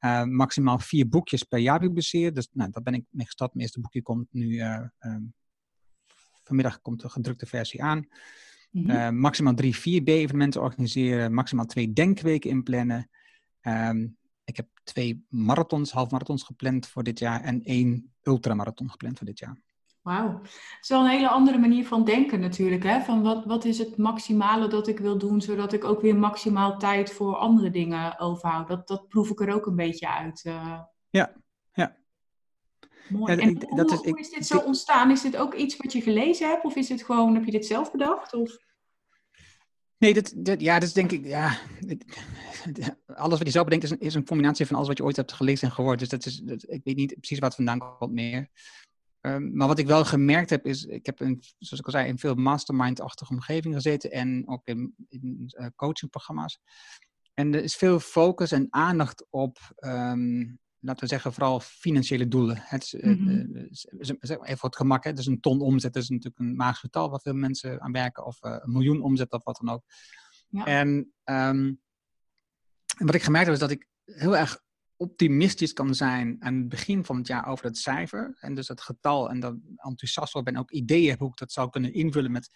Uh, 0.00 0.24
maximaal 0.24 0.78
vier 0.78 1.08
boekjes 1.08 1.42
per 1.42 1.58
jaar 1.58 1.78
publiceren. 1.78 2.34
Dus 2.34 2.48
nou, 2.52 2.70
daar 2.70 2.82
ben 2.82 2.94
ik 2.94 3.04
mee 3.10 3.26
gestart. 3.26 3.50
Mijn 3.50 3.64
eerste 3.64 3.80
boekje 3.80 4.02
komt 4.02 4.26
nu 4.30 4.46
uh, 4.46 4.80
um, 5.00 5.34
vanmiddag 6.44 6.80
komt 6.80 7.00
de 7.00 7.08
gedrukte 7.08 7.46
versie 7.46 7.82
aan. 7.82 8.08
Mm 8.70 8.82
-hmm. 8.82 8.90
uh, 8.90 9.08
maximaal 9.10 9.54
drie 9.54 9.76
4B-evenementen 9.76 10.60
organiseren. 10.60 11.34
Maximaal 11.34 11.66
twee 11.66 11.92
denkweken 11.92 12.50
inplannen. 12.50 13.10
Um, 13.62 14.18
ik 14.44 14.56
heb 14.56 14.68
twee 14.82 15.24
marathons, 15.28 15.92
halfmarathons 15.92 16.42
gepland 16.42 16.86
voor 16.86 17.02
dit 17.02 17.18
jaar. 17.18 17.40
En 17.40 17.62
één 17.62 18.12
ultramarathon 18.22 18.90
gepland 18.90 19.16
voor 19.16 19.26
dit 19.26 19.38
jaar. 19.38 19.60
Wauw. 20.10 20.40
Het 20.42 20.78
is 20.80 20.88
wel 20.88 21.00
een 21.00 21.10
hele 21.10 21.28
andere 21.28 21.58
manier 21.58 21.86
van 21.86 22.04
denken 22.04 22.40
natuurlijk. 22.40 22.82
Hè? 22.82 23.00
Van 23.00 23.22
wat, 23.22 23.44
wat 23.44 23.64
is 23.64 23.78
het 23.78 23.96
maximale 23.96 24.68
dat 24.68 24.88
ik 24.88 24.98
wil 24.98 25.18
doen, 25.18 25.40
zodat 25.40 25.72
ik 25.72 25.84
ook 25.84 26.00
weer 26.00 26.16
maximaal 26.16 26.78
tijd 26.78 27.12
voor 27.12 27.36
andere 27.36 27.70
dingen 27.70 28.18
overhoud. 28.18 28.68
Dat, 28.68 28.88
dat 28.88 29.08
proef 29.08 29.30
ik 29.30 29.40
er 29.40 29.54
ook 29.54 29.66
een 29.66 29.76
beetje 29.76 30.08
uit. 30.08 30.44
Uh... 30.44 30.80
Ja, 31.10 31.32
ja. 31.72 31.96
Mooi. 33.08 33.32
Ja, 33.32 33.38
en 33.38 33.48
ik, 33.48 33.62
hoe, 33.62 33.76
dat 33.76 33.90
is, 33.92 33.98
hoe 33.98 34.20
is 34.20 34.30
dit 34.30 34.46
zo 34.46 34.56
ik, 34.56 34.66
ontstaan? 34.66 35.10
Is 35.10 35.20
dit 35.20 35.36
ook 35.36 35.54
iets 35.54 35.76
wat 35.76 35.92
je 35.92 36.00
gelezen 36.00 36.48
hebt? 36.48 36.64
Of 36.64 36.76
is 36.76 36.88
het 36.88 37.02
gewoon, 37.02 37.34
heb 37.34 37.44
je 37.44 37.50
dit 37.50 37.66
zelf 37.66 37.92
bedacht? 37.92 38.34
Of? 38.34 38.56
Nee, 39.98 40.14
dit, 40.14 40.34
ja, 40.58 40.74
dat 40.74 40.88
is 40.88 40.92
denk 40.92 41.12
ik, 41.12 41.26
ja, 41.26 41.58
alles 43.06 43.38
wat 43.38 43.46
je 43.46 43.52
zelf 43.52 43.64
bedenkt 43.64 43.84
is 43.84 43.90
een, 43.90 44.00
is 44.00 44.14
een 44.14 44.26
combinatie 44.26 44.66
van 44.66 44.76
alles 44.76 44.88
wat 44.88 44.96
je 44.96 45.04
ooit 45.04 45.16
hebt 45.16 45.32
gelezen 45.32 45.68
en 45.68 45.74
gehoord. 45.74 45.98
Dus 45.98 46.08
dat 46.08 46.26
is, 46.26 46.36
dat, 46.38 46.62
ik 46.68 46.80
weet 46.84 46.96
niet 46.96 47.14
precies 47.14 47.38
wat 47.38 47.54
vandaan 47.54 47.78
komt 47.98 48.12
meer. 48.12 48.48
Um, 49.22 49.56
maar 49.56 49.68
wat 49.68 49.78
ik 49.78 49.86
wel 49.86 50.04
gemerkt 50.04 50.50
heb, 50.50 50.66
is, 50.66 50.84
ik 50.84 51.06
heb 51.06 51.20
in, 51.20 51.42
zoals 51.58 51.80
ik 51.80 51.86
al 51.86 51.92
zei, 51.92 52.08
in 52.08 52.18
veel 52.18 52.34
mastermind-achtige 52.34 53.32
omgevingen 53.32 53.76
gezeten 53.76 54.10
en 54.10 54.48
ook 54.48 54.66
in, 54.66 54.94
in 55.08 55.52
uh, 55.58 55.66
coachingprogramma's. 55.76 56.60
En 57.34 57.54
er 57.54 57.62
is 57.62 57.76
veel 57.76 58.00
focus 58.00 58.52
en 58.52 58.66
aandacht 58.70 59.26
op, 59.30 59.58
um, 59.78 60.58
laten 60.78 61.02
we 61.02 61.08
zeggen, 61.08 61.32
vooral 61.32 61.60
financiële 61.60 62.28
doelen. 62.28 62.56
Het 62.60 62.82
is, 62.82 62.92
mm 62.92 63.14
-hmm. 63.14 63.56
uh, 63.56 63.62
even 64.20 64.58
voor 64.58 64.68
het 64.68 64.76
gemak, 64.76 65.04
hè, 65.04 65.12
dus 65.12 65.26
een 65.26 65.40
ton 65.40 65.60
omzet 65.60 65.96
is 65.96 66.08
natuurlijk 66.08 66.38
een 66.38 66.56
magisch 66.56 66.80
getal 66.80 67.10
waar 67.10 67.20
veel 67.20 67.34
mensen 67.34 67.80
aan 67.80 67.92
werken, 67.92 68.26
of 68.26 68.44
uh, 68.44 68.56
een 68.60 68.72
miljoen 68.72 69.02
omzet 69.02 69.32
of 69.32 69.44
wat 69.44 69.60
dan 69.62 69.74
ook. 69.74 69.82
Ja. 70.48 70.64
En, 70.64 70.88
um, 71.24 71.80
en 72.98 73.06
wat 73.06 73.14
ik 73.14 73.22
gemerkt 73.22 73.46
heb, 73.46 73.54
is 73.54 73.60
dat 73.60 73.70
ik 73.70 73.88
heel 74.04 74.36
erg 74.36 74.60
optimistisch 75.00 75.72
kan 75.72 75.94
zijn 75.94 76.36
aan 76.40 76.54
het 76.54 76.68
begin 76.68 77.04
van 77.04 77.16
het 77.16 77.26
jaar 77.26 77.46
over 77.46 77.64
het 77.64 77.78
cijfer. 77.78 78.36
En 78.40 78.54
dus 78.54 78.68
het 78.68 78.80
getal 78.80 79.30
en 79.30 79.40
dat 79.40 79.56
enthousiast 79.76 80.42
ben, 80.42 80.56
ook 80.56 80.70
ideeën 80.70 81.10
heb 81.10 81.18
hoe 81.18 81.28
ik 81.30 81.36
dat 81.36 81.52
zou 81.52 81.70
kunnen 81.70 81.92
invullen 81.92 82.32
met 82.32 82.50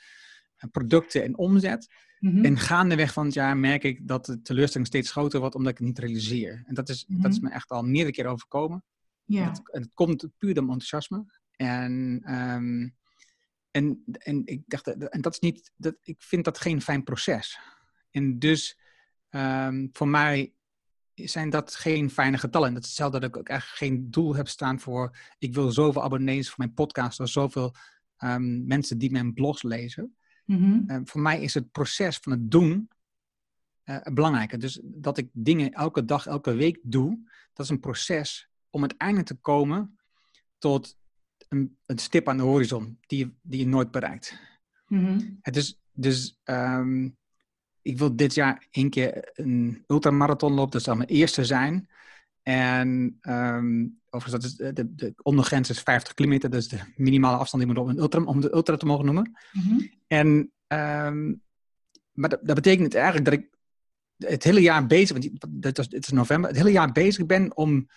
eh, 0.56 0.70
producten 0.70 1.22
en 1.22 1.36
omzet. 1.38 1.94
Mm-hmm. 2.18 2.44
En 2.44 2.58
gaandeweg 2.58 3.12
van 3.12 3.24
het 3.24 3.34
jaar 3.34 3.56
merk 3.56 3.84
ik 3.84 4.08
dat 4.08 4.24
de 4.24 4.42
teleurstelling 4.42 4.88
steeds 4.88 5.10
groter 5.10 5.40
wordt 5.40 5.54
omdat 5.54 5.72
ik 5.72 5.78
het 5.78 5.86
niet 5.86 5.98
realiseer. 5.98 6.62
En 6.66 6.74
dat 6.74 6.88
is, 6.88 7.06
mm-hmm. 7.06 7.22
dat 7.22 7.32
is 7.32 7.40
me 7.40 7.50
echt 7.50 7.70
al 7.70 7.82
meerdere 7.82 8.12
keer 8.12 8.26
overkomen. 8.26 8.84
Ja. 9.24 9.48
Het, 9.48 9.60
het 9.64 9.94
komt 9.94 10.26
puur 10.38 10.54
door 10.54 10.62
enthousiasme. 10.62 11.24
En, 11.56 12.22
um, 12.34 12.96
en, 13.70 14.04
en 14.06 14.42
ik 14.44 14.62
dacht, 14.66 14.86
en 14.86 15.20
dat 15.20 15.32
is 15.32 15.40
niet, 15.40 15.72
dat, 15.76 15.96
ik 16.02 16.22
vind 16.22 16.44
dat 16.44 16.58
geen 16.58 16.82
fijn 16.82 17.02
proces. 17.02 17.58
En 18.10 18.38
dus 18.38 18.78
um, 19.30 19.88
voor 19.92 20.08
mij 20.08 20.52
zijn 21.14 21.50
dat 21.50 21.74
geen 21.74 22.10
fijne 22.10 22.38
getallen. 22.38 22.68
En 22.68 22.74
dat 22.74 22.82
is 22.82 22.88
hetzelfde 22.88 23.20
dat 23.20 23.28
ik 23.28 23.36
ook 23.36 23.48
echt 23.48 23.68
geen 23.68 24.10
doel 24.10 24.34
heb 24.34 24.48
staan 24.48 24.80
voor... 24.80 25.16
ik 25.38 25.54
wil 25.54 25.70
zoveel 25.70 26.02
abonnees 26.02 26.48
voor 26.48 26.58
mijn 26.58 26.74
podcast... 26.74 27.20
of 27.20 27.28
zoveel 27.28 27.74
um, 28.18 28.66
mensen 28.66 28.98
die 28.98 29.10
mijn 29.10 29.34
blogs 29.34 29.62
lezen. 29.62 30.16
Mm-hmm. 30.44 30.84
Uh, 30.86 31.00
voor 31.04 31.20
mij 31.20 31.42
is 31.42 31.54
het 31.54 31.70
proces 31.70 32.16
van 32.16 32.32
het 32.32 32.50
doen 32.50 32.88
uh, 33.84 33.96
belangrijker. 34.12 34.58
Dus 34.58 34.80
dat 34.82 35.18
ik 35.18 35.28
dingen 35.32 35.72
elke 35.72 36.04
dag, 36.04 36.26
elke 36.26 36.54
week 36.54 36.78
doe... 36.82 37.18
dat 37.52 37.64
is 37.66 37.70
een 37.70 37.80
proces 37.80 38.48
om 38.70 38.80
uiteindelijk 38.80 39.28
te 39.28 39.34
komen... 39.34 39.98
tot 40.58 40.96
een, 41.48 41.78
een 41.86 41.98
stip 41.98 42.28
aan 42.28 42.36
de 42.36 42.42
horizon 42.42 42.98
die, 43.06 43.38
die 43.42 43.58
je 43.58 43.66
nooit 43.66 43.90
bereikt. 43.90 44.38
Mm-hmm. 44.86 45.38
Het 45.42 45.56
is 45.56 45.80
dus... 45.92 46.40
Um, 46.44 47.16
ik 47.84 47.98
wil 47.98 48.16
dit 48.16 48.34
jaar 48.34 48.66
één 48.70 48.90
keer 48.90 49.30
een 49.34 49.84
ultramarathon 49.86 50.52
lopen. 50.52 50.72
Dat 50.72 50.82
zal 50.82 50.96
mijn 50.96 51.08
eerste 51.08 51.44
zijn. 51.44 51.88
En 52.42 53.18
um, 53.22 54.00
overigens, 54.10 54.42
dat 54.42 54.68
is 54.68 54.74
de, 54.74 54.94
de, 54.94 55.14
ondergrens 55.22 55.70
is 55.70 55.80
50 55.80 56.14
kilometer. 56.14 56.50
Dat 56.50 56.60
is 56.60 56.68
de 56.68 56.80
minimale 56.96 57.36
afstand 57.36 57.64
die 57.64 57.72
moet 57.72 57.82
op 57.82 57.88
een 57.88 57.98
ultra, 57.98 58.22
om 58.22 58.40
de 58.40 58.54
ultra 58.54 58.76
te 58.76 58.86
mogen 58.86 59.04
noemen. 59.04 59.38
Mm-hmm. 59.52 59.90
En, 60.06 60.28
um, 60.68 61.42
maar 62.12 62.28
dat, 62.28 62.40
dat, 62.42 62.54
betekent 62.54 62.94
eigenlijk 62.94 63.24
dat 63.24 63.34
ik 63.34 63.48
het 64.16 64.44
hele 64.44 64.60
jaar 64.60 64.86
bezig, 64.86 65.10
want 65.10 65.64
het 65.64 65.78
is, 65.78 65.84
het 65.90 66.06
is 66.06 66.12
november, 66.12 66.48
het 66.48 66.58
hele 66.58 66.72
jaar 66.72 66.92
bezig 66.92 67.26
ben 67.26 67.56
om 67.56 67.88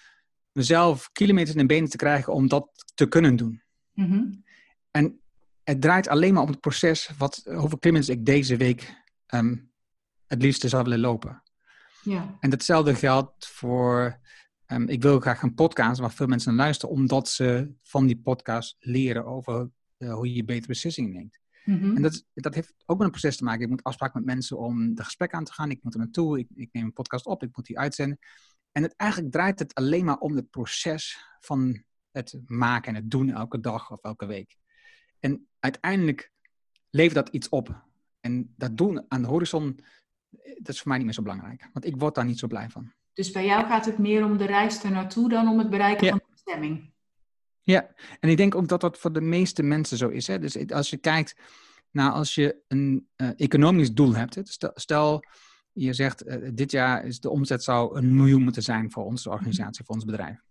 mezelf 0.52 1.10
kilometers 1.12 1.56
in 1.56 1.62
de 1.62 1.74
benen 1.74 1.90
te 1.90 1.98
krijgen 1.98 2.34
om 2.34 2.48
dat 2.48 2.70
te 2.94 3.08
kunnen 3.08 3.36
doen. 3.36 3.62
Mm-hmm. 3.94 4.44
En 4.92 5.20
het 5.64 5.82
draait 5.82 6.08
alleen 6.08 6.34
maar 6.34 6.44
om 6.44 6.50
het 6.50 6.60
proces, 6.60 7.10
wat, 7.18 7.42
hoeveel 7.46 7.78
kilometers 7.78 8.18
ik 8.18 8.26
deze 8.26 8.58
week 8.58 8.96
um, 9.28 9.72
het 10.28 10.42
liefste 10.42 10.68
zou 10.68 10.84
willen 10.84 11.00
lopen. 11.00 11.44
Ja. 12.04 12.38
En 12.40 12.52
hetzelfde 12.52 12.96
geldt 12.96 13.48
voor, 13.48 14.20
um, 14.68 14.88
ik 14.88 15.02
wil 15.02 15.20
graag 15.20 15.42
een 15.42 15.54
podcast 15.54 16.00
waar 16.00 16.12
veel 16.12 16.28
mensen 16.28 16.56
naar 16.56 16.66
luisteren, 16.66 16.96
omdat 16.96 17.30
ze 17.30 17.74
van 17.84 18.06
die 18.06 18.20
podcast 18.20 18.76
leren 18.80 19.26
over 19.26 19.70
uh, 19.98 20.14
hoe 20.14 20.34
je 20.34 20.46
betere 20.46 20.68
beslissingen 20.68 21.12
neemt. 21.12 21.40
Mm-hmm. 21.64 21.96
En 21.96 22.02
dat, 22.02 22.26
dat 22.34 22.56
heeft 22.56 22.74
ook 22.86 22.98
met 22.98 23.06
een 23.06 23.12
proces 23.12 23.38
te 23.38 23.44
maken. 23.44 23.64
Ik 23.64 23.70
moet 23.70 23.84
afspraken 23.84 24.20
met 24.24 24.34
mensen 24.34 24.58
om 24.58 24.96
de 24.96 25.04
gesprek 25.04 25.34
aan 25.34 25.44
te 25.44 25.54
gaan. 25.54 25.72
Ik 25.72 25.84
moet 25.84 25.94
er 25.94 26.00
naartoe, 26.00 26.40
ik, 26.40 26.48
ik 26.56 26.70
neem 26.72 26.84
een 26.84 26.94
podcast 26.94 27.26
op, 27.26 27.44
ik 27.44 27.56
moet 27.56 27.66
die 27.66 27.80
uitzenden. 27.80 28.20
En 28.72 28.84
het, 28.84 28.94
eigenlijk 28.96 29.32
draait 29.32 29.60
het 29.60 29.74
alleen 29.74 30.06
maar 30.06 30.18
om 30.18 30.36
het 30.36 30.50
proces 30.50 31.20
van 31.40 31.84
het 32.12 32.40
maken 32.46 32.90
en 32.90 32.96
het 32.96 33.12
doen 33.12 33.30
elke 33.30 33.60
dag 33.60 33.92
of 33.92 34.02
elke 34.02 34.26
week. 34.26 34.58
En 35.20 35.48
uiteindelijk 35.60 36.32
levert 36.90 37.16
dat 37.16 37.30
iets 37.30 37.50
op. 37.50 37.86
En 38.20 38.54
dat 38.58 38.78
doen 38.78 39.06
aan 39.08 39.22
de 39.22 39.28
horizon, 39.28 39.80
dat 40.30 40.76
is 40.76 40.78
voor 40.78 40.88
mij 40.88 40.98
niet 40.98 41.06
meer 41.06 41.16
zo 41.16 41.22
belangrijk. 41.22 41.70
Want 41.74 41.86
ik 41.86 41.96
word 41.98 42.16
daar 42.16 42.26
niet 42.26 42.40
zo 42.40 42.48
blij 42.48 42.70
van. 42.70 42.92
Dus 43.14 43.32
bij 43.32 43.46
jou 43.46 43.66
gaat 43.66 43.86
het 43.86 43.98
meer 43.98 44.26
om 44.26 44.38
de 44.38 44.46
reis 44.46 44.84
er 44.84 44.92
naartoe 44.92 45.30
dan 45.30 45.48
om 45.48 45.58
het 45.58 45.70
bereiken 45.70 46.08
van 46.08 46.18
de 46.18 46.32
bestemming. 46.32 46.92
Ja, 47.62 47.94
en 48.20 48.30
ik 48.30 48.38
denk 48.38 48.56
ook 48.56 48.68
dat 48.68 48.82
dat 48.82 48.98
voor 48.98 49.14
de 49.14 49.22
meeste 49.22 49.64
mensen 49.64 49.98
zo 49.98 50.08
is. 50.08 50.28
Hè? 50.28 50.40
Dus 50.40 50.72
als 50.72 50.90
je 50.90 50.98
kijkt 50.98 51.36
naar 51.92 52.12
als 52.12 52.36
je 52.36 52.64
een 52.68 53.10
uh, 53.18 53.30
economisch 53.36 53.94
doel 53.94 54.16
hebt. 54.16 54.36
Hè? 54.36 54.42
Stel, 54.46 54.72
stel, 54.74 55.24
je 55.72 55.94
zegt 55.94 56.26
uh, 56.26 56.50
dit 56.54 56.72
jaar 56.72 57.06
is 57.06 57.20
de 57.20 57.30
omzet 57.30 57.64
zou 57.64 57.98
een 57.98 58.16
miljoen 58.16 58.44
moeten 58.44 58.64
zijn 58.64 58.92
voor 58.92 59.06
onze 59.06 59.30
organisatie, 59.30 59.86
voor 59.86 59.96
ons 59.96 60.06
bedrijf. 60.06 60.42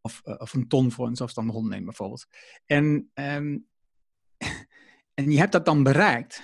Of, 0.00 0.22
uh, 0.24 0.34
of 0.38 0.54
een 0.54 0.68
ton 0.68 0.92
voor 0.92 1.06
een 1.06 1.16
zelfstandig 1.16 1.54
ondernemer 1.54 1.86
bijvoorbeeld. 1.86 2.26
En, 2.64 3.10
um, 3.14 3.66
en 5.14 5.30
je 5.30 5.38
hebt 5.38 5.52
dat 5.52 5.64
dan 5.64 5.82
bereikt. 5.82 6.42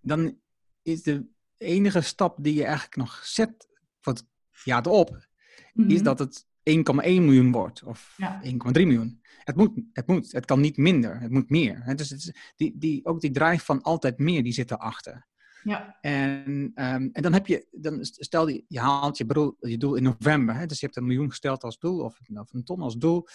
Dan 0.00 0.38
is 0.84 1.02
de 1.02 1.26
enige 1.56 2.00
stap 2.00 2.36
die 2.40 2.54
je 2.54 2.64
eigenlijk 2.64 2.96
nog 2.96 3.20
zet 3.24 3.68
voor 4.00 4.12
het 4.12 4.26
jaar 4.64 4.86
erop, 4.86 5.10
mm 5.10 5.84
-hmm. 5.84 5.90
is 5.90 6.02
dat 6.02 6.18
het 6.18 6.46
1,1 6.46 6.74
miljoen 7.04 7.52
wordt 7.52 7.82
of 7.82 8.14
ja. 8.16 8.42
1,3 8.44 8.50
miljoen. 8.72 9.22
Het 9.38 9.56
moet, 9.56 9.70
het 9.92 10.06
moet, 10.06 10.32
het 10.32 10.44
kan 10.44 10.60
niet 10.60 10.76
minder, 10.76 11.20
het 11.20 11.30
moet 11.30 11.50
meer. 11.50 11.96
Dus 11.96 12.10
het 12.10 12.52
die, 12.56 12.78
die, 12.78 13.04
ook 13.04 13.20
die 13.20 13.30
drive 13.30 13.64
van 13.64 13.82
altijd 13.82 14.18
meer, 14.18 14.42
die 14.42 14.52
zit 14.52 14.70
erachter. 14.70 15.26
Ja. 15.62 15.98
En, 16.00 16.50
um, 16.74 17.10
en 17.12 17.22
dan 17.22 17.32
heb 17.32 17.46
je, 17.46 17.66
dan 17.70 17.98
stel 18.04 18.48
je, 18.48 18.64
je 18.68 18.80
haalt 18.80 19.16
je, 19.16 19.26
bedoel, 19.26 19.56
je 19.60 19.76
doel 19.76 19.94
in 19.94 20.02
november. 20.02 20.54
Hè? 20.54 20.66
Dus 20.66 20.80
je 20.80 20.86
hebt 20.86 20.98
een 20.98 21.06
miljoen 21.06 21.28
gesteld 21.28 21.62
als 21.62 21.78
doel 21.78 22.00
of, 22.00 22.18
of 22.34 22.52
een 22.52 22.64
ton 22.64 22.80
als 22.80 22.96
doel. 22.96 23.26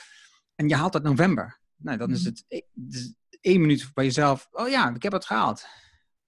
En 0.55 0.67
je 0.67 0.75
haalt 0.75 0.93
dat 0.93 1.03
november. 1.03 1.59
Nou, 1.75 1.97
dan 1.97 2.11
is 2.11 2.19
mhm. 2.19 2.27
het 2.27 2.65
dus 2.73 3.13
één 3.41 3.61
minuut 3.61 3.91
bij 3.93 4.05
jezelf. 4.05 4.47
Oh 4.51 4.69
ja, 4.69 4.95
ik 4.95 5.03
heb 5.03 5.11
het 5.11 5.25
gehaald. 5.25 5.65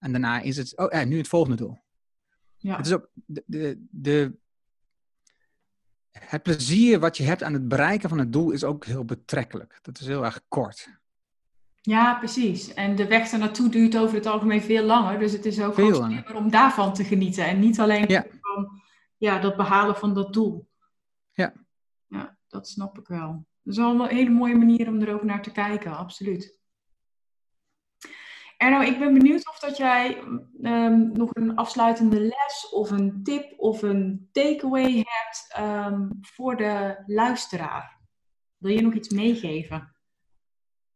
En 0.02 0.12
daarna 0.12 0.40
is 0.40 0.58
het, 0.58 0.78
oh 0.78 0.92
ja, 0.92 1.04
nu 1.04 1.18
het 1.18 1.28
volgende 1.28 1.58
doel. 1.58 1.80
Ja. 2.58 2.78
Het 2.78 2.86
is 2.86 2.94
ook 2.94 3.10
de, 3.14 3.44
de, 3.46 3.86
de, 3.90 4.34
het 6.12 6.44
plezier 6.44 7.00
wat 7.00 7.18
je 7.18 7.24
hebt 7.24 7.44
aan 7.44 7.54
het 7.54 7.68
bereiken 7.68 8.10
van 8.10 8.18
het 8.18 8.34
doel 8.34 8.52
is 8.52 8.64
ook 8.64 8.86
heel 8.86 9.06
betrekkelijk. 9.06 9.80
Dat 9.82 10.00
is 10.00 10.08
heel 10.08 10.26
erg 10.26 10.42
kort. 10.48 11.00
Ja, 11.82 12.18
precies. 12.18 12.74
En 12.74 12.96
de 12.96 13.08
weg 13.08 13.32
naartoe 13.32 13.70
duurt 13.70 13.98
over 13.98 14.16
het 14.16 14.26
algemeen 14.26 14.62
veel 14.62 14.84
langer. 14.84 15.20
Dus 15.20 15.32
het 15.32 15.46
is 15.46 15.62
ook 15.62 15.74
veel 15.74 16.08
om 16.36 16.50
daarvan 16.50 16.94
te 16.94 17.04
genieten. 17.04 17.46
En 17.46 17.60
niet 17.60 17.80
alleen 17.80 18.08
ja. 18.08 18.26
van 18.42 18.82
ja, 19.18 19.40
dat 19.40 19.58
behalen 19.58 19.96
van 19.96 20.14
dat 20.14 20.34
doel. 20.34 20.68
Ja. 21.34 21.54
Ja, 22.08 22.38
dat 22.48 22.68
snap 22.68 22.98
ik 22.98 23.08
wel. 23.08 23.46
Dat 23.64 23.74
is 23.74 23.80
wel 23.80 24.02
een 24.02 24.16
hele 24.16 24.30
mooie 24.30 24.56
manier 24.56 24.88
om 24.88 25.02
er 25.02 25.14
ook 25.14 25.24
naar 25.24 25.42
te 25.42 25.52
kijken, 25.52 25.98
absoluut. 25.98 26.60
Erno, 28.62 28.82
ik 28.82 29.00
ben 29.00 29.14
benieuwd 29.14 29.48
of 29.50 29.60
dat 29.60 29.78
jij 29.78 30.18
um, 30.62 31.12
nog 31.12 31.30
een 31.34 31.56
afsluitende 31.56 32.20
les 32.20 32.70
of 32.72 32.92
een 32.92 33.20
tip 33.24 33.54
of 33.60 33.82
een 33.82 34.30
takeaway 34.32 34.94
hebt 34.94 35.56
um, 35.60 36.10
voor 36.22 36.58
de 36.58 37.04
luisteraar. 37.06 38.00
Wil 38.58 38.72
je 38.72 38.82
nog 38.82 38.94
iets 38.94 39.10
meegeven? 39.10 39.96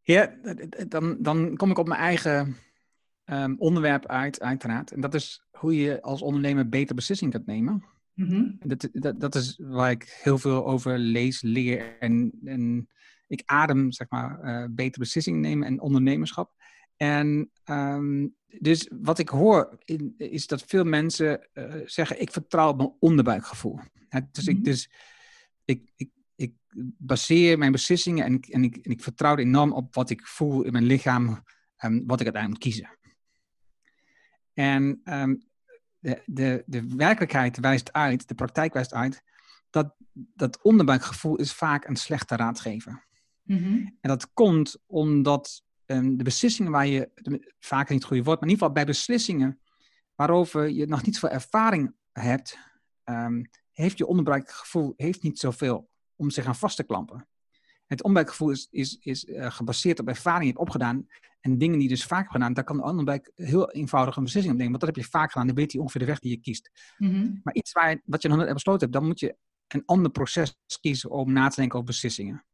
Ja, 0.02 0.36
dan, 0.88 1.18
dan 1.20 1.56
kom 1.56 1.70
ik 1.72 1.78
op 1.78 1.88
mijn 1.88 2.00
eigen 2.00 2.56
um, 3.26 3.56
onderwerp 3.58 4.06
uit, 4.06 4.42
uiteraard. 4.42 4.92
En 4.92 5.02
dat 5.02 5.14
is 5.14 5.48
hoe 5.52 5.76
je 5.76 6.02
als 6.02 6.22
ondernemer 6.22 6.70
beter 6.70 6.96
beslissingen 6.96 7.34
kunt 7.34 7.46
nemen. 7.46 7.84
Mm 8.14 8.28
-hmm. 8.28 8.58
dat, 8.60 8.90
dat, 8.92 9.20
dat 9.20 9.36
is 9.36 9.60
waar 9.62 9.92
ik 9.92 10.20
heel 10.24 10.38
veel 10.38 10.66
over 10.66 10.98
lees, 10.98 11.42
leer 11.42 12.00
en, 12.00 12.32
en 12.44 12.90
ik 13.28 13.42
adem, 13.46 13.92
zeg 13.92 14.10
maar, 14.10 14.40
uh, 14.44 14.66
beter 14.70 15.00
beslissingen 15.00 15.40
nemen 15.40 15.68
en 15.68 15.82
ondernemerschap. 15.82 16.54
En 16.98 17.52
um, 17.66 18.36
dus 18.60 18.90
wat 19.02 19.20
ik 19.20 19.30
hoor 19.30 19.78
in, 19.86 20.14
is 20.18 20.48
dat 20.48 20.64
veel 20.64 20.84
mensen 20.84 21.48
uh, 21.54 21.74
zeggen: 21.86 22.22
ik 22.22 22.32
vertrouw 22.32 22.70
op 22.70 22.78
mijn 22.78 22.96
onderbuikgevoel. 23.00 23.80
dus, 24.32 24.48
ik, 24.48 24.56
mhm. 24.56 24.64
dus 24.64 24.90
ik, 25.66 25.92
ik, 25.96 26.10
ik 26.36 26.54
baseer 26.98 27.58
mijn 27.58 27.72
beslissingen 27.72 28.26
en, 28.26 28.40
en, 28.40 28.64
ik, 28.64 28.76
en 28.76 28.92
ik 28.92 29.04
vertrouw 29.04 29.38
enorm 29.38 29.72
op 29.74 29.96
wat 29.96 30.10
ik 30.10 30.28
voel 30.28 30.64
in 30.64 30.72
mijn 30.72 30.86
lichaam, 30.86 31.44
um, 31.84 32.04
wat 32.06 32.20
ik 32.20 32.26
uiteindelijk 32.26 32.48
moet 32.48 32.74
kiezen. 32.74 32.98
En 34.54 35.02
um, 35.04 35.44
de, 36.00 36.22
de, 36.26 36.64
de 36.66 36.88
werkelijkheid 36.88 37.60
wijst 37.60 37.94
uit, 37.94 38.28
de 38.28 38.36
praktijk 38.36 38.74
wijst 38.74 38.94
uit, 38.94 39.24
dat 39.70 39.96
dat 40.34 40.62
onderbuikgevoel 40.62 41.36
is 41.36 41.54
vaak 41.54 41.88
een 41.88 41.96
slechte 41.96 42.36
raadgever. 42.36 43.08
Mm 43.44 43.58
-hmm. 43.58 43.98
En 44.02 44.10
dat 44.10 44.34
komt 44.34 44.78
omdat 44.86 45.65
um, 45.86 46.18
de 46.18 46.24
beslissingen 46.24 46.72
waar 46.72 46.88
je, 46.88 47.10
vaak 47.60 47.90
niet 47.90 48.00
het 48.00 48.08
goede 48.08 48.24
woord, 48.24 48.40
maar 48.40 48.50
in 48.50 48.54
ieder 48.54 48.68
geval 48.68 48.84
bij 48.84 48.86
beslissingen 48.86 49.60
waarover 50.16 50.70
je 50.70 50.86
nog 50.86 51.06
niet 51.06 51.16
zoveel 51.16 51.36
ervaring 51.36 51.96
hebt, 52.12 52.58
um, 53.06 53.50
heeft 53.72 53.98
je 53.98 54.06
onderbuikgevoel 54.06 54.94
heeft 54.98 55.24
niet 55.24 55.40
zoveel 55.40 55.90
om 56.16 56.30
zich 56.30 56.46
aan 56.46 56.56
vast 56.56 56.76
te 56.76 56.84
klampen. 56.84 57.28
Het 57.88 58.04
onderbuikgevoel 58.04 58.52
is, 58.52 58.68
is, 58.72 58.98
is 59.00 59.26
uh, 59.26 59.52
gebaseerd 59.52 60.00
op 60.00 60.08
ervaring 60.08 60.44
die 60.44 60.52
je 60.52 60.58
hebt 60.58 60.68
opgedaan 60.68 61.08
en 61.42 61.58
dingen 61.58 61.80
die 61.80 61.90
je 61.90 61.96
dus 61.96 62.06
vaak 62.06 62.20
hebt 62.20 62.32
gedaan. 62.32 62.54
Daar 62.54 62.64
kan 62.64 62.78
de 62.78 62.84
onderbuik 62.84 63.32
heel 63.36 63.72
eenvoudig 63.72 64.16
een 64.16 64.24
beslissing 64.24 64.54
op 64.54 64.60
nemen, 64.60 64.80
want 64.80 64.86
dat 64.86 64.96
heb 64.96 65.06
je 65.06 65.12
vaak 65.12 65.32
gedaan, 65.32 65.48
dan 65.48 65.56
weet 65.56 65.72
hij 65.72 65.82
ongeveer 65.82 66.02
de 66.02 66.08
weg 66.08 66.20
die 66.20 66.32
je 66.32 66.38
kiest. 66.38 66.72
Mm 66.98 67.10
-hmm. 67.10 67.40
Maar 67.44 67.54
iets 67.54 67.72
waar, 67.72 68.02
wat 68.06 68.22
je 68.22 68.28
nog 68.28 68.38
net 68.38 68.54
besloten 68.54 68.82
hebt, 68.82 68.94
dan 68.94 69.06
moet 69.06 69.20
je 69.20 69.36
een 69.68 69.84
ander 69.86 70.12
proces 70.12 70.58
kiezen 70.82 71.10
om 71.10 71.34
na 71.34 71.48
te 71.48 71.56
denken 71.56 71.76
over 71.76 71.92
beslissingen. 71.92 72.46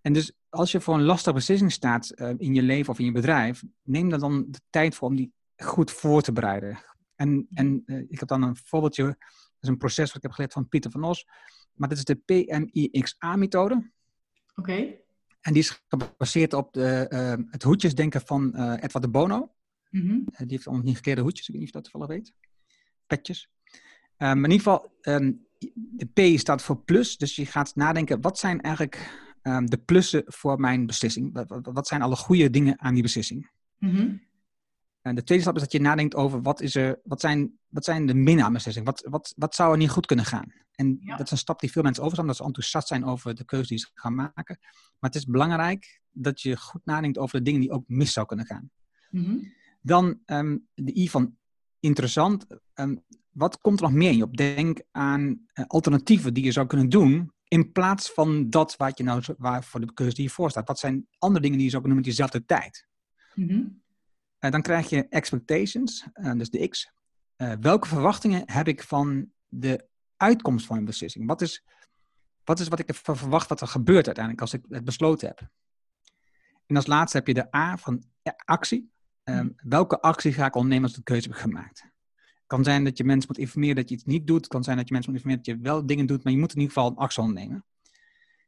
En 0.00 0.12
dus 0.12 0.32
als 0.50 0.72
je 0.72 0.80
voor 0.80 0.94
een 0.94 1.04
lastige 1.04 1.34
beslissing 1.34 1.72
staat 1.72 2.12
uh, 2.14 2.30
in 2.36 2.54
je 2.54 2.62
leven 2.62 2.92
of 2.92 2.98
in 2.98 3.04
je 3.04 3.12
bedrijf, 3.12 3.64
neem 3.82 4.08
dan 4.08 4.20
dan 4.20 4.44
de 4.48 4.60
tijd 4.70 4.94
voor 4.94 5.08
om 5.08 5.16
die 5.16 5.32
goed 5.56 5.90
voor 5.90 6.22
te 6.22 6.32
bereiden. 6.32 6.78
En, 7.16 7.46
en 7.54 7.82
uh, 7.86 7.98
ik 8.08 8.18
heb 8.18 8.28
dan 8.28 8.42
een 8.42 8.56
voorbeeldje, 8.56 9.04
dat 9.04 9.16
is 9.60 9.68
een 9.68 9.76
proces 9.76 10.06
wat 10.06 10.16
ik 10.16 10.22
heb 10.22 10.32
geleerd 10.32 10.52
van 10.52 10.68
Pieter 10.68 10.90
van 10.90 11.04
Os, 11.04 11.26
maar 11.72 11.88
dat 11.88 11.98
is 11.98 12.04
de 12.04 12.14
PMIXA-methode. 12.14 13.74
Oké. 13.74 13.90
Okay. 14.70 15.00
En 15.40 15.52
die 15.52 15.62
is 15.62 15.84
gebaseerd 15.88 16.52
op 16.52 16.72
de, 16.72 17.06
uh, 17.10 17.46
het 17.50 17.62
hoedjesdenken 17.62 18.20
van 18.20 18.54
Edward 18.56 19.04
de 19.04 19.10
Bono. 19.10 19.52
Mm 19.90 20.00
-hmm. 20.00 20.24
die 20.24 20.46
heeft 20.48 20.66
allemaal 20.66 20.84
niet 20.84 20.96
gekeerde 20.96 21.20
hoedjes, 21.20 21.48
ik 21.48 21.54
weet 21.54 21.62
niet 21.62 21.74
of 21.74 21.82
je 21.82 21.82
dat 21.82 21.92
toevallig 21.92 22.16
weet. 22.16 22.34
Petjes. 23.06 23.50
maar 24.16 24.36
in 24.36 24.50
ieder 24.50 24.56
geval, 24.56 24.92
um, 25.02 25.46
de 25.72 26.06
P 26.34 26.38
staat 26.38 26.62
voor 26.62 26.82
plus, 26.82 27.16
dus 27.16 27.36
je 27.36 27.46
gaat 27.46 27.74
nadenken, 27.74 28.20
wat 28.20 28.38
zijn 28.38 28.60
eigenlijk 28.60 29.27
um, 29.42 29.70
de 29.70 29.78
plussen 29.78 30.22
voor 30.26 30.60
mijn 30.60 30.86
beslissing? 30.86 31.32
Wat, 31.32 31.72
wat, 31.72 31.86
zijn 31.86 32.02
alle 32.02 32.16
goede 32.16 32.50
dingen 32.50 32.80
aan 32.80 32.94
die 32.94 33.02
beslissing? 33.02 33.50
Mm-hmm. 33.78 34.26
En 35.02 35.14
de 35.14 35.24
tweede 35.24 35.42
stap 35.42 35.56
is 35.56 35.62
dat 35.62 35.72
je 35.72 35.80
nadenkt 35.80 36.14
over 36.14 36.42
wat, 36.42 36.60
is 36.60 36.74
er, 36.74 37.00
wat, 37.04 37.20
zijn, 37.20 37.58
wat 37.68 37.84
zijn 37.84 38.06
de 38.06 38.14
minnen 38.14 38.44
aan 38.44 38.52
beslissing? 38.52 38.86
Wat, 38.86 39.06
wat, 39.10 39.34
wat 39.36 39.54
zou 39.54 39.72
er 39.72 39.78
niet 39.78 39.90
goed 39.90 40.06
kunnen 40.06 40.24
gaan? 40.24 40.52
En 40.72 41.00
dat 41.04 41.20
is 41.20 41.30
een 41.30 41.38
stap 41.38 41.60
die 41.60 41.72
veel 41.72 41.82
mensen 41.82 42.02
overstaan, 42.02 42.26
dat 42.28 42.36
ze 42.36 42.44
enthousiast 42.44 42.88
zijn 42.88 43.04
over 43.04 43.34
de 43.34 43.44
keuze 43.44 43.68
die 43.68 43.78
ze 43.78 43.90
gaan 43.94 44.14
maken. 44.14 44.58
Maar 44.98 45.10
het 45.10 45.14
is 45.14 45.24
belangrijk 45.24 46.00
dat 46.10 46.40
je 46.40 46.56
goed 46.56 46.84
nadenkt 46.84 47.18
over 47.18 47.38
de 47.38 47.44
dingen 47.44 47.60
die 47.60 47.70
ook 47.70 47.84
mis 47.86 48.12
zou 48.12 48.26
kunnen 48.26 48.46
gaan. 48.46 48.70
Mm-hmm. 49.10 49.52
Dan 49.80 50.20
um, 50.26 50.66
de 50.74 50.98
I 50.98 51.08
van 51.08 51.36
interessant. 51.80 52.46
Um, 52.74 53.02
wat 53.30 53.60
komt 53.60 53.80
er 53.80 53.86
nog 53.86 53.94
meer 53.94 54.10
in 54.10 54.16
je 54.16 54.22
op? 54.22 54.36
Denk 54.36 54.80
aan 54.90 55.28
uh, 55.28 55.64
alternatieven 55.66 56.34
die 56.34 56.44
je 56.44 56.52
zou 56.52 56.66
kunnen 56.66 56.88
doen 56.88 57.32
in 57.48 57.72
plaats 57.72 58.12
van 58.12 58.50
dat 58.50 58.76
wat 58.76 58.98
je 58.98 59.04
nou, 59.04 59.22
waar 59.38 59.64
voor 59.64 59.80
de 59.80 59.92
keuze 59.92 60.14
die 60.14 60.24
je 60.24 60.30
voor 60.30 60.50
staat. 60.50 60.68
Wat 60.68 60.78
zijn 60.78 61.06
andere 61.18 61.42
dingen 61.42 61.56
die 61.56 61.66
je 61.66 61.72
zou 61.72 61.82
kunnen 61.82 62.02
noemen 62.02 62.16
met 62.18 62.28
diezelfde 62.28 62.44
tijd? 62.44 62.86
Mm 63.34 63.86
dan 64.38 64.62
krijg 64.62 64.88
je 64.88 65.08
expectations, 65.08 66.06
uh, 66.14 66.32
dus 66.32 66.50
de 66.50 66.68
X. 66.68 66.92
Uh, 67.36 67.52
welke 67.60 67.88
verwachtingen 67.88 68.42
heb 68.46 68.68
ik 68.68 68.82
van 68.82 69.32
de 69.48 69.88
uitkomst 70.16 70.66
van 70.66 70.76
een 70.76 70.84
beslissing? 70.84 71.26
Wat 71.26 71.40
is, 71.40 71.64
wat 72.44 72.60
is 72.60 72.68
wat 72.68 72.78
ik 72.78 72.88
ervan 72.88 73.16
verwacht 73.16 73.48
wat 73.48 73.60
er 73.60 73.66
gebeurt 73.66 74.06
uiteindelijk 74.06 74.40
als 74.40 74.52
ik 74.52 74.64
het 74.68 74.84
besloten 74.84 75.28
heb? 75.28 75.48
En 76.66 76.76
als 76.76 76.86
laatste 76.86 77.16
heb 77.16 77.26
je 77.26 77.34
de 77.34 77.56
A 77.56 77.76
van 77.76 78.04
actie. 78.44 78.90
Mm 79.24 79.54
welke 79.56 80.00
actie 80.00 80.32
ga 80.32 80.46
ik 80.46 80.54
ondernemen 80.54 80.84
als 80.84 80.92
ik 80.92 81.04
de 81.04 81.12
keuze 81.12 81.28
heb 81.28 81.38
gemaakt? 81.38 81.86
Kan 82.48 82.64
zijn 82.64 82.84
dat 82.84 82.98
je 82.98 83.04
mensen 83.04 83.28
moet 83.28 83.38
informeren 83.38 83.76
dat 83.76 83.88
je 83.88 83.94
iets 83.94 84.04
niet 84.04 84.26
doet. 84.26 84.40
Het 84.40 84.48
kan 84.48 84.64
zijn 84.64 84.76
dat 84.76 84.88
je 84.88 84.92
mensen 84.92 85.12
moet 85.12 85.20
informeren 85.20 85.54
dat 85.54 85.62
je 85.62 85.70
wel 85.70 85.86
dingen 85.86 86.06
doet, 86.06 86.24
maar 86.24 86.32
je 86.32 86.38
moet 86.38 86.52
in 86.52 86.60
ieder 86.60 86.72
geval 86.72 86.90
een 86.90 86.96
actie 86.96 87.22
ondernemen. 87.22 87.64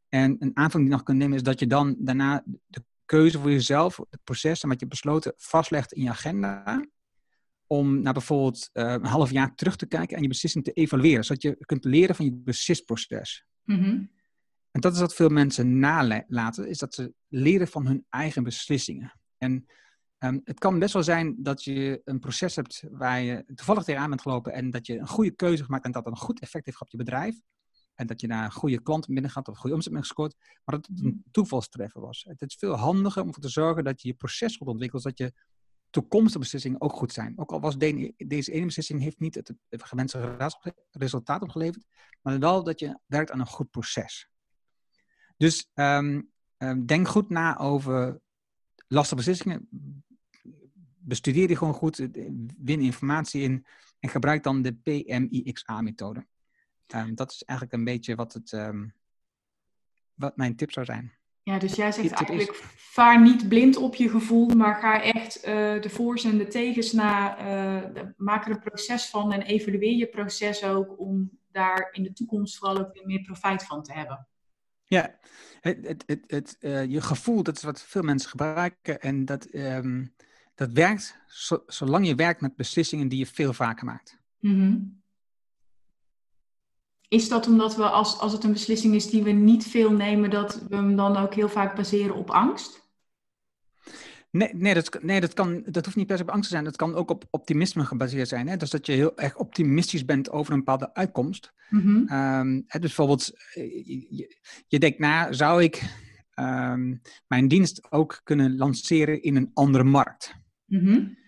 En 0.09 0.35
een 0.39 0.51
aanvulling 0.53 0.71
die 0.71 0.83
je 0.83 0.89
nog 0.89 1.03
kunt 1.03 1.17
nemen 1.17 1.35
is 1.35 1.43
dat 1.43 1.59
je 1.59 1.67
dan 1.67 1.95
daarna 1.99 2.43
de 2.67 2.83
keuze 3.05 3.39
voor 3.39 3.51
jezelf, 3.51 3.97
het 4.09 4.23
proces 4.23 4.63
en 4.63 4.69
wat 4.69 4.79
je 4.79 4.87
besloten 4.87 5.33
vastlegt 5.37 5.93
in 5.93 6.03
je 6.03 6.09
agenda. 6.09 6.85
Om 7.67 8.01
naar 8.01 8.13
bijvoorbeeld 8.13 8.69
uh, 8.73 8.91
een 8.91 9.05
half 9.05 9.31
jaar 9.31 9.55
terug 9.55 9.75
te 9.75 9.85
kijken 9.85 10.15
en 10.15 10.21
je 10.21 10.27
beslissing 10.27 10.63
te 10.63 10.71
evalueren. 10.71 11.23
Zodat 11.23 11.41
je 11.41 11.57
kunt 11.65 11.83
leren 11.83 12.15
van 12.15 12.25
je 12.25 12.33
beslisproces. 12.33 13.45
Mm 13.63 14.09
En 14.71 14.81
dat 14.81 14.93
is 14.93 14.99
wat 14.99 15.15
veel 15.15 15.29
mensen 15.29 15.79
nalaten, 15.79 16.69
is 16.69 16.77
dat 16.77 16.93
ze 16.93 17.13
leren 17.27 17.67
van 17.67 17.87
hun 17.87 18.05
eigen 18.09 18.43
beslissingen. 18.43 19.13
En 19.37 19.65
Um, 20.23 20.41
het 20.43 20.59
kan 20.59 20.79
best 20.79 20.93
wel 20.93 21.03
zijn 21.03 21.35
dat 21.37 21.63
je 21.63 22.01
een 22.03 22.19
proces 22.19 22.55
hebt 22.55 22.83
waar 22.91 23.21
je 23.21 23.43
toevallig 23.55 23.83
tegenaan 23.83 24.09
bent 24.09 24.21
gelopen 24.21 24.53
en 24.53 24.69
dat 24.69 24.87
je 24.87 24.97
een 24.97 25.07
goede 25.07 25.31
keuze 25.31 25.63
gemaakt 25.63 25.85
en 25.85 25.91
dat 25.91 26.03
dat 26.03 26.13
een 26.13 26.19
goed 26.19 26.39
effect 26.39 26.65
heeft 26.65 26.81
op 26.81 26.89
je 26.89 26.97
bedrijf. 26.97 27.39
En 27.95 28.07
dat 28.07 28.21
je 28.21 28.27
daar 28.27 28.43
een 28.43 28.51
goede 28.51 28.81
klant 28.81 29.07
binnen 29.07 29.31
gaat 29.31 29.47
of 29.47 29.53
een 29.53 29.59
goede 29.59 29.75
omzet 29.75 29.91
mee 29.91 30.01
gescoord. 30.01 30.35
Maar 30.63 30.75
dat 30.75 30.87
het 30.87 31.03
een 31.03 31.23
toevalstreffer 31.31 32.01
was. 32.01 32.25
Het 32.27 32.41
is 32.41 32.55
veel 32.55 32.75
handiger 32.75 33.21
om 33.21 33.27
ervoor 33.27 33.43
te 33.43 33.49
zorgen 33.49 33.83
dat 33.83 34.01
je 34.01 34.07
je 34.07 34.13
proces 34.13 34.57
goed 34.57 34.67
ontwikkelt. 34.67 35.03
Dat 35.03 35.17
je 35.17 35.33
toekomstige 35.89 36.39
beslissingen 36.39 36.81
ook 36.81 36.93
goed 36.93 37.13
zijn. 37.13 37.39
Ook 37.39 37.51
al 37.51 37.59
was 37.59 37.77
deze 37.77 38.51
ene 38.51 38.65
beslissing 38.65 39.01
heeft 39.01 39.19
niet 39.19 39.35
het, 39.35 39.53
gewenste 39.69 40.37
resultaat 40.91 41.41
opgeleverd, 41.41 41.85
maar 42.21 42.39
wel 42.39 42.63
dat 42.63 42.79
je 42.79 42.99
werkt 43.05 43.31
aan 43.31 43.39
een 43.39 43.45
goed 43.45 43.69
proces. 43.69 44.29
Dus 45.37 45.69
ehm, 45.73 46.21
ehm, 46.57 46.85
denk 46.85 47.07
goed 47.07 47.29
na 47.29 47.57
over 47.57 48.21
lastige 48.87 49.15
beslissingen. 49.15 49.69
Bestudeer 51.11 51.47
die 51.47 51.57
gewoon 51.57 51.73
goed, 51.73 52.07
win 52.57 52.81
informatie 52.81 53.41
in 53.41 53.65
en 53.99 54.09
gebruik 54.09 54.43
dan 54.43 54.61
de 54.61 54.73
PMIXA-methode. 54.73 56.25
Um, 56.95 57.15
dat 57.15 57.31
is 57.31 57.43
eigenlijk 57.43 57.79
een 57.79 57.85
beetje 57.85 58.15
wat, 58.15 58.33
het, 58.33 58.57
wat 60.13 60.37
mijn 60.37 60.55
tip 60.55 60.71
zou 60.71 60.85
zijn. 60.85 61.11
Ja, 61.43 61.59
dus 61.59 61.75
jij 61.75 61.91
zegt 61.91 62.11
eigenlijk, 62.11 62.53
vaar 62.75 63.21
niet 63.21 63.47
blind 63.47 63.77
op 63.77 63.95
je 63.95 64.09
gevoel, 64.09 64.47
maar 64.47 64.75
ga 64.75 65.01
echt 65.01 65.37
uh, 65.37 65.43
de 65.81 65.89
voor's 65.89 66.23
en 66.23 66.37
de 66.37 66.47
tegens 66.47 66.91
na. 66.91 67.39
Uh, 67.95 68.01
maak 68.17 68.45
er 68.45 68.51
een 68.51 68.59
proces 68.59 69.09
van 69.09 69.33
en 69.33 69.41
evalueer 69.41 69.95
je 69.95 70.07
proces 70.07 70.63
ook 70.63 70.99
om 70.99 71.39
daar 71.51 71.89
in 71.91 72.03
de 72.03 72.13
toekomst 72.13 72.57
vooral 72.57 72.77
ook 72.77 72.93
weer 72.93 73.05
meer 73.05 73.21
profijt 73.21 73.63
van 73.63 73.83
te 73.83 73.93
hebben. 73.93 74.27
Ja, 74.85 75.19
het, 75.61 75.87
het, 75.87 76.03
het, 76.05 76.23
het 76.27 76.57
uh, 76.59 76.85
je 76.85 77.01
gevoel, 77.01 77.43
dat 77.43 77.55
is 77.55 77.63
wat 77.63 77.83
veel 77.83 78.01
mensen 78.01 78.29
gebruiken 78.29 79.01
en 79.01 79.25
dat, 79.25 79.53
um, 79.53 80.13
dat 80.61 80.71
werkt 80.71 81.17
zo, 81.27 81.63
zolang 81.67 82.07
je 82.07 82.15
werkt 82.15 82.41
met 82.41 82.55
beslissingen 82.55 83.07
die 83.07 83.19
je 83.19 83.25
veel 83.25 83.53
vaker 83.53 83.85
maakt. 83.85 84.17
Mm 84.39 84.59
-hmm. 84.59 85.01
Is 87.07 87.29
dat 87.29 87.47
omdat 87.47 87.75
we, 87.75 87.83
als, 87.83 88.19
als 88.19 88.31
het 88.31 88.43
een 88.43 88.51
beslissing 88.51 88.95
is 88.95 89.09
die 89.09 89.23
we 89.23 89.31
niet 89.31 89.67
veel 89.67 89.91
nemen, 89.91 90.29
dat 90.29 90.61
we 90.69 90.75
hem 90.75 90.95
dan 90.95 91.17
ook 91.17 91.33
heel 91.33 91.49
vaak 91.49 91.75
baseren 91.75 92.15
op 92.15 92.29
angst? 92.29 92.89
Nee, 94.29 94.53
nee, 94.53 94.73
dat, 94.73 95.03
nee 95.03 95.21
dat, 95.21 95.33
kan, 95.33 95.63
dat 95.65 95.85
hoeft 95.85 95.97
niet 95.97 96.07
per 96.07 96.17
se 96.17 96.23
op 96.23 96.29
angst 96.29 96.43
te 96.43 96.55
zijn. 96.55 96.63
Dat 96.63 96.75
kan 96.75 96.95
ook 96.95 97.09
op 97.09 97.25
optimisme 97.29 97.85
gebaseerd 97.85 98.27
zijn. 98.27 98.47
Hè? 98.47 98.57
Dus 98.57 98.69
dat 98.69 98.85
je 98.85 98.91
heel 98.91 99.17
erg 99.17 99.35
optimistisch 99.35 100.05
bent 100.05 100.29
over 100.29 100.53
een 100.53 100.59
bepaalde 100.59 100.93
uitkomst. 100.93 101.53
Mm 101.69 102.07
dus 102.69 102.79
bijvoorbeeld, 102.79 103.31
eh, 103.53 103.85
je, 103.85 104.37
je, 104.67 104.79
denkt 104.79 104.99
na, 104.99 105.31
zou 105.31 105.63
ik 105.63 105.83
um, 106.35 107.01
mijn 107.27 107.47
dienst 107.47 107.91
ook 107.91 108.21
kunnen 108.23 108.57
lanceren 108.57 109.21
in 109.21 109.35
een 109.35 109.51
andere 109.53 109.83
markt? 109.83 110.40
Mm 110.71 111.19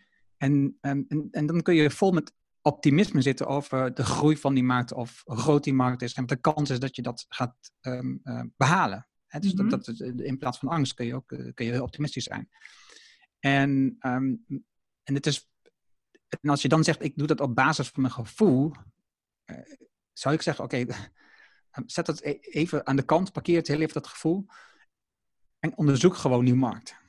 en, 0.43 0.77
en, 0.81 1.27
en, 1.31 1.45
dan 1.45 1.61
kun 1.61 1.75
je 1.75 1.91
vol 1.91 2.11
met 2.11 2.33
optimisme 2.61 3.21
zitten 3.21 3.47
over 3.47 3.93
de 3.93 4.03
groei 4.03 4.37
van 4.37 4.53
die 4.53 4.63
markt 4.63 4.93
of 4.93 5.21
hoe 5.25 5.37
groot 5.37 5.63
die 5.63 5.73
markt 5.73 6.01
is 6.01 6.13
en 6.13 6.25
de 6.25 6.35
kans 6.35 6.69
is 6.69 6.79
dat 6.79 6.95
je 6.95 7.01
dat 7.01 7.25
gaat 7.29 7.55
um, 7.81 8.19
uh, 8.23 8.41
behalen. 8.57 9.07
He, 9.27 9.39
dus 9.39 9.53
dat, 9.53 9.65
mhm. 9.65 9.79
dat, 9.79 9.99
in 10.19 10.37
plaats 10.37 10.57
van 10.57 10.69
angst 10.69 10.93
kun 10.93 11.05
je 11.05 11.15
ook 11.15 11.31
uh, 11.31 11.53
kun 11.53 11.65
je 11.65 11.71
heel 11.71 11.83
optimistisch 11.83 12.23
zijn. 12.23 12.49
En, 13.39 13.97
um, 13.99 14.45
en, 15.03 15.13
het 15.13 15.25
is, 15.25 15.49
en 16.41 16.49
als 16.49 16.61
je 16.61 16.67
dan 16.67 16.83
zegt, 16.83 17.03
ik 17.03 17.17
doe 17.17 17.27
dat 17.27 17.41
op 17.41 17.55
basis 17.55 17.87
van 17.87 18.01
mijn 18.01 18.13
gevoel, 18.13 18.71
uh, 19.45 19.57
zou 20.13 20.35
ik 20.35 20.41
zeggen, 20.41 20.63
oké, 20.63 20.79
okay, 20.79 20.95
zet 21.85 22.05
dat 22.05 22.21
e-, 22.23 22.37
even 22.39 22.85
aan 22.85 22.95
de 22.95 23.05
kant, 23.05 23.31
parkeer 23.31 23.57
het 23.57 23.67
heel 23.67 23.81
even 23.81 23.93
dat 23.93 24.07
gevoel 24.07 24.45
en 25.59 25.77
onderzoek 25.77 26.15
gewoon 26.15 26.45
die 26.45 26.55
markt. 26.55 27.01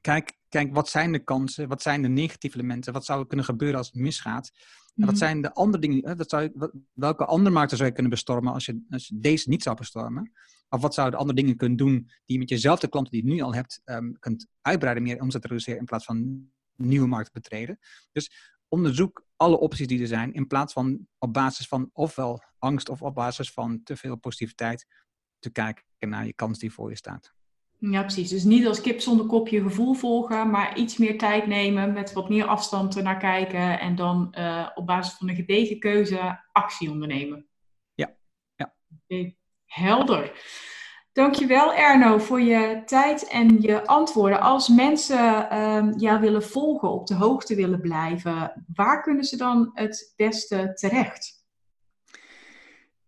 Kijk, 0.00 0.38
kijk, 0.48 0.74
wat 0.74 0.88
zijn 0.88 1.12
de 1.12 1.24
kansen? 1.24 1.68
Wat 1.68 1.82
zijn 1.82 2.02
de 2.02 2.08
negatieve 2.08 2.56
elementen? 2.56 2.92
Wat 2.92 3.04
zou 3.04 3.20
er 3.20 3.26
kunnen 3.26 3.46
gebeuren 3.46 3.78
als 3.78 3.86
het 3.86 3.96
misgaat? 3.96 4.50
En 4.94 5.06
wat 5.06 5.14
mhm. 5.14 5.24
zijn 5.24 5.42
de 5.42 5.54
andere 5.54 5.82
dingen? 5.82 6.16
Wat 6.16 6.30
zou 6.30 6.42
je, 6.42 6.72
welke 6.92 7.24
andere 7.24 7.54
markten 7.54 7.76
zou 7.76 7.88
je 7.88 7.94
kunnen 7.94 8.12
bestormen 8.12 8.52
als 8.52 8.64
je, 8.64 8.84
als 8.90 9.06
je 9.06 9.18
deze 9.18 9.48
niet 9.48 9.62
zou 9.62 9.76
bestormen? 9.76 10.32
Of 10.68 10.80
wat 10.80 10.94
zou 10.94 11.10
je 11.10 11.16
andere 11.16 11.38
dingen 11.40 11.56
kunnen 11.56 11.76
doen 11.76 11.94
die 11.94 12.12
je 12.24 12.38
met 12.38 12.48
jezelfde 12.48 12.88
klanten 12.88 13.12
die 13.12 13.24
je 13.24 13.32
nu 13.32 13.40
al 13.40 13.54
hebt, 13.54 13.80
um, 13.84 14.18
kunt 14.18 14.46
uitbreiden, 14.60 15.02
meer 15.02 15.20
omzet 15.20 15.44
reduceren 15.44 15.78
in 15.78 15.84
plaats 15.84 16.04
van 16.04 16.48
nieuwe 16.76 17.06
markten 17.06 17.32
betreden? 17.32 17.78
Dus 18.12 18.54
onderzoek 18.68 19.24
alle 19.36 19.58
opties 19.58 19.86
die 19.86 20.00
er 20.00 20.06
zijn, 20.06 20.32
in 20.32 20.46
plaats 20.46 20.72
van 20.72 21.06
op 21.18 21.32
basis 21.32 21.68
van 21.68 21.90
ofwel 21.92 22.42
angst 22.58 22.88
of 22.88 23.02
op 23.02 23.14
basis 23.14 23.52
van 23.52 23.82
te 23.82 23.96
veel 23.96 24.16
positiviteit 24.16 24.86
te 25.38 25.50
kijken 25.50 25.84
naar 25.98 26.26
je 26.26 26.34
kans 26.34 26.58
die 26.58 26.72
voor 26.72 26.90
je 26.90 26.96
staat. 26.96 27.34
Ja, 27.80 28.00
precies. 28.00 28.28
Dus 28.28 28.44
niet 28.44 28.66
als 28.66 28.80
kip 28.80 29.00
zonder 29.00 29.26
kop 29.26 29.48
je 29.48 29.62
gevoel 29.62 29.94
volgen, 29.94 30.50
maar 30.50 30.76
iets 30.76 30.96
meer 30.96 31.18
tijd 31.18 31.46
nemen, 31.46 31.92
met 31.92 32.12
wat 32.12 32.28
meer 32.28 32.44
afstand 32.44 33.02
naar 33.02 33.18
kijken 33.18 33.80
en 33.80 33.94
dan 33.94 34.34
uh, 34.38 34.68
op 34.74 34.86
basis 34.86 35.18
van 35.18 35.28
een 35.28 35.34
gedegen 35.34 35.78
keuze 35.78 36.40
actie 36.52 36.90
ondernemen. 36.90 37.46
Ja, 37.94 38.16
ja. 38.56 38.74
Okay. 39.04 39.36
Helder. 39.64 40.32
Dankjewel 41.12 41.74
Erno 41.74 42.18
voor 42.18 42.40
je 42.40 42.82
tijd 42.84 43.28
en 43.28 43.60
je 43.60 43.86
antwoorden. 43.86 44.40
Als 44.40 44.68
mensen 44.68 45.58
um, 45.58 45.98
jou 45.98 46.20
willen 46.20 46.42
volgen, 46.42 46.90
op 46.90 47.06
de 47.06 47.14
hoogte 47.14 47.54
willen 47.54 47.80
blijven, 47.80 48.64
waar 48.74 49.02
kunnen 49.02 49.24
ze 49.24 49.36
dan 49.36 49.70
het 49.74 50.12
beste 50.16 50.72
terecht? 50.74 51.39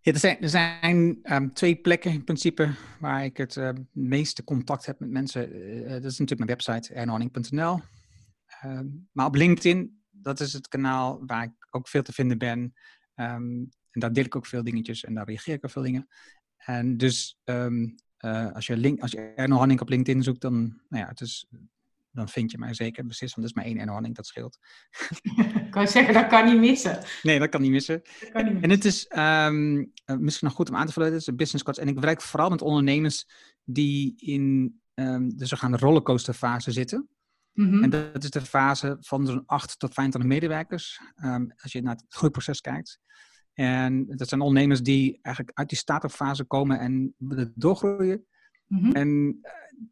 Ja, 0.04 0.12
er 0.12 0.18
zijn, 0.18 0.40
er 0.40 0.48
zijn 0.48 1.18
um, 1.22 1.52
twee 1.52 1.76
plekken 1.76 2.12
in 2.12 2.24
principe 2.24 2.74
waar 3.00 3.24
ik 3.24 3.36
het 3.36 3.56
uh, 3.56 3.70
meeste 3.92 4.44
contact 4.44 4.86
heb 4.86 5.00
met 5.00 5.10
mensen. 5.10 5.56
Uh, 5.56 5.90
dat 5.90 6.04
is 6.04 6.18
natuurlijk 6.18 6.38
mijn 6.38 6.58
website, 6.58 6.94
ernohanning.nl. 6.94 7.80
Uh, 8.64 8.80
maar 9.12 9.26
op 9.26 9.34
LinkedIn, 9.34 10.02
dat 10.10 10.40
is 10.40 10.52
het 10.52 10.68
kanaal 10.68 11.26
waar 11.26 11.44
ik 11.44 11.52
ook 11.70 11.88
veel 11.88 12.02
te 12.02 12.12
vinden 12.12 12.38
ben. 12.38 12.74
En 13.14 13.70
daar 13.90 14.12
deel 14.12 14.24
ik 14.24 14.36
ook 14.36 14.46
veel 14.46 14.62
dingetjes 14.62 15.04
en 15.04 15.14
daar 15.14 15.26
reageer 15.26 15.54
ik 15.54 15.64
op 15.64 15.70
veel 15.70 15.82
dingen. 15.82 16.08
En 16.56 16.96
dus 16.96 17.40
um, 17.44 17.94
als 18.52 18.66
je, 18.66 18.76
link, 18.76 19.00
als 19.00 19.10
je 19.10 19.32
Erno 19.34 19.56
Hanning 19.56 19.80
op 19.80 19.88
LinkedIn 19.88 20.22
zoekt, 20.22 20.40
dan, 20.40 20.60
nou 20.88 21.02
ja, 21.02 21.08
het 21.08 21.20
is 21.20 21.48
dan 22.12 22.28
vind 22.28 22.50
je 22.50 22.58
mij 22.58 22.74
zeker 22.74 23.06
beslist, 23.06 23.34
want 23.34 23.46
dat 23.46 23.56
is 23.56 23.62
maar 23.62 23.76
één 23.76 23.88
Hanning, 23.88 24.14
dat 24.14 24.26
scheelt. 24.26 24.58
kan 25.70 25.82
je 25.82 25.88
zeggen, 25.88 26.14
dat 26.14 26.26
kan 26.26 26.44
niet 26.44 26.60
missen. 26.60 26.98
Nee, 27.22 27.38
dat 27.38 27.48
kan 27.48 27.60
niet 27.60 27.70
missen. 27.70 28.02
Kan 28.32 28.44
niet 28.44 28.52
missen. 28.52 28.62
En 28.62 28.70
het 28.70 28.84
is 28.84 29.10
um, 29.16 29.92
misschien 30.24 30.46
nog 30.46 30.56
goed 30.56 30.68
om 30.68 30.76
aan 30.76 30.86
te 30.86 30.92
vullen, 30.92 31.12
het 31.12 31.20
is 31.20 31.26
een 31.26 31.36
business 31.36 31.64
coach. 31.64 31.76
En 31.76 31.88
ik 31.88 32.00
werk 32.00 32.20
vooral 32.20 32.50
met 32.50 32.62
ondernemers 32.62 33.26
die 33.64 34.14
in 34.16 34.76
um, 34.94 35.36
de 35.36 35.46
zogenaamde 35.46 35.78
rollercoaster 35.78 36.72
zitten. 36.72 37.08
Mm 37.52 37.70
-hmm. 37.70 37.82
En 37.82 37.90
dat 37.90 38.22
is 38.22 38.30
de 38.30 38.40
fase 38.40 38.96
van 39.00 39.26
zo'n 39.26 39.42
8 39.46 39.78
tot 39.78 39.94
25 39.94 40.30
medewerkers, 40.30 41.00
um, 41.24 41.52
als 41.56 41.72
je 41.72 41.82
naar 41.82 41.94
het 41.94 42.04
groeiproces 42.08 42.60
kijkt. 42.60 43.00
En 43.52 44.06
dat 44.06 44.28
zijn 44.28 44.40
ondernemers 44.40 44.82
die 44.82 45.18
eigenlijk 45.22 45.58
uit 45.58 45.68
die 45.68 45.78
start-up 45.78 46.10
fase 46.10 46.44
komen 46.44 46.78
en 46.78 47.14
doorgroeien. 47.54 48.26
Mm 48.72 48.84
-hmm. 48.84 48.92
En 48.92 49.40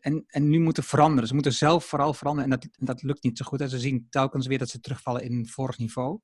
en, 0.01 0.24
en 0.26 0.49
nu 0.49 0.61
moeten 0.61 0.83
veranderen. 0.83 1.28
Ze 1.28 1.35
moeten 1.35 1.53
zelf 1.53 1.85
vooral 1.85 2.14
veranderen 2.14 2.53
en 2.53 2.59
dat, 2.59 2.87
dat 2.89 3.03
lukt 3.03 3.22
niet 3.22 3.39
zo 3.39 3.45
goed. 3.45 3.61
En 3.61 3.68
ze 3.68 3.78
zien 3.78 4.07
telkens 4.11 4.47
weer 4.47 4.59
dat 4.59 4.68
ze 4.68 4.81
terugvallen 4.81 5.22
in 5.22 5.33
een 5.33 5.49
vorig 5.49 5.78
niveau. 5.78 6.20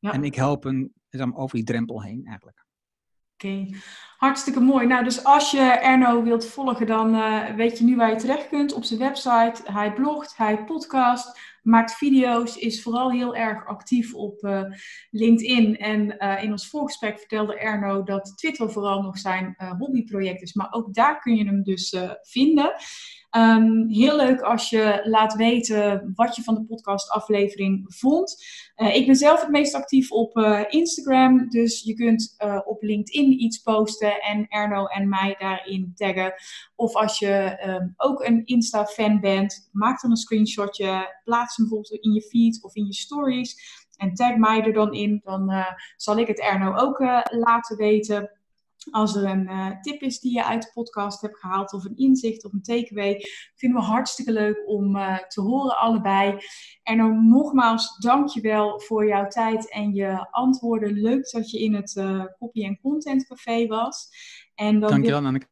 Ja. 0.00 0.12
En 0.12 0.24
ik 0.24 0.34
help 0.34 0.62
hen 0.62 1.34
over 1.34 1.56
die 1.56 1.64
drempel 1.64 2.02
heen 2.02 2.24
eigenlijk. 2.24 2.66
Oké, 3.42 3.66
hartstikke 4.16 4.60
mooi. 4.60 4.86
Nou, 4.86 5.04
dus 5.04 5.24
als 5.24 5.50
je 5.50 5.60
Erno 5.60 6.22
wilt 6.22 6.46
volgen, 6.46 6.86
dan 6.86 7.14
uh, 7.14 7.54
weet 7.54 7.78
je 7.78 7.84
nu 7.84 7.96
waar 7.96 8.10
je 8.10 8.16
terecht 8.16 8.48
kunt 8.48 8.72
op 8.72 8.84
zijn 8.84 8.98
website. 8.98 9.62
Hij 9.64 9.92
blogt, 9.92 10.36
hij 10.36 10.64
podcast, 10.64 11.40
maakt 11.62 11.94
video's, 11.94 12.56
is 12.56 12.82
vooral 12.82 13.10
heel 13.10 13.36
erg 13.36 13.66
actief 13.66 14.14
op 14.14 14.42
uh, 14.42 14.62
LinkedIn. 15.10 15.76
En 15.76 16.16
uh, 16.18 16.42
in 16.42 16.50
ons 16.50 16.68
voorgesprek 16.68 17.18
vertelde 17.18 17.58
Erno 17.58 18.02
dat 18.02 18.32
Twitter 18.36 18.70
vooral 18.70 19.02
nog 19.02 19.18
zijn 19.18 19.56
hobbyproject 19.78 20.42
is. 20.42 20.54
Maar 20.54 20.68
ook 20.70 20.94
daar 20.94 21.20
kun 21.20 21.36
je 21.36 21.44
hem 21.44 21.62
dus 21.62 21.96
vinden. 22.22 22.74
Um, 23.36 23.88
heel 23.88 24.16
leuk 24.16 24.40
als 24.40 24.70
je 24.70 25.00
laat 25.04 25.34
weten 25.34 26.12
wat 26.14 26.36
je 26.36 26.42
van 26.42 26.54
de 26.54 26.64
podcastaflevering 26.64 27.84
vond. 27.94 28.44
Uh, 28.76 28.94
ik 28.94 29.06
ben 29.06 29.14
zelf 29.14 29.40
het 29.40 29.50
meest 29.50 29.74
actief 29.74 30.12
op 30.12 30.36
uh, 30.36 30.60
Instagram, 30.68 31.48
dus 31.48 31.82
je 31.82 31.94
kunt 31.94 32.34
uh, 32.44 32.60
op 32.64 32.82
LinkedIn 32.82 33.42
iets 33.42 33.58
posten 33.58 34.20
en 34.20 34.46
Erno 34.48 34.86
en 34.86 35.08
mij 35.08 35.36
daarin 35.38 35.92
taggen. 35.94 36.34
Of 36.76 36.94
als 36.94 37.18
je 37.18 37.62
um, 37.66 37.94
ook 37.96 38.24
een 38.24 38.44
Insta-fan 38.44 39.20
bent, 39.20 39.68
maak 39.72 40.00
dan 40.00 40.10
een 40.10 40.16
screenshotje, 40.16 41.20
plaats 41.24 41.56
hem 41.56 41.68
bijvoorbeeld 41.68 42.02
in 42.02 42.12
je 42.12 42.22
feed 42.22 42.62
of 42.62 42.74
in 42.74 42.86
je 42.86 42.94
stories 42.94 43.56
en 43.96 44.14
tag 44.14 44.36
mij 44.36 44.62
er 44.62 44.72
dan 44.72 44.92
in. 44.92 45.20
Dan 45.24 45.52
zal 45.96 46.18
ik 46.18 46.26
het 46.26 46.40
Erno 46.40 46.74
ook 46.74 46.98
laten 47.30 47.76
weten. 47.76 48.39
Als 48.90 49.16
er 49.16 49.24
een 49.24 49.50
uh, 49.50 49.80
tip 49.80 50.00
is 50.00 50.20
die 50.20 50.34
je 50.34 50.44
uit 50.44 50.62
de 50.62 50.70
podcast 50.72 51.20
hebt 51.20 51.38
gehaald, 51.38 51.72
of 51.72 51.84
een 51.84 51.96
inzicht 51.96 52.44
of 52.44 52.52
een 52.52 52.62
takeaway, 52.62 53.24
vinden 53.54 53.80
we 53.80 53.86
hartstikke 53.86 54.32
leuk 54.32 54.62
om 54.66 54.96
uh, 54.96 55.18
te 55.18 55.40
horen 55.40 55.78
allebei. 55.78 56.38
En 56.82 56.98
dan 56.98 57.28
nogmaals, 57.28 57.98
dankjewel 57.98 58.80
voor 58.80 59.06
jouw 59.06 59.26
tijd 59.26 59.70
en 59.70 59.94
je 59.94 60.30
antwoorden. 60.30 60.92
Leuk 60.92 61.30
dat 61.30 61.50
je 61.50 61.60
in 61.60 61.74
het 61.74 61.94
uh, 61.96 62.24
Copy 62.38 62.64
en 62.64 62.80
Content 62.80 63.26
Café 63.26 63.66
was. 63.66 64.08
En 64.54 64.80
dan 64.80 64.90
dankjewel, 64.90 65.24
Anneke. 65.24 65.48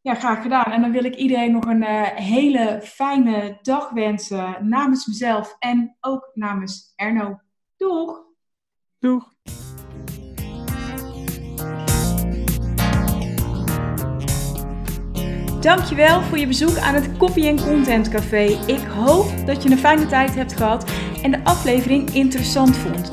Ja, 0.00 0.14
graag 0.14 0.42
gedaan. 0.42 0.72
En 0.72 0.80
dan 0.80 0.90
wil 0.90 1.04
ik 1.04 1.14
iedereen 1.14 1.52
nog 1.52 1.64
een 1.64 1.82
hele 2.14 2.80
fijne 2.82 3.58
dag 3.62 3.90
wensen 3.90 4.68
namens 4.68 5.06
mezelf 5.06 5.56
en 5.58 5.96
ook 6.00 6.30
namens 6.34 6.92
Erno. 6.96 7.40
Doeg! 7.76 8.22
Doeg! 8.98 9.32
Dankjewel 15.60 16.22
voor 16.22 16.38
je 16.38 16.46
bezoek 16.46 16.76
aan 16.76 16.94
het 16.94 17.16
Copy 17.16 17.54
Content 17.54 18.08
Café. 18.08 18.58
Ik 18.66 18.80
hoop 18.96 19.46
dat 19.46 19.62
je 19.62 19.70
een 19.70 19.78
fijne 19.78 20.06
tijd 20.06 20.34
hebt 20.34 20.56
gehad 20.56 20.90
en 21.22 21.30
de 21.30 21.44
aflevering 21.44 22.10
interessant 22.10 22.76
vond. 22.76 23.12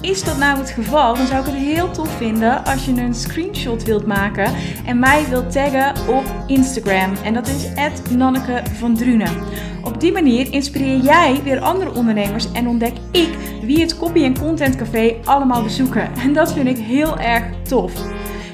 Is 0.00 0.24
dat 0.24 0.38
nou 0.38 0.58
het 0.58 0.70
geval, 0.70 1.14
dan 1.14 1.26
zou 1.26 1.40
ik 1.40 1.46
het 1.46 1.54
heel 1.54 1.90
tof 1.90 2.16
vinden 2.16 2.64
als 2.64 2.84
je 2.84 2.92
een 2.92 3.14
screenshot 3.14 3.84
wilt 3.84 4.06
maken 4.06 4.52
en 4.86 4.98
mij 4.98 5.28
wilt 5.28 5.52
taggen 5.52 6.08
op 6.08 6.24
Instagram. 6.46 7.12
En 7.24 7.34
dat 7.34 7.48
is 7.48 7.68
Nanneke 8.10 8.62
van 8.72 8.94
Drunen. 8.94 9.36
Op 9.84 10.00
die 10.00 10.12
manier 10.12 10.52
inspireer 10.52 10.98
jij 10.98 11.40
weer 11.44 11.60
andere 11.60 11.94
ondernemers 11.94 12.52
en 12.52 12.68
ontdek 12.68 12.94
ik 13.10 13.36
wie 13.62 13.80
het 13.80 13.98
Copy 13.98 14.32
Content 14.32 14.76
Café 14.76 15.16
allemaal 15.24 15.62
bezoeken. 15.62 16.10
En 16.16 16.32
dat 16.32 16.52
vind 16.52 16.68
ik 16.68 16.78
heel 16.78 17.18
erg 17.18 17.44
tof. 17.62 17.92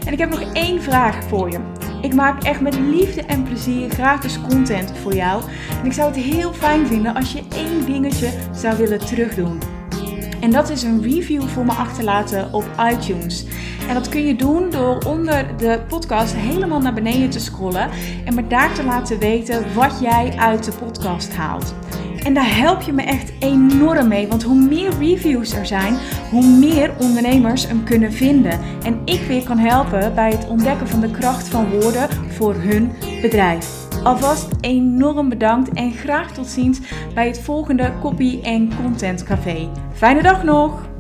En 0.07 0.13
ik 0.13 0.19
heb 0.19 0.31
nog 0.31 0.53
één 0.53 0.83
vraag 0.83 1.25
voor 1.25 1.51
je. 1.51 1.72
Ik 2.03 2.15
maak 2.15 2.43
echt 2.43 2.61
met 2.61 2.79
liefde 2.79 3.23
en 3.23 3.43
plezier 3.43 3.91
gratis 3.91 4.41
content 4.41 4.93
voor 5.03 5.15
jou. 5.15 5.43
En 5.81 5.87
ik 5.87 5.93
zou 5.93 6.15
het 6.15 6.25
heel 6.25 6.53
fijn 6.53 6.87
vinden 6.87 7.15
als 7.15 7.33
je 7.33 7.43
één 7.55 7.85
dingetje 7.85 8.31
zou 8.55 8.77
willen 8.77 8.99
terugdoen. 8.99 9.61
En 10.41 10.51
dat 10.51 10.71
is 10.71 10.83
een 10.83 11.03
review 11.03 11.43
voor 11.43 11.65
me 11.65 11.73
achterlaten 11.73 12.53
op 12.53 12.65
iTunes. 12.93 13.47
En 13.89 13.95
dat 13.95 14.09
kun 14.09 14.27
je 14.27 14.37
doen 14.37 14.71
door 14.71 14.99
onder 14.99 15.57
de 15.57 15.81
podcast 15.89 16.35
helemaal 16.35 16.81
naar 16.81 16.95
beneden 16.95 17.31
te 17.31 17.41
scrollen 17.41 17.91
en 18.25 18.35
me 18.35 18.47
daar 18.47 18.73
te 18.73 18.85
laten 18.85 19.19
weten 19.19 19.75
wat 19.75 19.99
jij 20.01 20.35
uit 20.39 20.65
de 20.65 20.73
podcast 20.73 21.35
haalt. 21.35 21.75
En 22.25 22.35
daar 22.35 22.57
help 22.57 22.83
je 22.83 22.93
me 22.93 23.03
echt 23.03 23.33
enorm 23.39 24.09
mee, 24.09 24.29
want 24.29 24.43
hoe 24.43 24.59
meer 24.59 24.91
reviews 24.99 25.53
er 25.53 25.67
zijn, 25.67 25.97
hoe 26.31 26.47
meer 26.47 26.95
ondernemers 26.99 27.67
hem 27.67 27.85
kunnen 27.85 28.13
vinden. 28.13 28.61
En 28.85 29.01
ik 29.05 29.21
weer 29.21 29.43
kan 29.43 29.59
helpen 29.59 30.15
bij 30.15 30.31
het 30.31 30.49
ontdekken 30.49 30.89
van 30.89 31.01
de 31.01 31.11
kracht 31.11 31.49
van 31.49 31.71
woorden 31.71 32.09
voor 32.29 32.55
hun 32.55 32.93
bedrijf. 33.23 33.83
Alvast 34.03 34.49
enorm 34.61 35.29
bedankt 35.29 35.73
en 35.73 35.93
graag 35.93 36.33
tot 36.33 36.47
ziens 36.47 36.81
bij 37.15 37.27
het 37.27 37.41
volgende 37.41 37.93
Copy 38.01 38.41
en 38.43 38.71
Content 38.83 39.23
Café. 39.23 39.69
Fijne 39.93 40.23
dag 40.23 40.45
nog! 40.45 40.92